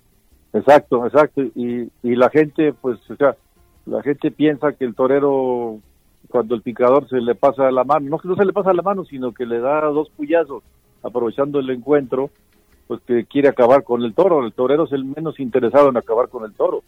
Exacto, 0.53 1.05
exacto. 1.05 1.41
Y, 1.55 1.89
y 2.03 2.15
la 2.15 2.29
gente, 2.29 2.73
pues, 2.73 2.99
o 3.09 3.15
sea, 3.15 3.35
la 3.85 4.01
gente 4.03 4.31
piensa 4.31 4.73
que 4.73 4.85
el 4.85 4.95
torero, 4.95 5.79
cuando 6.29 6.55
el 6.55 6.61
picador 6.61 7.07
se 7.09 7.19
le 7.19 7.35
pasa 7.35 7.71
la 7.71 7.83
mano, 7.83 8.09
no 8.09 8.19
que 8.19 8.27
no 8.27 8.35
se 8.35 8.45
le 8.45 8.53
pasa 8.53 8.73
la 8.73 8.81
mano, 8.81 9.05
sino 9.05 9.33
que 9.33 9.45
le 9.45 9.59
da 9.59 9.81
dos 9.87 10.09
puyazos 10.09 10.63
aprovechando 11.03 11.59
el 11.59 11.69
encuentro, 11.69 12.29
pues 12.87 13.01
que 13.01 13.25
quiere 13.25 13.47
acabar 13.47 13.83
con 13.83 14.03
el 14.03 14.13
toro. 14.13 14.45
El 14.45 14.53
torero 14.53 14.83
es 14.85 14.91
el 14.91 15.05
menos 15.05 15.39
interesado 15.39 15.89
en 15.89 15.97
acabar 15.97 16.29
con 16.29 16.45
el 16.45 16.53
toro. 16.53 16.83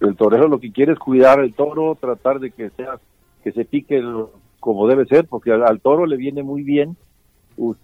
El 0.00 0.16
torero 0.16 0.48
lo 0.48 0.60
que 0.60 0.72
quiere 0.72 0.92
es 0.92 0.98
cuidar 0.98 1.40
el 1.40 1.54
toro, 1.54 1.96
tratar 2.00 2.40
de 2.40 2.50
que 2.50 2.70
sea 2.70 2.98
que 3.42 3.52
se 3.52 3.64
pique 3.64 4.02
como 4.60 4.86
debe 4.86 5.06
ser, 5.06 5.26
porque 5.26 5.52
al, 5.52 5.80
toro 5.80 6.06
le 6.06 6.16
viene 6.16 6.42
muy 6.42 6.62
bien 6.62 6.96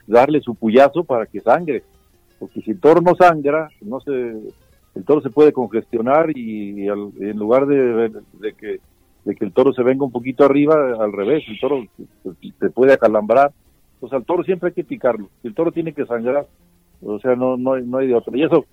darle 0.07 0.41
su 0.41 0.55
puyazo 0.55 1.05
para 1.05 1.27
que 1.27 1.41
sangre, 1.41 1.83
porque 2.39 2.61
si 2.61 2.73
el 2.73 2.81
toro 2.81 3.01
no 3.01 3.15
sangra, 3.15 3.69
no 3.81 4.01
se, 4.01 4.35
el 4.95 5.05
toro 5.05 5.21
se 5.21 5.31
puede 5.31 5.53
congestionar 5.53 6.37
y, 6.37 6.87
en 6.89 7.37
lugar 7.37 7.67
de, 7.67 8.13
que 8.57 8.81
de 9.25 9.35
que 9.35 9.45
el 9.45 9.53
toro 9.53 9.73
se 9.73 9.83
venga 9.83 10.05
un 10.05 10.13
poquito 10.13 10.45
arriba, 10.45 10.75
al 11.01 11.13
revés, 11.13 11.45
el 11.49 11.59
toro 11.59 11.85
se 12.61 12.71
puede 12.71 12.93
acalambrar 12.93 13.53
pues 14.05 14.13
al 14.13 14.25
toro 14.27 14.45
siempre 14.45 14.69
hay 14.69 14.75
que 14.75 14.85
picarlo. 14.85 15.31
El 15.43 15.55
toro 15.55 15.73
tiene 15.73 15.95
que 15.95 16.05
sangrar, 16.05 16.47
o 17.03 17.19
sea, 17.21 17.37
no 17.37 17.57
no, 17.57 17.79
no 17.79 17.97
hay 17.97 18.07
de 18.07 18.15
otro. 18.15 18.37
Y 18.37 18.43
eso 18.43 18.67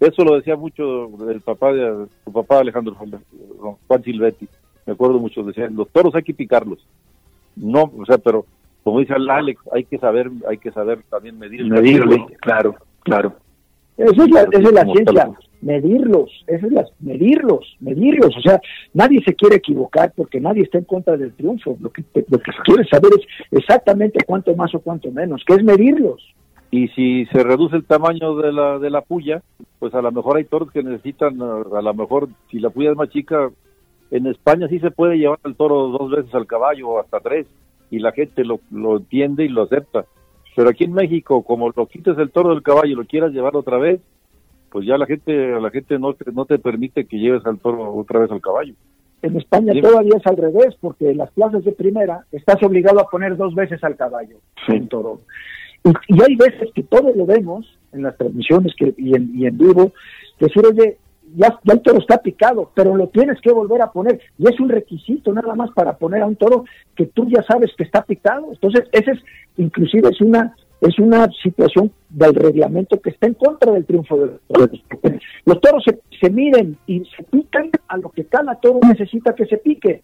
eso 0.00 0.24
lo 0.24 0.36
decía 0.36 0.56
mucho 0.56 1.10
el 1.30 1.42
papá 1.42 1.74
de 1.74 2.06
su 2.24 2.32
papá 2.32 2.60
Alejandro 2.60 2.94
Juan 2.94 4.02
Silvetti. 4.02 4.48
Me 4.86 4.94
acuerdo 4.94 5.18
mucho, 5.18 5.42
decía, 5.42 5.68
los 5.70 5.90
toros 5.90 6.14
hay 6.14 6.22
que 6.22 6.32
picarlos. 6.32 6.78
No, 7.56 7.92
o 7.94 8.06
sea, 8.06 8.16
pero 8.16 8.46
como 8.82 9.00
dice 9.00 9.12
Alex, 9.12 9.60
hay 9.70 9.84
que 9.84 9.98
saber, 9.98 10.30
hay 10.48 10.56
que 10.56 10.72
saber 10.72 11.02
también 11.10 11.38
medir. 11.38 11.62
Medirlo, 11.66 12.28
claro, 12.40 12.76
claro. 13.00 13.34
Esa 14.04 14.24
es 14.24 14.30
la, 14.30 14.40
esa 14.40 14.68
es 14.68 14.72
la 14.72 14.84
ciencia 14.84 15.30
medirlos, 15.60 16.30
eso 16.46 16.66
es 16.66 16.72
las, 16.72 16.90
medirlos, 17.00 17.76
medirlos, 17.80 18.36
o 18.36 18.40
sea, 18.40 18.60
nadie 18.94 19.22
se 19.24 19.34
quiere 19.34 19.56
equivocar 19.56 20.12
porque 20.16 20.40
nadie 20.40 20.62
está 20.62 20.78
en 20.78 20.84
contra 20.84 21.16
del 21.16 21.34
triunfo, 21.34 21.76
lo 21.80 21.90
que, 21.90 22.02
lo 22.14 22.38
que 22.38 22.52
se 22.52 22.62
quiere 22.64 22.84
saber 22.84 23.10
es 23.18 23.26
exactamente 23.50 24.24
cuánto 24.26 24.54
más 24.56 24.74
o 24.74 24.80
cuánto 24.80 25.10
menos, 25.10 25.42
que 25.46 25.54
es 25.54 25.62
medirlos. 25.62 26.22
Y 26.70 26.88
si 26.88 27.26
se 27.26 27.42
reduce 27.42 27.76
el 27.76 27.84
tamaño 27.84 28.36
de 28.36 28.52
la, 28.52 28.78
de 28.78 28.90
la 28.90 29.02
puya, 29.02 29.42
pues 29.78 29.92
a 29.94 30.02
lo 30.02 30.12
mejor 30.12 30.36
hay 30.36 30.44
toros 30.44 30.70
que 30.70 30.82
necesitan, 30.82 31.40
a 31.42 31.82
lo 31.82 31.94
mejor 31.94 32.28
si 32.50 32.60
la 32.60 32.70
puya 32.70 32.92
es 32.92 32.96
más 32.96 33.10
chica, 33.10 33.50
en 34.10 34.26
España 34.26 34.68
sí 34.68 34.78
se 34.78 34.90
puede 34.90 35.18
llevar 35.18 35.40
el 35.44 35.56
toro 35.56 35.88
dos 35.88 36.10
veces 36.10 36.34
al 36.34 36.46
caballo 36.46 36.88
o 36.88 37.00
hasta 37.00 37.20
tres, 37.20 37.46
y 37.90 37.98
la 37.98 38.12
gente 38.12 38.44
lo, 38.44 38.60
lo 38.70 38.98
entiende 38.98 39.44
y 39.44 39.48
lo 39.48 39.62
acepta. 39.62 40.06
Pero 40.56 40.68
aquí 40.68 40.84
en 40.84 40.92
México, 40.92 41.42
como 41.42 41.70
lo 41.74 41.86
quites 41.86 42.18
el 42.18 42.30
toro 42.30 42.50
del 42.50 42.62
caballo 42.62 42.92
y 42.92 42.96
lo 42.96 43.04
quieras 43.04 43.32
llevar 43.32 43.56
otra 43.56 43.78
vez, 43.78 44.00
pues 44.70 44.86
ya 44.86 44.96
la 44.96 45.06
gente 45.06 45.60
la 45.60 45.70
gente 45.70 45.98
no 45.98 46.14
te, 46.14 46.30
no 46.32 46.44
te 46.44 46.58
permite 46.58 47.06
que 47.06 47.18
lleves 47.18 47.44
al 47.46 47.58
toro 47.58 47.92
otra 47.94 48.20
vez 48.20 48.30
al 48.30 48.40
caballo. 48.40 48.74
En 49.22 49.36
España 49.36 49.74
todavía 49.80 50.14
es 50.16 50.26
al 50.26 50.36
revés, 50.36 50.74
porque 50.80 51.10
en 51.10 51.18
las 51.18 51.30
plazas 51.32 51.62
de 51.64 51.72
primera 51.72 52.24
estás 52.32 52.62
obligado 52.62 53.00
a 53.00 53.08
poner 53.08 53.36
dos 53.36 53.54
veces 53.54 53.82
al 53.84 53.96
caballo 53.96 54.36
sí. 54.66 54.80
toro. 54.88 55.20
Y, 55.84 56.22
hay 56.22 56.36
veces 56.36 56.70
que 56.74 56.82
todos 56.82 57.14
lo 57.16 57.26
vemos 57.26 57.78
en 57.92 58.02
las 58.02 58.16
transmisiones 58.16 58.74
que, 58.76 58.94
y, 58.96 59.14
en, 59.14 59.30
y 59.34 59.46
en 59.46 59.58
vivo, 59.58 59.92
decir, 60.38 60.62
oye, 60.66 60.98
ya, 61.36 61.58
el 61.64 61.80
toro 61.80 61.98
está 61.98 62.18
picado, 62.18 62.70
pero 62.74 62.96
lo 62.96 63.08
tienes 63.08 63.40
que 63.40 63.52
volver 63.52 63.82
a 63.82 63.90
poner. 63.90 64.20
Y 64.38 64.48
es 64.48 64.58
un 64.60 64.68
requisito 64.68 65.32
nada 65.32 65.54
más 65.54 65.70
para 65.72 65.96
poner 65.96 66.22
a 66.22 66.26
un 66.26 66.36
toro 66.36 66.64
que 66.96 67.06
tú 67.06 67.28
ya 67.28 67.42
sabes 67.42 67.70
que 67.76 67.84
está 67.84 68.02
picado. 68.02 68.48
Entonces, 68.52 68.88
ese 68.92 69.12
es, 69.12 69.18
inclusive 69.56 70.08
es 70.10 70.20
una 70.20 70.54
es 70.80 70.98
una 70.98 71.28
situación 71.42 71.92
del 72.08 72.34
reglamento 72.34 72.98
que 73.00 73.10
está 73.10 73.26
en 73.26 73.34
contra 73.34 73.70
del 73.72 73.84
triunfo 73.84 74.16
de 74.16 74.26
los 74.26 74.40
toros. 74.48 74.84
Los 75.44 75.60
toros 75.60 75.84
se, 75.84 76.00
se 76.18 76.30
miden 76.30 76.78
y 76.86 77.04
se 77.16 77.22
pican 77.24 77.70
a 77.86 77.98
lo 77.98 78.08
que 78.08 78.24
cada 78.24 78.54
toro 78.54 78.80
necesita 78.88 79.34
que 79.34 79.44
se 79.44 79.58
pique. 79.58 80.02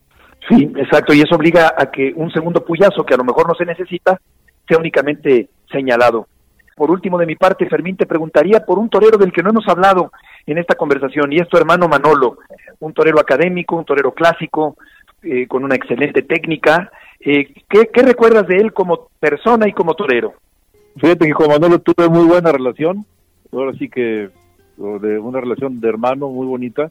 Sí, 0.49 0.71
exacto, 0.77 1.15
y 1.15 1.21
eso 1.21 1.35
obliga 1.35 1.75
a 1.77 1.91
que 1.91 2.13
un 2.15 2.31
segundo 2.31 2.63
puyazo 2.63 3.05
que 3.05 3.15
a 3.15 3.17
lo 3.17 3.25
mejor 3.25 3.49
no 3.49 3.55
se 3.55 3.65
necesita 3.65 4.21
sea 4.69 4.79
únicamente 4.79 5.49
señalado. 5.71 6.27
Por 6.77 6.91
último, 6.91 7.17
de 7.19 7.27
mi 7.27 7.37
parte, 7.37 7.69
Fermín, 7.69 7.97
te 7.97 8.07
preguntaría 8.07 8.61
por 8.61 8.79
un 8.79 8.91
torero 8.91 9.17
del 9.17 9.33
que 9.33 9.43
no 9.43 9.51
hemos 9.51 9.67
hablado 9.67 10.13
en 10.47 10.59
esta 10.59 10.75
conversación, 10.75 11.33
y 11.33 11.39
es 11.39 11.49
tu 11.49 11.57
hermano 11.57 11.89
Manolo, 11.89 12.39
un 12.81 12.93
torero 12.93 13.21
académico, 13.21 13.77
un 13.77 13.85
torero 13.85 14.13
clásico, 14.13 14.77
eh, 15.23 15.47
con 15.49 15.65
una 15.65 15.75
excelente 15.75 16.23
técnica. 16.23 16.91
Eh, 17.21 17.53
¿qué, 17.69 17.89
¿Qué 17.93 18.03
recuerdas 18.03 18.47
de 18.47 18.57
él 18.57 18.73
como 18.73 19.09
persona 19.19 19.69
y 19.69 19.73
como 19.73 19.95
torero? 19.95 20.35
Fíjate 20.97 21.27
que 21.27 21.33
con 21.33 21.49
Manolo 21.49 21.81
tuve 21.81 22.09
muy 22.09 22.27
buena 22.27 22.53
relación, 22.53 23.05
ahora 23.53 23.73
sí 23.79 23.89
que 23.89 24.31
de 24.77 25.19
una 25.19 25.41
relación 25.41 25.81
de 25.81 25.89
hermano 25.89 26.29
muy 26.29 26.47
bonita, 26.47 26.91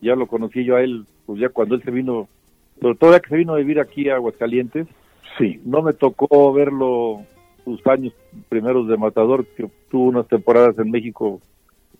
ya 0.00 0.14
lo 0.14 0.26
conocí 0.26 0.64
yo 0.64 0.76
a 0.76 0.82
él, 0.82 1.04
pues 1.26 1.40
ya 1.40 1.48
cuando 1.48 1.74
él 1.74 1.82
se 1.82 1.90
vino, 1.90 2.28
sobre 2.80 2.96
todo 2.96 3.12
ya 3.12 3.20
que 3.20 3.28
se 3.28 3.36
vino 3.36 3.54
a 3.54 3.58
vivir 3.58 3.80
aquí 3.80 4.08
a 4.08 4.16
Aguascalientes, 4.16 4.86
sí, 5.38 5.60
no 5.64 5.82
me 5.82 5.92
tocó 5.92 6.52
verlo 6.52 7.22
sus 7.64 7.84
años 7.86 8.12
primeros 8.48 8.88
de 8.88 8.96
Matador, 8.96 9.46
que 9.56 9.68
tuvo 9.90 10.04
unas 10.04 10.26
temporadas 10.28 10.78
en 10.78 10.90
México 10.90 11.40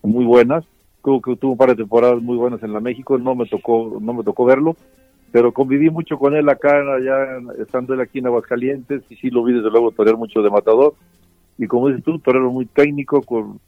muy 0.02 0.24
buenas, 0.24 0.64
que 1.02 1.36
tuvo 1.36 1.52
un 1.52 1.58
par 1.58 1.70
de 1.70 1.76
temporadas 1.76 2.22
muy 2.22 2.36
buenas 2.36 2.62
en 2.62 2.72
la 2.72 2.80
México, 2.80 3.18
no 3.18 3.34
me 3.34 3.46
tocó, 3.46 3.98
no 4.00 4.12
me 4.12 4.24
tocó 4.24 4.44
verlo, 4.44 4.76
pero 5.32 5.52
conviví 5.52 5.90
mucho 5.90 6.18
con 6.18 6.34
él 6.34 6.48
acá, 6.48 6.80
allá, 6.94 7.38
estando 7.58 7.94
él 7.94 8.00
aquí 8.00 8.18
en 8.18 8.26
Aguascalientes, 8.26 9.02
y 9.08 9.16
sí 9.16 9.30
lo 9.30 9.44
vi 9.44 9.54
desde 9.54 9.70
luego 9.70 9.92
torear 9.92 10.16
mucho 10.16 10.42
de 10.42 10.50
Matador, 10.50 10.94
y 11.58 11.66
como 11.66 11.88
dices 11.88 12.04
tú, 12.04 12.18
torero 12.18 12.50
muy 12.50 12.66
técnico, 12.66 13.22
con, 13.22 13.60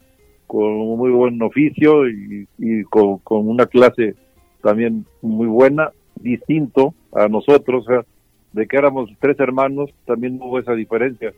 con 0.52 0.70
muy 0.98 1.10
buen 1.10 1.40
oficio 1.40 2.06
y, 2.08 2.46
con, 2.90 3.20
una 3.24 3.64
clase 3.64 4.16
también 4.60 5.06
muy 5.22 5.46
buena, 5.46 5.92
distinto 6.16 6.94
a 7.12 7.28
nosotros. 7.28 7.84
O 7.84 7.86
sea, 7.86 8.04
de 8.52 8.66
que 8.66 8.76
éramos 8.76 9.10
tres 9.18 9.40
hermanos, 9.40 9.90
también 10.04 10.38
hubo 10.42 10.58
esa 10.58 10.74
diferencia. 10.74 11.32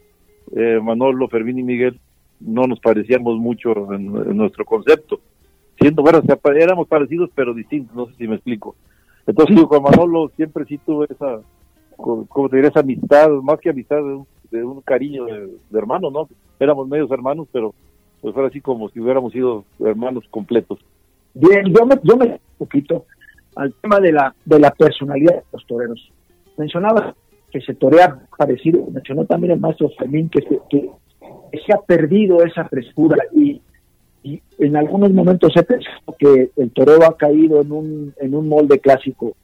Eh, 0.57 0.81
Manolo, 0.83 1.29
Fermín 1.29 1.61
y 1.61 1.63
Miguel 1.63 2.01
no 2.41 2.67
nos 2.67 2.81
parecíamos 2.81 3.39
mucho 3.39 3.93
en, 3.93 4.37
nuestro 4.37 4.65
concepto. 4.65 5.21
Siendo, 5.81 6.03
bueno, 6.03 6.21
éramos 6.55 6.89
parecidos 6.89 7.31
pero 7.35 7.55
distintos, 7.55 7.95
no 7.95 8.07
sé 8.07 8.15
si 8.15 8.29
me 8.29 8.37
explico. 8.37 8.75
Entonces, 9.27 9.59
con 9.65 9.83
Manolo 9.83 10.31
siempre 10.37 10.65
sí 10.67 10.79
tuve 10.79 11.07
esa, 11.11 11.41
como 11.97 12.49
te 12.49 12.57
diré, 12.57 12.69
esa 12.69 12.81
amistad, 12.81 13.31
más 13.43 13.59
que 13.61 13.71
amistad, 13.71 13.99
de 14.51 14.65
un, 14.65 14.81
cariño 14.83 15.25
de, 15.25 15.47
de 15.71 15.79
hermano, 15.79 16.11
¿no? 16.11 16.29
Éramos 16.61 16.87
medios 16.87 17.11
hermanos, 17.11 17.49
pero 17.51 17.75
pues 18.21 18.35
fue 18.35 18.47
así 18.47 18.61
como 18.61 18.89
si 18.89 19.01
hubiéramos 19.01 19.33
sido 19.33 19.65
hermanos 19.81 20.25
completos. 20.31 20.79
Bien, 21.35 21.67
yo 21.67 21.85
me, 21.85 21.97
yo 22.03 22.17
me 22.17 22.27
un 22.27 22.39
poquito 22.57 23.05
al 23.57 23.75
tema 23.83 24.01
de 24.01 24.13
la, 24.13 24.35
de 24.45 24.59
la 24.59 24.71
personalidad 24.71 25.35
de 25.35 25.43
los 25.53 25.67
toreros. 25.67 26.13
Mencionaba 26.57 27.15
que 27.51 27.61
se 27.61 27.75
torea 27.75 28.19
parecido, 28.39 28.87
mencionó 28.91 29.27
también 29.27 29.53
el 29.53 29.61
maestro 29.61 29.91
Fermín 29.99 30.29
que 30.29 30.41
se, 30.41 30.59
que, 30.71 30.91
se 31.67 31.73
ha 31.73 31.79
perdido 31.83 32.43
esa 32.43 32.65
frescura 32.69 33.17
y, 33.33 33.61
y, 34.25 34.43
en 34.59 34.77
algunos 34.77 35.13
momentos 35.13 35.53
he 35.55 35.63
pensado 35.63 36.17
que 36.19 36.51
el 36.57 36.71
toreo 36.71 37.05
ha 37.05 37.17
caído 37.17 37.61
en 37.61 37.71
un, 37.71 38.15
en 38.19 38.35
un 38.35 38.49
molde 38.49 38.81
clásico 38.81 39.37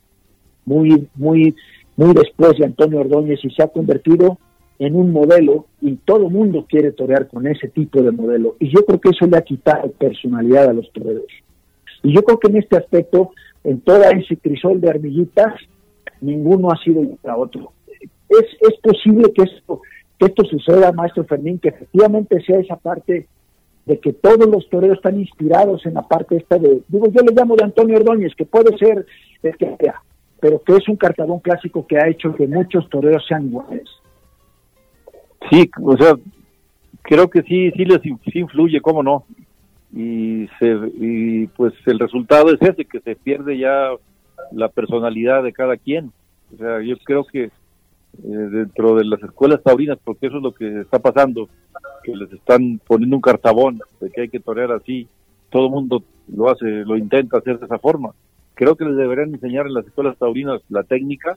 muy, 0.65 1.09
muy, 1.15 1.55
muy 1.97 2.15
después 2.15 2.59
de 2.59 2.65
Antonio 2.65 3.01
Ordóñez 3.01 3.41
y 3.45 3.51
se 3.51 3.63
ha 3.63 3.69
convertido 3.69 4.39
en 4.79 4.97
un 4.97 5.13
modelo 5.13 5.67
y 5.83 5.97
todo 5.97 6.27
el 6.27 6.33
mundo 6.33 6.65
quiere 6.69 6.93
torear 6.93 7.29
con 7.29 7.47
ese 7.47 7.69
tipo 7.69 8.03
de 8.03 8.11
modelo. 8.11 8.57
Y 8.59 8.71
yo 8.71 8.85
creo 8.87 9.01
que 9.01 9.11
eso 9.11 9.27
le 9.27 9.37
ha 9.37 9.43
quitado 9.43 9.91
personalidad 9.93 10.71
a 10.71 10.73
los 10.73 10.91
toreros. 10.93 11.27
Y 12.03 12.15
yo 12.15 12.23
creo 12.23 12.39
que 12.39 12.49
en 12.49 12.57
este 12.57 12.79
aspecto, 12.79 13.33
en 13.63 13.81
toda 13.83 14.11
ese 14.11 14.39
crisol 14.39 14.81
de 14.81 14.89
armillitas, 14.89 15.55
ninguno 16.23 16.71
ha 16.71 16.83
sido 16.83 17.03
para 17.21 17.37
otro. 17.37 17.73
Es, 18.31 18.47
es 18.61 18.81
posible 18.83 19.31
que 19.35 19.43
esto, 19.43 19.83
que 20.19 20.27
esto 20.27 20.45
suceda, 20.45 20.93
maestro 20.93 21.25
Fermín, 21.25 21.59
que 21.59 21.69
efectivamente 21.69 22.41
sea 22.47 22.61
esa 22.61 22.77
parte 22.77 23.27
de 23.87 23.99
que 23.99 24.13
todos 24.13 24.47
los 24.49 24.69
toreros 24.69 24.99
están 24.99 25.19
inspirados 25.19 25.85
en 25.87 25.95
la 25.95 26.03
parte 26.03 26.37
esta 26.37 26.59
de, 26.59 26.83
digo, 26.89 27.09
yo 27.11 27.23
le 27.23 27.35
llamo 27.35 27.57
de 27.57 27.65
Antonio 27.65 27.97
Ordóñez, 27.97 28.35
que 28.35 28.45
puede 28.45 28.77
ser 28.79 29.07
el 29.43 29.57
que 29.57 29.77
sea, 29.79 30.03
pero 30.39 30.63
que 30.63 30.77
es 30.77 30.89
un 30.89 30.97
cartabón 30.97 31.41
clásico 31.41 31.87
que 31.87 31.99
ha 31.99 32.09
hecho 32.09 32.35
que 32.35 32.47
muchos 32.47 32.89
toreros 32.89 33.25
sean 33.27 33.47
iguales. 33.47 33.89
Sí, 35.51 35.71
o 35.83 35.97
sea, 35.97 36.15
creo 37.03 37.29
que 37.29 37.43
sí, 37.43 37.71
sí 37.73 37.85
les 37.85 38.01
influye, 38.35 38.81
cómo 38.81 39.03
no. 39.03 39.25
Y, 39.93 40.49
se, 40.59 40.79
y 40.99 41.47
pues 41.49 41.73
el 41.87 41.99
resultado 41.99 42.53
es 42.53 42.63
ese, 42.63 42.85
que 42.85 43.01
se 43.01 43.17
pierde 43.17 43.59
ya 43.59 43.91
la 44.53 44.69
personalidad 44.69 45.43
de 45.43 45.53
cada 45.53 45.77
quien. 45.77 46.13
O 46.55 46.57
sea, 46.59 46.81
yo 46.83 46.97
creo 46.99 47.25
que 47.25 47.51
dentro 48.13 48.97
de 48.97 49.05
las 49.05 49.23
escuelas 49.23 49.63
taurinas, 49.63 49.99
porque 50.03 50.27
eso 50.27 50.39
es 50.39 50.43
lo 50.43 50.53
que 50.53 50.81
está 50.81 50.99
pasando, 50.99 51.49
que 52.03 52.15
les 52.15 52.33
están 52.33 52.81
poniendo 52.87 53.17
un 53.17 53.23
cartabón 53.23 53.81
de 54.01 54.11
que 54.11 54.23
hay 54.23 54.29
que 54.29 54.41
torear 54.41 54.73
así, 54.73 55.09
todo 55.51 55.67
el 55.67 55.73
mundo 55.73 56.03
lo 56.29 56.51
hace, 56.51 56.67
lo 56.67 56.97
intenta 56.97 57.39
hacer 57.39 57.59
de 57.59 57.67
esa 57.67 57.79
forma. 57.79 58.11
Creo 58.55 58.77
que 58.77 58.85
les 58.85 58.97
deberían 58.97 59.35
enseñar 59.35 59.67
en 59.67 59.75
las 59.75 59.87
escuelas 59.87 60.17
taurinas 60.19 60.61
la 60.69 60.83
técnica 60.83 61.37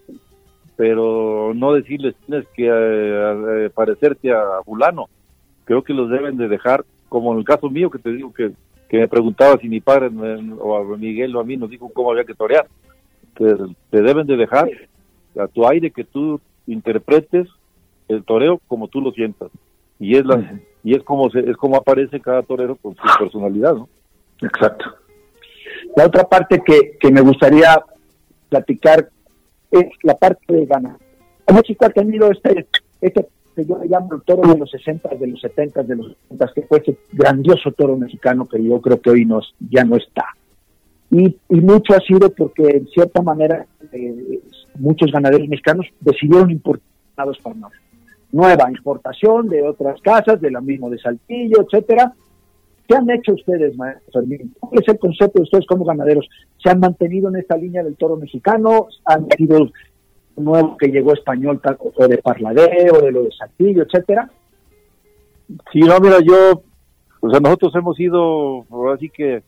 pero 0.76 1.53
no 1.53 1.74
decirles 1.74 2.15
tienes 2.26 2.47
que 2.55 2.67
eh, 2.69 3.69
parecerte 3.74 4.32
a 4.32 4.61
fulano. 4.65 5.07
Creo 5.65 5.84
que 5.84 5.93
los 5.93 6.09
deben 6.09 6.38
de 6.38 6.47
dejar, 6.47 6.84
como 7.09 7.32
en 7.34 7.39
el 7.39 7.45
caso 7.45 7.69
mío 7.69 7.89
que 7.89 7.99
te 7.99 8.11
digo 8.11 8.34
que, 8.34 8.51
que 8.89 8.97
me 8.97 9.07
preguntaba 9.07 9.57
si 9.59 9.69
mi 9.69 9.82
padre 9.82 10.09
o 10.59 10.78
a 10.78 10.97
Miguel 10.97 11.36
o 11.36 11.39
a 11.39 11.43
mí 11.43 11.57
nos 11.57 11.69
dijo 11.69 11.89
cómo 11.93 12.11
había 12.11 12.26
que 12.26 12.34
torear. 12.34 12.67
Te, 13.36 13.55
te 13.89 14.01
deben 14.01 14.28
de 14.28 14.38
dejar 14.38 14.69
a 15.39 15.47
tu 15.47 15.67
aire 15.67 15.91
que 15.91 16.03
tú 16.03 16.39
interpretes 16.68 17.47
el 18.07 18.24
toreo 18.24 18.59
como 18.68 18.88
tú 18.88 19.01
lo 19.01 19.11
sientas. 19.11 19.49
Y 19.99 20.16
es 20.16 20.26
la 20.26 20.59
y 20.84 20.95
es 20.95 21.03
como 21.03 21.30
se, 21.30 21.39
es 21.39 21.55
como 21.55 21.78
aparece 21.78 22.20
cada 22.20 22.43
torero 22.43 22.76
con 22.76 22.95
su 22.95 23.01
personalidad, 23.20 23.74
¿no? 23.74 23.89
Exacto. 24.41 24.86
La 25.95 26.05
otra 26.05 26.26
parte 26.26 26.61
que, 26.66 26.97
que 26.99 27.11
me 27.11 27.22
gustaría 27.22 27.82
platicar 28.49 29.09
es 29.72 29.86
la 30.03 30.16
parte 30.16 30.53
de 30.53 30.66
ganar. 30.66 30.97
México 31.53 31.86
ha 31.86 31.89
tenido 31.89 32.32
este, 32.32 32.68
este 33.01 33.28
que 33.55 33.66
yo 33.66 33.78
le 33.78 33.88
llamo 33.88 34.16
el 34.16 34.22
toro 34.24 34.51
de 34.51 34.57
los 34.57 34.72
60, 34.72 35.09
de 35.16 35.28
los 35.28 35.41
70, 35.41 35.84
de 35.84 35.95
los 35.95 36.07
70, 36.30 36.51
que 36.55 36.61
fue 36.64 36.80
ese 36.80 36.97
grandioso 37.11 37.72
toro 37.72 37.95
mexicano 37.95 38.47
que 38.47 38.64
yo 38.64 38.82
creo 38.82 38.99
que 38.99 39.11
hoy 39.11 39.26
nos, 39.26 39.53
ya 39.59 39.84
no 39.84 39.95
está. 39.95 40.26
Y, 41.14 41.38
y 41.49 41.61
mucho 41.61 41.93
ha 41.93 41.99
sido 41.99 42.28
porque, 42.32 42.64
en 42.64 42.88
cierta 42.88 43.22
manera, 43.22 43.68
eh, 43.91 44.39
muchos 44.80 45.11
ganaderos 45.11 45.47
mexicanos 45.47 45.86
decidieron 45.99 46.49
importados 46.49 47.38
nosotros. 47.39 47.72
Nueva 48.32 48.72
importación 48.72 49.47
de 49.47 49.61
otras 49.61 50.01
casas, 50.01 50.41
de 50.41 50.49
lo 50.49 50.59
mismo 50.64 50.89
de 50.89 50.97
Saltillo, 50.97 51.61
etcétera. 51.61 52.14
¿Qué 52.88 52.95
han 52.95 53.07
hecho 53.11 53.34
ustedes, 53.34 53.78
maestro 53.78 54.24
¿Cuál 54.59 54.82
es 54.82 54.88
el 54.88 54.97
concepto 54.97 55.38
de 55.38 55.43
ustedes 55.43 55.68
como 55.68 55.86
ganaderos? 55.86 56.28
¿Se 56.61 56.72
han 56.72 56.80
mantenido 56.80 57.30
en 57.30 57.36
esta 57.36 57.57
línea 57.57 57.84
del 57.84 57.95
toro 57.95 58.18
mexicano? 58.18 58.88
¿Han 59.05 59.28
sido 59.38 59.70
nuevo 60.36 60.76
que 60.78 60.88
llegó 60.88 61.14
español 61.14 61.61
o 61.80 62.07
de 62.07 62.18
Parladeo, 62.18 63.01
de 63.01 63.11
lo 63.11 63.24
de 63.26 63.32
Saltillo, 63.34 63.84
etcétera? 63.84 64.32
Sí, 65.72 65.82
no, 65.82 65.99
mira, 65.99 66.18
yo, 66.26 66.64
o 67.20 67.30
sea, 67.30 67.39
nosotros 67.39 67.76
hemos 67.76 67.95
sido, 67.95 68.66
así 68.91 69.11
que 69.11 69.43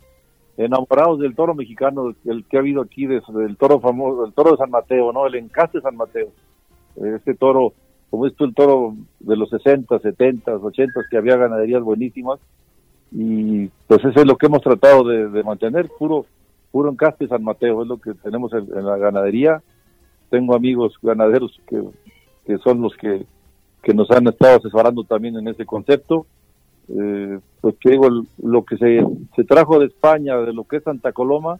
enamorados 0.57 1.19
del 1.19 1.35
toro 1.35 1.53
mexicano, 1.53 2.15
el 2.25 2.45
que 2.45 2.57
ha 2.57 2.61
habido 2.61 2.81
aquí, 2.81 3.05
del 3.05 3.57
toro 3.57 3.79
famoso, 3.79 4.25
el 4.25 4.33
toro 4.33 4.51
de 4.51 4.57
San 4.57 4.71
Mateo, 4.71 5.11
¿no? 5.11 5.27
El 5.27 5.35
encaste 5.35 5.81
San 5.81 5.95
Mateo. 5.95 6.29
Este 6.95 7.33
toro, 7.33 7.73
como 8.09 8.25
esto 8.25 8.45
el 8.45 8.53
toro 8.53 8.95
de 9.19 9.35
los 9.35 9.49
60, 9.49 9.99
70, 9.99 10.55
80, 10.55 11.01
que 11.09 11.17
había 11.17 11.35
ganaderías 11.35 11.83
buenísimas, 11.83 12.39
y 13.11 13.67
pues 13.87 14.03
eso 14.03 14.19
es 14.19 14.25
lo 14.25 14.37
que 14.37 14.47
hemos 14.47 14.61
tratado 14.61 15.03
de, 15.03 15.43
mantener, 15.43 15.89
puro 15.97 16.25
puro 16.71 16.91
encaste 16.91 17.27
San 17.27 17.43
Mateo, 17.43 17.83
es 17.83 17.87
lo 17.87 17.97
que 17.97 18.13
tenemos 18.15 18.51
en, 18.53 18.85
la 18.85 18.97
ganadería. 18.97 19.61
Tengo 20.29 20.55
amigos 20.55 20.97
ganaderos 21.01 21.61
que, 21.67 21.81
que 22.45 22.57
son 22.57 22.81
los 22.81 22.93
que, 22.97 23.25
que 23.81 23.93
nos 23.93 24.11
han 24.11 24.27
estado 24.27 24.57
asesorando 24.57 25.05
también 25.05 25.37
en 25.37 25.47
ese 25.47 25.65
concepto. 25.65 26.25
Eh, 26.89 27.39
pues 27.61 27.75
que 27.79 27.91
digo, 27.91 28.07
lo 28.43 28.63
que 28.63 28.77
se, 28.77 29.05
se 29.35 29.43
trajo 29.43 29.79
de 29.79 29.87
España, 29.87 30.37
de 30.37 30.53
lo 30.53 30.63
que 30.65 30.77
es 30.77 30.83
Santa 30.83 31.11
Coloma, 31.11 31.57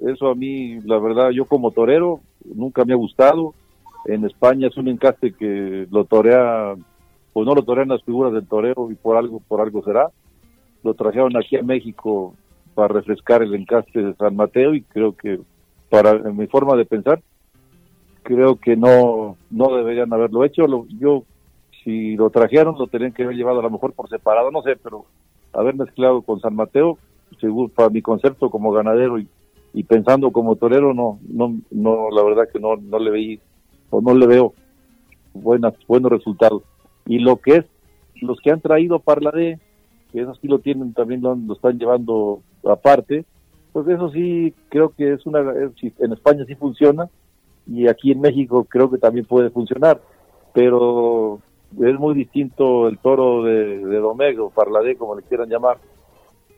eso 0.00 0.28
a 0.28 0.34
mí, 0.34 0.80
la 0.80 0.98
verdad, 0.98 1.30
yo 1.30 1.44
como 1.46 1.70
torero, 1.70 2.20
nunca 2.44 2.84
me 2.84 2.92
ha 2.92 2.96
gustado. 2.96 3.54
En 4.04 4.24
España 4.24 4.68
es 4.68 4.76
un 4.76 4.88
encaste 4.88 5.32
que 5.32 5.86
lo 5.90 6.04
torea, 6.04 6.74
pues 7.32 7.46
no 7.46 7.54
lo 7.54 7.62
torean 7.62 7.88
las 7.88 8.02
figuras 8.02 8.32
del 8.32 8.46
torero 8.46 8.90
y 8.90 8.94
por 8.94 9.16
algo, 9.16 9.40
por 9.46 9.60
algo 9.60 9.82
será 9.84 10.10
lo 10.82 10.94
trajeron 10.94 11.36
aquí 11.36 11.56
a 11.56 11.62
México 11.62 12.34
para 12.74 12.88
refrescar 12.88 13.42
el 13.42 13.54
encaste 13.54 14.02
de 14.02 14.14
San 14.14 14.36
Mateo 14.36 14.74
y 14.74 14.82
creo 14.82 15.16
que 15.16 15.40
para 15.90 16.14
mi 16.14 16.46
forma 16.46 16.76
de 16.76 16.84
pensar 16.84 17.22
creo 18.22 18.56
que 18.56 18.76
no 18.76 19.36
no 19.50 19.76
deberían 19.76 20.12
haberlo 20.12 20.44
hecho 20.44 20.64
yo 20.88 21.24
si 21.84 22.16
lo 22.16 22.30
trajeron 22.30 22.76
lo 22.78 22.86
tenían 22.86 23.12
que 23.12 23.24
haber 23.24 23.36
llevado 23.36 23.60
a 23.60 23.62
lo 23.62 23.70
mejor 23.70 23.92
por 23.92 24.08
separado 24.08 24.50
no 24.50 24.62
sé 24.62 24.76
pero 24.76 25.06
haber 25.52 25.74
mezclado 25.74 26.22
con 26.22 26.40
San 26.40 26.54
Mateo 26.54 26.98
según 27.40 27.70
para 27.70 27.90
mi 27.90 28.02
concepto 28.02 28.50
como 28.50 28.72
ganadero 28.72 29.18
y, 29.18 29.28
y 29.74 29.84
pensando 29.84 30.30
como 30.30 30.56
torero 30.56 30.94
no 30.94 31.18
no 31.28 31.54
no 31.70 32.10
la 32.10 32.22
verdad 32.22 32.48
que 32.52 32.60
no 32.60 32.76
no 32.76 32.98
le 32.98 33.10
veí 33.10 33.40
o 33.90 34.00
no 34.00 34.14
le 34.14 34.26
veo 34.26 34.54
buenas 35.34 35.74
buenos 35.86 36.10
resultados. 36.10 36.62
Y 37.06 37.18
lo 37.18 37.36
que 37.36 37.56
es 37.56 37.64
los 38.20 38.40
que 38.40 38.50
han 38.50 38.60
traído 38.60 38.98
Parladé 38.98 39.58
que 40.12 40.20
eso 40.20 40.34
sí 40.34 40.46
lo 40.46 40.58
tienen, 40.58 40.92
también 40.92 41.22
lo, 41.22 41.36
están 41.54 41.78
llevando 41.78 42.42
aparte, 42.70 43.24
pues 43.72 43.88
eso 43.88 44.10
sí 44.10 44.52
creo 44.68 44.90
que 44.90 45.14
es 45.14 45.24
una, 45.24 45.40
en 45.40 46.12
España 46.12 46.44
sí 46.46 46.54
funciona 46.54 47.08
y 47.66 47.88
aquí 47.88 48.12
en 48.12 48.20
México 48.20 48.66
creo 48.68 48.90
que 48.90 48.98
también 48.98 49.24
puede 49.24 49.48
funcionar, 49.48 50.02
pero 50.52 51.40
es 51.80 51.98
muy 51.98 52.14
distinto 52.14 52.88
el 52.88 52.98
toro 52.98 53.42
de, 53.44 53.78
de 53.84 53.98
Domego, 53.98 54.50
Parladé, 54.50 54.96
como 54.96 55.14
le 55.14 55.22
quieran 55.22 55.48
llamar, 55.48 55.78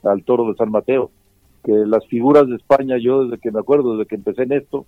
al 0.03 0.25
toro 0.25 0.47
de 0.47 0.55
San 0.55 0.71
Mateo, 0.71 1.11
que 1.63 1.73
las 1.73 2.07
figuras 2.07 2.47
de 2.49 2.57
España, 2.57 2.97
yo 2.99 3.25
desde 3.25 3.41
que 3.41 3.51
me 3.51 3.61
acuerdo, 3.61 3.97
desde 3.97 4.09
que 4.09 4.17
empecé 4.17 4.43
en 4.43 4.53
esto, 4.53 4.87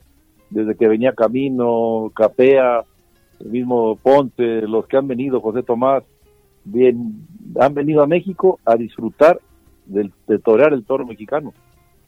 desde 0.51 0.77
que 0.77 0.89
venía 0.89 1.15
Camino, 1.15 2.11
Capea, 2.15 2.85
el 3.41 3.51
mismo 3.51 3.97
Ponce, 3.97 4.63
los 4.63 4.87
que 4.87 4.97
han 4.97 5.09
venido, 5.09 5.41
José 5.41 5.63
Tomás, 5.63 6.05
bien, 6.65 7.27
han 7.59 7.75
venido 7.75 8.03
a 8.03 8.07
México 8.07 8.59
a 8.65 8.77
disfrutar 8.77 9.41
del, 9.87 10.13
de 10.27 10.39
torear 10.39 10.73
el 10.73 10.85
toro 10.85 11.07
mexicano, 11.07 11.55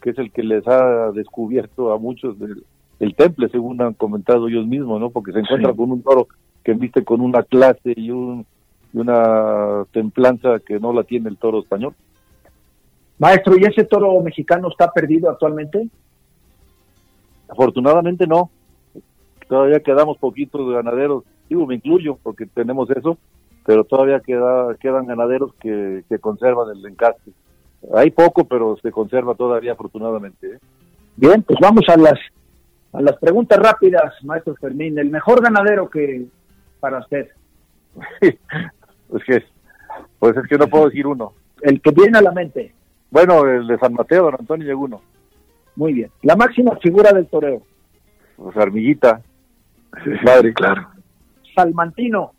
que 0.02 0.10
es 0.10 0.18
el 0.18 0.30
que 0.32 0.42
les 0.42 0.66
ha 0.66 1.12
descubierto 1.12 1.92
a 1.92 1.98
muchos 1.98 2.38
del, 2.38 2.64
el 3.00 3.14
temple, 3.14 3.48
según 3.48 3.80
han 3.80 3.94
comentado 3.94 4.48
ellos 4.48 4.66
mismos, 4.66 5.00
¿no? 5.00 5.10
Porque 5.10 5.32
se 5.32 5.40
encuentra 5.40 5.72
con 5.72 5.92
un 5.92 6.02
toro 6.02 6.28
que 6.68 6.74
viste 6.74 7.02
con 7.02 7.22
una 7.22 7.44
clase 7.44 7.94
y, 7.96 8.10
un, 8.10 8.44
y 8.92 8.98
una 8.98 9.86
templanza 9.90 10.58
que 10.58 10.78
no 10.78 10.92
la 10.92 11.02
tiene 11.02 11.30
el 11.30 11.38
toro 11.38 11.60
español. 11.60 11.94
Maestro, 13.18 13.56
¿y 13.56 13.64
ese 13.64 13.84
toro 13.84 14.20
mexicano 14.20 14.68
está 14.68 14.92
perdido 14.92 15.30
actualmente? 15.30 15.88
Afortunadamente 17.48 18.26
no. 18.26 18.50
todavía 19.48 19.80
quedamos 19.80 20.18
poquitos 20.18 20.70
ganaderos, 20.70 21.24
digo, 21.48 21.66
me 21.66 21.76
incluyo 21.76 22.18
porque 22.22 22.44
tenemos 22.44 22.90
eso, 22.90 23.16
pero 23.64 23.84
todavía 23.84 24.20
queda, 24.20 24.74
quedan 24.74 25.06
ganaderos 25.06 25.54
que, 25.54 26.04
que 26.06 26.18
conservan 26.18 26.76
el 26.76 26.84
encaste. 26.84 27.30
Hay 27.94 28.10
poco, 28.10 28.44
pero 28.44 28.76
se 28.82 28.92
conserva 28.92 29.34
todavía 29.34 29.72
afortunadamente. 29.72 30.46
¿eh? 30.46 30.58
Bien, 31.16 31.42
pues 31.42 31.58
vamos 31.62 31.84
a 31.88 31.96
las 31.96 32.18
a 32.92 33.00
las 33.00 33.16
preguntas 33.16 33.58
rápidas, 33.58 34.12
maestro 34.22 34.54
Fermín. 34.56 34.98
El 34.98 35.08
mejor 35.08 35.42
ganadero 35.42 35.88
que 35.88 36.26
para 36.80 36.98
usted. 36.98 37.28
pues 39.08 39.24
que 39.24 39.44
pues 40.18 40.36
es 40.36 40.46
que 40.48 40.58
no 40.58 40.66
puedo 40.68 40.86
decir 40.86 41.06
uno. 41.06 41.32
El 41.62 41.80
que 41.80 41.90
viene 41.90 42.18
a 42.18 42.22
la 42.22 42.32
mente. 42.32 42.72
Bueno, 43.10 43.44
el 43.46 43.66
de 43.66 43.78
San 43.78 43.94
Mateo, 43.94 44.24
don 44.24 44.36
Antonio 44.38 44.66
Yeguno. 44.66 45.00
Muy 45.76 45.92
bien. 45.92 46.10
La 46.22 46.36
máxima 46.36 46.76
figura 46.76 47.12
del 47.12 47.26
toreo. 47.26 47.62
Pues 48.36 48.56
Armillita. 48.56 49.20
Madre, 50.24 50.52
claro. 50.52 50.88
Salmantino. 51.54 52.32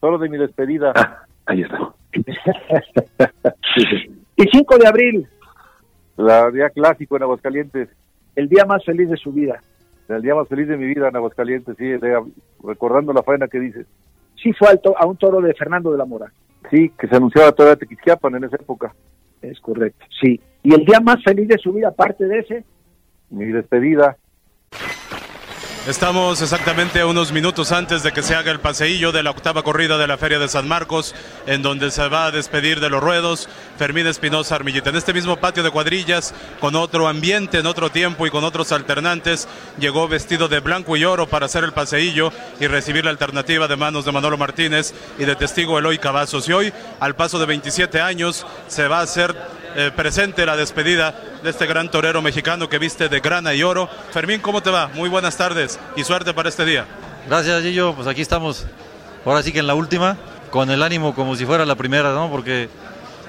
Solo 0.00 0.18
de 0.18 0.28
mi 0.28 0.38
despedida. 0.38 0.92
Ah, 0.94 1.24
ahí 1.46 1.62
está. 1.62 1.92
Y 4.36 4.44
5 4.50 4.78
de 4.78 4.88
abril, 4.88 5.28
La 6.16 6.50
día 6.50 6.70
clásico 6.70 7.14
en 7.16 7.24
Aguascalientes. 7.24 7.90
el 8.36 8.48
día 8.48 8.64
más 8.64 8.82
feliz 8.86 9.10
de 9.10 9.18
su 9.18 9.32
vida. 9.32 9.60
El 10.16 10.22
día 10.22 10.34
más 10.34 10.48
feliz 10.48 10.66
de 10.68 10.76
mi 10.76 10.86
vida 10.86 11.08
en 11.08 11.16
Aguascalientes, 11.16 11.76
sí, 11.78 11.84
recordando 12.64 13.12
la 13.12 13.22
faena 13.22 13.48
que 13.48 13.60
dices. 13.60 13.86
Sí 14.42 14.52
fue 14.52 14.68
al 14.68 14.80
to- 14.80 14.96
a 14.98 15.06
un 15.06 15.16
toro 15.16 15.40
de 15.40 15.54
Fernando 15.54 15.92
de 15.92 15.98
la 15.98 16.04
Mora. 16.04 16.32
Sí, 16.70 16.90
que 16.98 17.06
se 17.08 17.16
anunciaba 17.16 17.52
todavía 17.52 17.76
Tequisquiapan 17.76 18.34
en 18.36 18.44
esa 18.44 18.56
época. 18.56 18.94
Es 19.42 19.58
correcto. 19.60 20.04
Sí. 20.20 20.40
Y 20.62 20.74
el 20.74 20.84
día 20.84 21.00
más 21.00 21.22
feliz 21.22 21.48
de 21.48 21.58
su 21.58 21.72
vida, 21.72 21.88
aparte 21.88 22.26
de 22.26 22.38
ese, 22.40 22.64
Mi 23.30 23.46
despedida. 23.46 24.16
Estamos 25.86 26.42
exactamente 26.42 27.02
unos 27.04 27.32
minutos 27.32 27.72
antes 27.72 28.02
de 28.02 28.12
que 28.12 28.22
se 28.22 28.34
haga 28.34 28.52
el 28.52 28.60
paseillo 28.60 29.12
de 29.12 29.22
la 29.22 29.30
octava 29.30 29.62
corrida 29.62 29.96
de 29.96 30.06
la 30.06 30.18
Feria 30.18 30.38
de 30.38 30.46
San 30.46 30.68
Marcos, 30.68 31.14
en 31.46 31.62
donde 31.62 31.90
se 31.90 32.06
va 32.06 32.26
a 32.26 32.30
despedir 32.30 32.80
de 32.80 32.90
los 32.90 33.02
ruedos 33.02 33.48
Fermín 33.78 34.06
Espinosa 34.06 34.56
Armillita. 34.56 34.90
En 34.90 34.96
este 34.96 35.14
mismo 35.14 35.38
patio 35.38 35.62
de 35.62 35.70
cuadrillas, 35.70 36.34
con 36.60 36.76
otro 36.76 37.08
ambiente, 37.08 37.58
en 37.58 37.66
otro 37.66 37.90
tiempo 37.90 38.26
y 38.26 38.30
con 38.30 38.44
otros 38.44 38.72
alternantes, 38.72 39.48
llegó 39.78 40.06
vestido 40.06 40.48
de 40.48 40.60
blanco 40.60 40.98
y 40.98 41.06
oro 41.06 41.26
para 41.26 41.46
hacer 41.46 41.64
el 41.64 41.72
paseillo 41.72 42.30
y 42.60 42.66
recibir 42.66 43.06
la 43.06 43.10
alternativa 43.10 43.66
de 43.66 43.76
manos 43.76 44.04
de 44.04 44.12
Manolo 44.12 44.36
Martínez 44.36 44.92
y 45.18 45.24
de 45.24 45.34
testigo 45.34 45.78
Eloy 45.78 45.96
Cavazos. 45.96 46.46
Y 46.46 46.52
hoy, 46.52 46.74
al 47.00 47.16
paso 47.16 47.38
de 47.38 47.46
27 47.46 48.02
años, 48.02 48.46
se 48.68 48.86
va 48.86 48.98
a 48.98 49.04
hacer 49.04 49.34
eh, 49.76 49.90
presente 49.94 50.44
la 50.46 50.56
despedida 50.56 51.14
de 51.42 51.50
este 51.50 51.66
gran 51.66 51.90
torero 51.90 52.22
mexicano 52.22 52.68
que 52.68 52.78
viste 52.78 53.08
de 53.08 53.20
grana 53.20 53.54
y 53.54 53.62
oro. 53.62 53.88
Fermín, 54.12 54.40
¿cómo 54.40 54.62
te 54.62 54.70
va? 54.70 54.88
Muy 54.88 55.08
buenas 55.08 55.36
tardes 55.36 55.78
y 55.96 56.04
suerte 56.04 56.34
para 56.34 56.48
este 56.48 56.64
día. 56.64 56.86
Gracias, 57.28 57.62
Gillo. 57.62 57.94
Pues 57.94 58.08
aquí 58.08 58.22
estamos, 58.22 58.66
ahora 59.24 59.42
sí 59.42 59.52
que 59.52 59.60
en 59.60 59.66
la 59.66 59.74
última, 59.74 60.16
con 60.50 60.70
el 60.70 60.82
ánimo 60.82 61.14
como 61.14 61.36
si 61.36 61.46
fuera 61.46 61.64
la 61.64 61.76
primera, 61.76 62.12
¿no? 62.12 62.28
Porque 62.30 62.68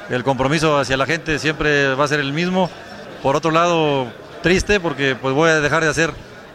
el 0.09 0.23
compromiso 0.23 0.79
hacia 0.79 0.97
la 0.97 1.05
gente 1.05 1.39
siempre 1.39 1.93
va 1.95 2.05
a 2.05 2.07
ser 2.07 2.19
el 2.19 2.33
mismo. 2.33 2.69
Por 3.21 3.35
otro 3.35 3.51
lado, 3.51 4.07
triste 4.41 4.79
porque 4.79 5.15
pues 5.15 5.33
voy 5.35 5.49
a 5.49 5.61
dejar 5.61 5.83
de 5.83 5.89
hacer 5.89 6.11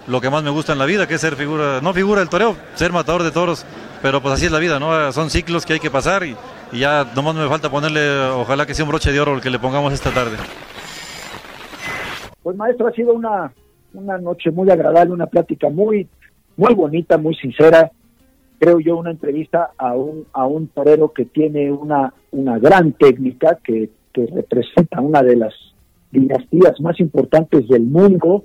lo 0.07 0.21
que 0.21 0.31
más 0.31 0.43
me 0.43 0.51
gusta 0.51 0.73
en 0.73 0.79
la 0.79 0.85
vida, 0.85 1.07
que 1.07 1.15
es 1.15 1.21
ser 1.21 1.37
figura, 1.37 1.81
no 1.81 1.95
figura 1.95 2.21
del 2.21 2.29
toreo, 2.29 2.57
ser 2.75 2.93
matador 2.93 3.23
de 3.23 3.31
toros, 3.31 3.65
pero 4.03 4.21
pues 4.21 4.35
así 4.35 4.47
es 4.47 4.53
la 4.53 4.59
vida, 4.59 4.79
¿no? 4.79 5.13
Son 5.13 5.31
ciclos 5.31 5.65
que 5.65 5.75
hay 5.75 5.81
que 5.81 5.91
pasar 5.91 6.25
y, 6.25 6.37
y 6.73 6.81
ya 6.81 7.07
nomás 7.15 7.35
me 7.35 7.49
falta 7.49 7.71
ponerle, 7.71 8.01
ojalá 8.31 8.67
que 8.67 8.75
sea 8.75 8.85
un 8.85 8.91
broche 8.91 9.13
de 9.13 9.21
oro 9.21 9.35
el 9.35 9.41
que 9.41 9.51
le 9.51 9.59
pongamos 9.59 9.93
esta 9.93 10.11
tarde. 10.11 10.37
pues 12.43 12.57
maestro, 12.57 12.89
ha 12.89 12.93
sido 12.93 13.13
una, 13.13 13.53
una 13.95 14.19
noche 14.19 14.51
muy 14.51 14.71
agradable, 14.71 15.13
una 15.13 15.27
plática 15.27 15.69
muy, 15.69 16.09
muy 16.57 16.75
bonita, 16.75 17.19
muy 17.19 17.35
sincera. 17.35 17.91
Creo 18.59 18.81
yo 18.81 18.97
una 18.97 19.11
entrevista 19.11 19.71
a 19.77 19.95
un, 19.95 20.27
a 20.33 20.47
un 20.47 20.69
torero 20.69 21.13
que 21.13 21.27
tiene 21.27 21.71
una, 21.71 22.13
una 22.31 22.59
gran 22.59 22.93
técnica, 22.93 23.59
que, 23.63 23.91
que 24.13 24.27
representa 24.27 25.01
una 25.01 25.23
de 25.23 25.37
las 25.37 25.55
dinastías 26.11 26.81
más 26.81 26.99
importantes 27.01 27.69
del 27.69 27.83
mundo 27.83 28.45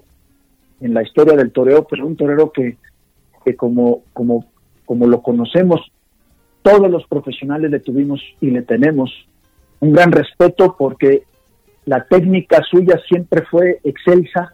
en 0.81 0.93
la 0.93 1.03
historia 1.03 1.35
del 1.37 1.51
toreo, 1.51 1.85
pero 1.87 2.05
un 2.05 2.15
torero 2.15 2.51
que, 2.51 2.77
que 3.45 3.55
como, 3.55 4.01
como, 4.13 4.45
como 4.85 5.07
lo 5.07 5.21
conocemos, 5.21 5.79
todos 6.61 6.89
los 6.89 7.05
profesionales 7.07 7.71
le 7.71 7.79
tuvimos 7.79 8.21
y 8.39 8.51
le 8.51 8.61
tenemos 8.61 9.11
un 9.79 9.93
gran 9.93 10.11
respeto 10.11 10.75
porque 10.77 11.23
la 11.85 12.03
técnica 12.05 12.61
suya 12.69 12.99
siempre 13.07 13.43
fue 13.49 13.79
excelsa, 13.83 14.53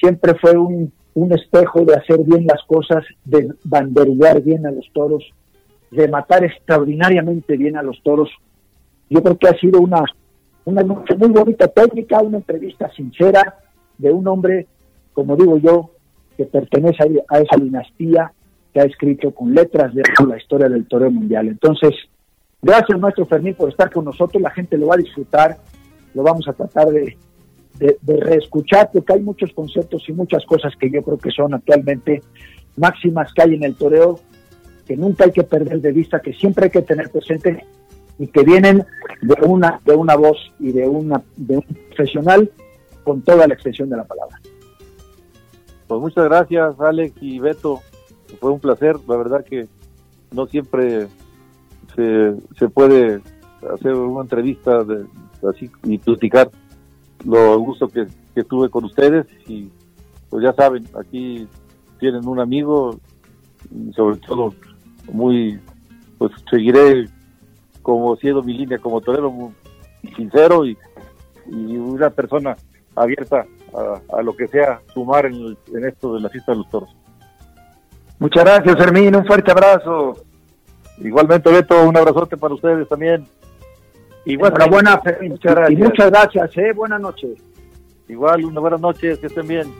siempre 0.00 0.34
fue 0.34 0.56
un, 0.58 0.92
un 1.14 1.32
espejo 1.32 1.84
de 1.84 1.94
hacer 1.94 2.20
bien 2.24 2.46
las 2.46 2.62
cosas, 2.66 3.04
de 3.24 3.52
banderillar 3.64 4.42
bien 4.42 4.66
a 4.66 4.72
los 4.72 4.90
toros, 4.92 5.24
de 5.90 6.08
matar 6.08 6.44
extraordinariamente 6.44 7.56
bien 7.56 7.76
a 7.76 7.82
los 7.82 8.02
toros. 8.02 8.30
Yo 9.08 9.22
creo 9.22 9.38
que 9.38 9.48
ha 9.48 9.58
sido 9.58 9.80
una, 9.80 10.02
una 10.64 10.82
noche 10.82 11.14
muy 11.16 11.28
bonita 11.28 11.68
técnica, 11.68 12.20
una 12.20 12.38
entrevista 12.38 12.90
sincera 12.90 13.58
de 13.98 14.10
un 14.10 14.26
hombre, 14.26 14.66
como 15.12 15.36
digo 15.36 15.56
yo, 15.58 15.90
que 16.36 16.46
pertenece 16.46 17.04
a, 17.04 17.36
a 17.36 17.38
esa 17.38 17.56
dinastía 17.56 18.32
que 18.74 18.80
ha 18.80 18.84
escrito 18.84 19.30
con 19.30 19.54
letras 19.54 19.94
de 19.94 20.02
la 20.26 20.36
historia 20.36 20.68
del 20.68 20.86
toreo 20.86 21.10
mundial. 21.10 21.46
Entonces, 21.46 21.92
gracias 22.60 22.98
maestro 22.98 23.24
Fermín 23.24 23.54
por 23.54 23.68
estar 23.68 23.90
con 23.90 24.04
nosotros, 24.04 24.42
la 24.42 24.50
gente 24.50 24.76
lo 24.76 24.88
va 24.88 24.96
a 24.96 24.98
disfrutar, 24.98 25.58
lo 26.12 26.24
vamos 26.24 26.48
a 26.48 26.52
tratar 26.52 26.88
de, 26.88 27.16
de, 27.78 27.96
de 28.02 28.16
reescuchar, 28.16 28.90
porque 28.92 29.12
hay 29.12 29.20
muchos 29.20 29.52
conceptos 29.52 30.02
y 30.08 30.12
muchas 30.12 30.44
cosas 30.44 30.74
que 30.76 30.90
yo 30.90 31.02
creo 31.02 31.18
que 31.18 31.30
son 31.30 31.54
actualmente 31.54 32.20
máximas 32.76 33.32
que 33.32 33.42
hay 33.42 33.54
en 33.54 33.62
el 33.62 33.76
toreo, 33.76 34.18
que 34.88 34.96
nunca 34.96 35.24
hay 35.24 35.30
que 35.30 35.44
perder 35.44 35.80
de 35.80 35.92
vista, 35.92 36.20
que 36.20 36.32
siempre 36.32 36.64
hay 36.64 36.70
que 36.70 36.82
tener 36.82 37.10
presente 37.10 37.64
y 38.18 38.26
que 38.26 38.42
vienen 38.42 38.84
de 39.22 39.34
una, 39.46 39.80
de 39.84 39.94
una 39.94 40.16
voz 40.16 40.52
y 40.58 40.72
de, 40.72 40.88
una, 40.88 41.22
de 41.36 41.58
un 41.58 41.62
profesional 41.62 42.50
con 43.04 43.22
toda 43.22 43.46
la 43.46 43.54
extensión 43.54 43.88
de 43.88 43.98
la 43.98 44.04
palabra. 44.04 44.40
Pues 45.86 46.00
muchas 46.00 46.24
gracias, 46.24 46.80
Alex 46.80 47.14
y 47.20 47.38
Beto. 47.38 47.80
Fue 48.40 48.50
un 48.50 48.60
placer, 48.60 48.96
la 49.08 49.16
verdad 49.16 49.44
que 49.44 49.68
no 50.32 50.46
siempre 50.46 51.08
se, 51.94 52.34
se 52.58 52.68
puede 52.68 53.20
hacer 53.72 53.94
una 53.94 54.22
entrevista 54.22 54.84
de, 54.84 55.06
así 55.48 55.70
y 55.84 55.98
platicar 55.98 56.50
lo 57.24 57.58
gusto 57.58 57.88
que, 57.88 58.06
que 58.34 58.44
tuve 58.44 58.68
con 58.68 58.84
ustedes 58.84 59.26
y 59.46 59.70
pues 60.30 60.44
ya 60.44 60.52
saben, 60.52 60.84
aquí 60.98 61.46
tienen 61.98 62.26
un 62.26 62.40
amigo 62.40 62.98
y 63.70 63.92
sobre 63.92 64.18
todo 64.18 64.52
muy, 65.12 65.58
pues 66.18 66.32
seguiré 66.50 67.08
como 67.82 68.16
siendo 68.16 68.42
mi 68.42 68.54
línea 68.54 68.78
como 68.78 69.00
torero, 69.00 69.30
muy 69.30 69.52
sincero 70.16 70.66
y, 70.66 70.76
una 71.46 72.08
persona 72.08 72.56
abierta 72.96 73.44
a, 73.74 74.16
a 74.16 74.22
lo 74.22 74.34
que 74.34 74.48
sea 74.48 74.80
sumar 74.94 75.26
en, 75.26 75.56
en 75.74 75.84
esto 75.84 76.14
de 76.14 76.20
la 76.20 76.30
fiesta 76.30 76.52
de 76.52 76.58
los 76.58 76.70
toros. 76.70 76.88
Muchas 78.18 78.44
gracias, 78.44 78.76
Fermín. 78.76 79.14
Un 79.16 79.26
fuerte 79.26 79.50
abrazo. 79.50 80.16
Igualmente, 80.98 81.50
Beto, 81.50 81.82
un 81.84 81.96
abrazote 81.96 82.36
para 82.36 82.54
ustedes 82.54 82.88
también. 82.88 83.26
Igual, 84.24 84.52
Enhorabuena, 84.52 85.00
Fermín. 85.00 85.32
Muchas 85.32 85.52
Y 85.52 85.54
gracias. 85.54 85.80
muchas 85.80 86.10
gracias, 86.10 86.56
¿eh? 86.58 86.72
buenas 86.72 87.00
noches. 87.00 87.30
Igual, 88.08 88.44
una 88.44 88.60
buena 88.60 88.76
noche, 88.76 89.18
que 89.18 89.26
estén 89.26 89.46
bien. 89.48 89.74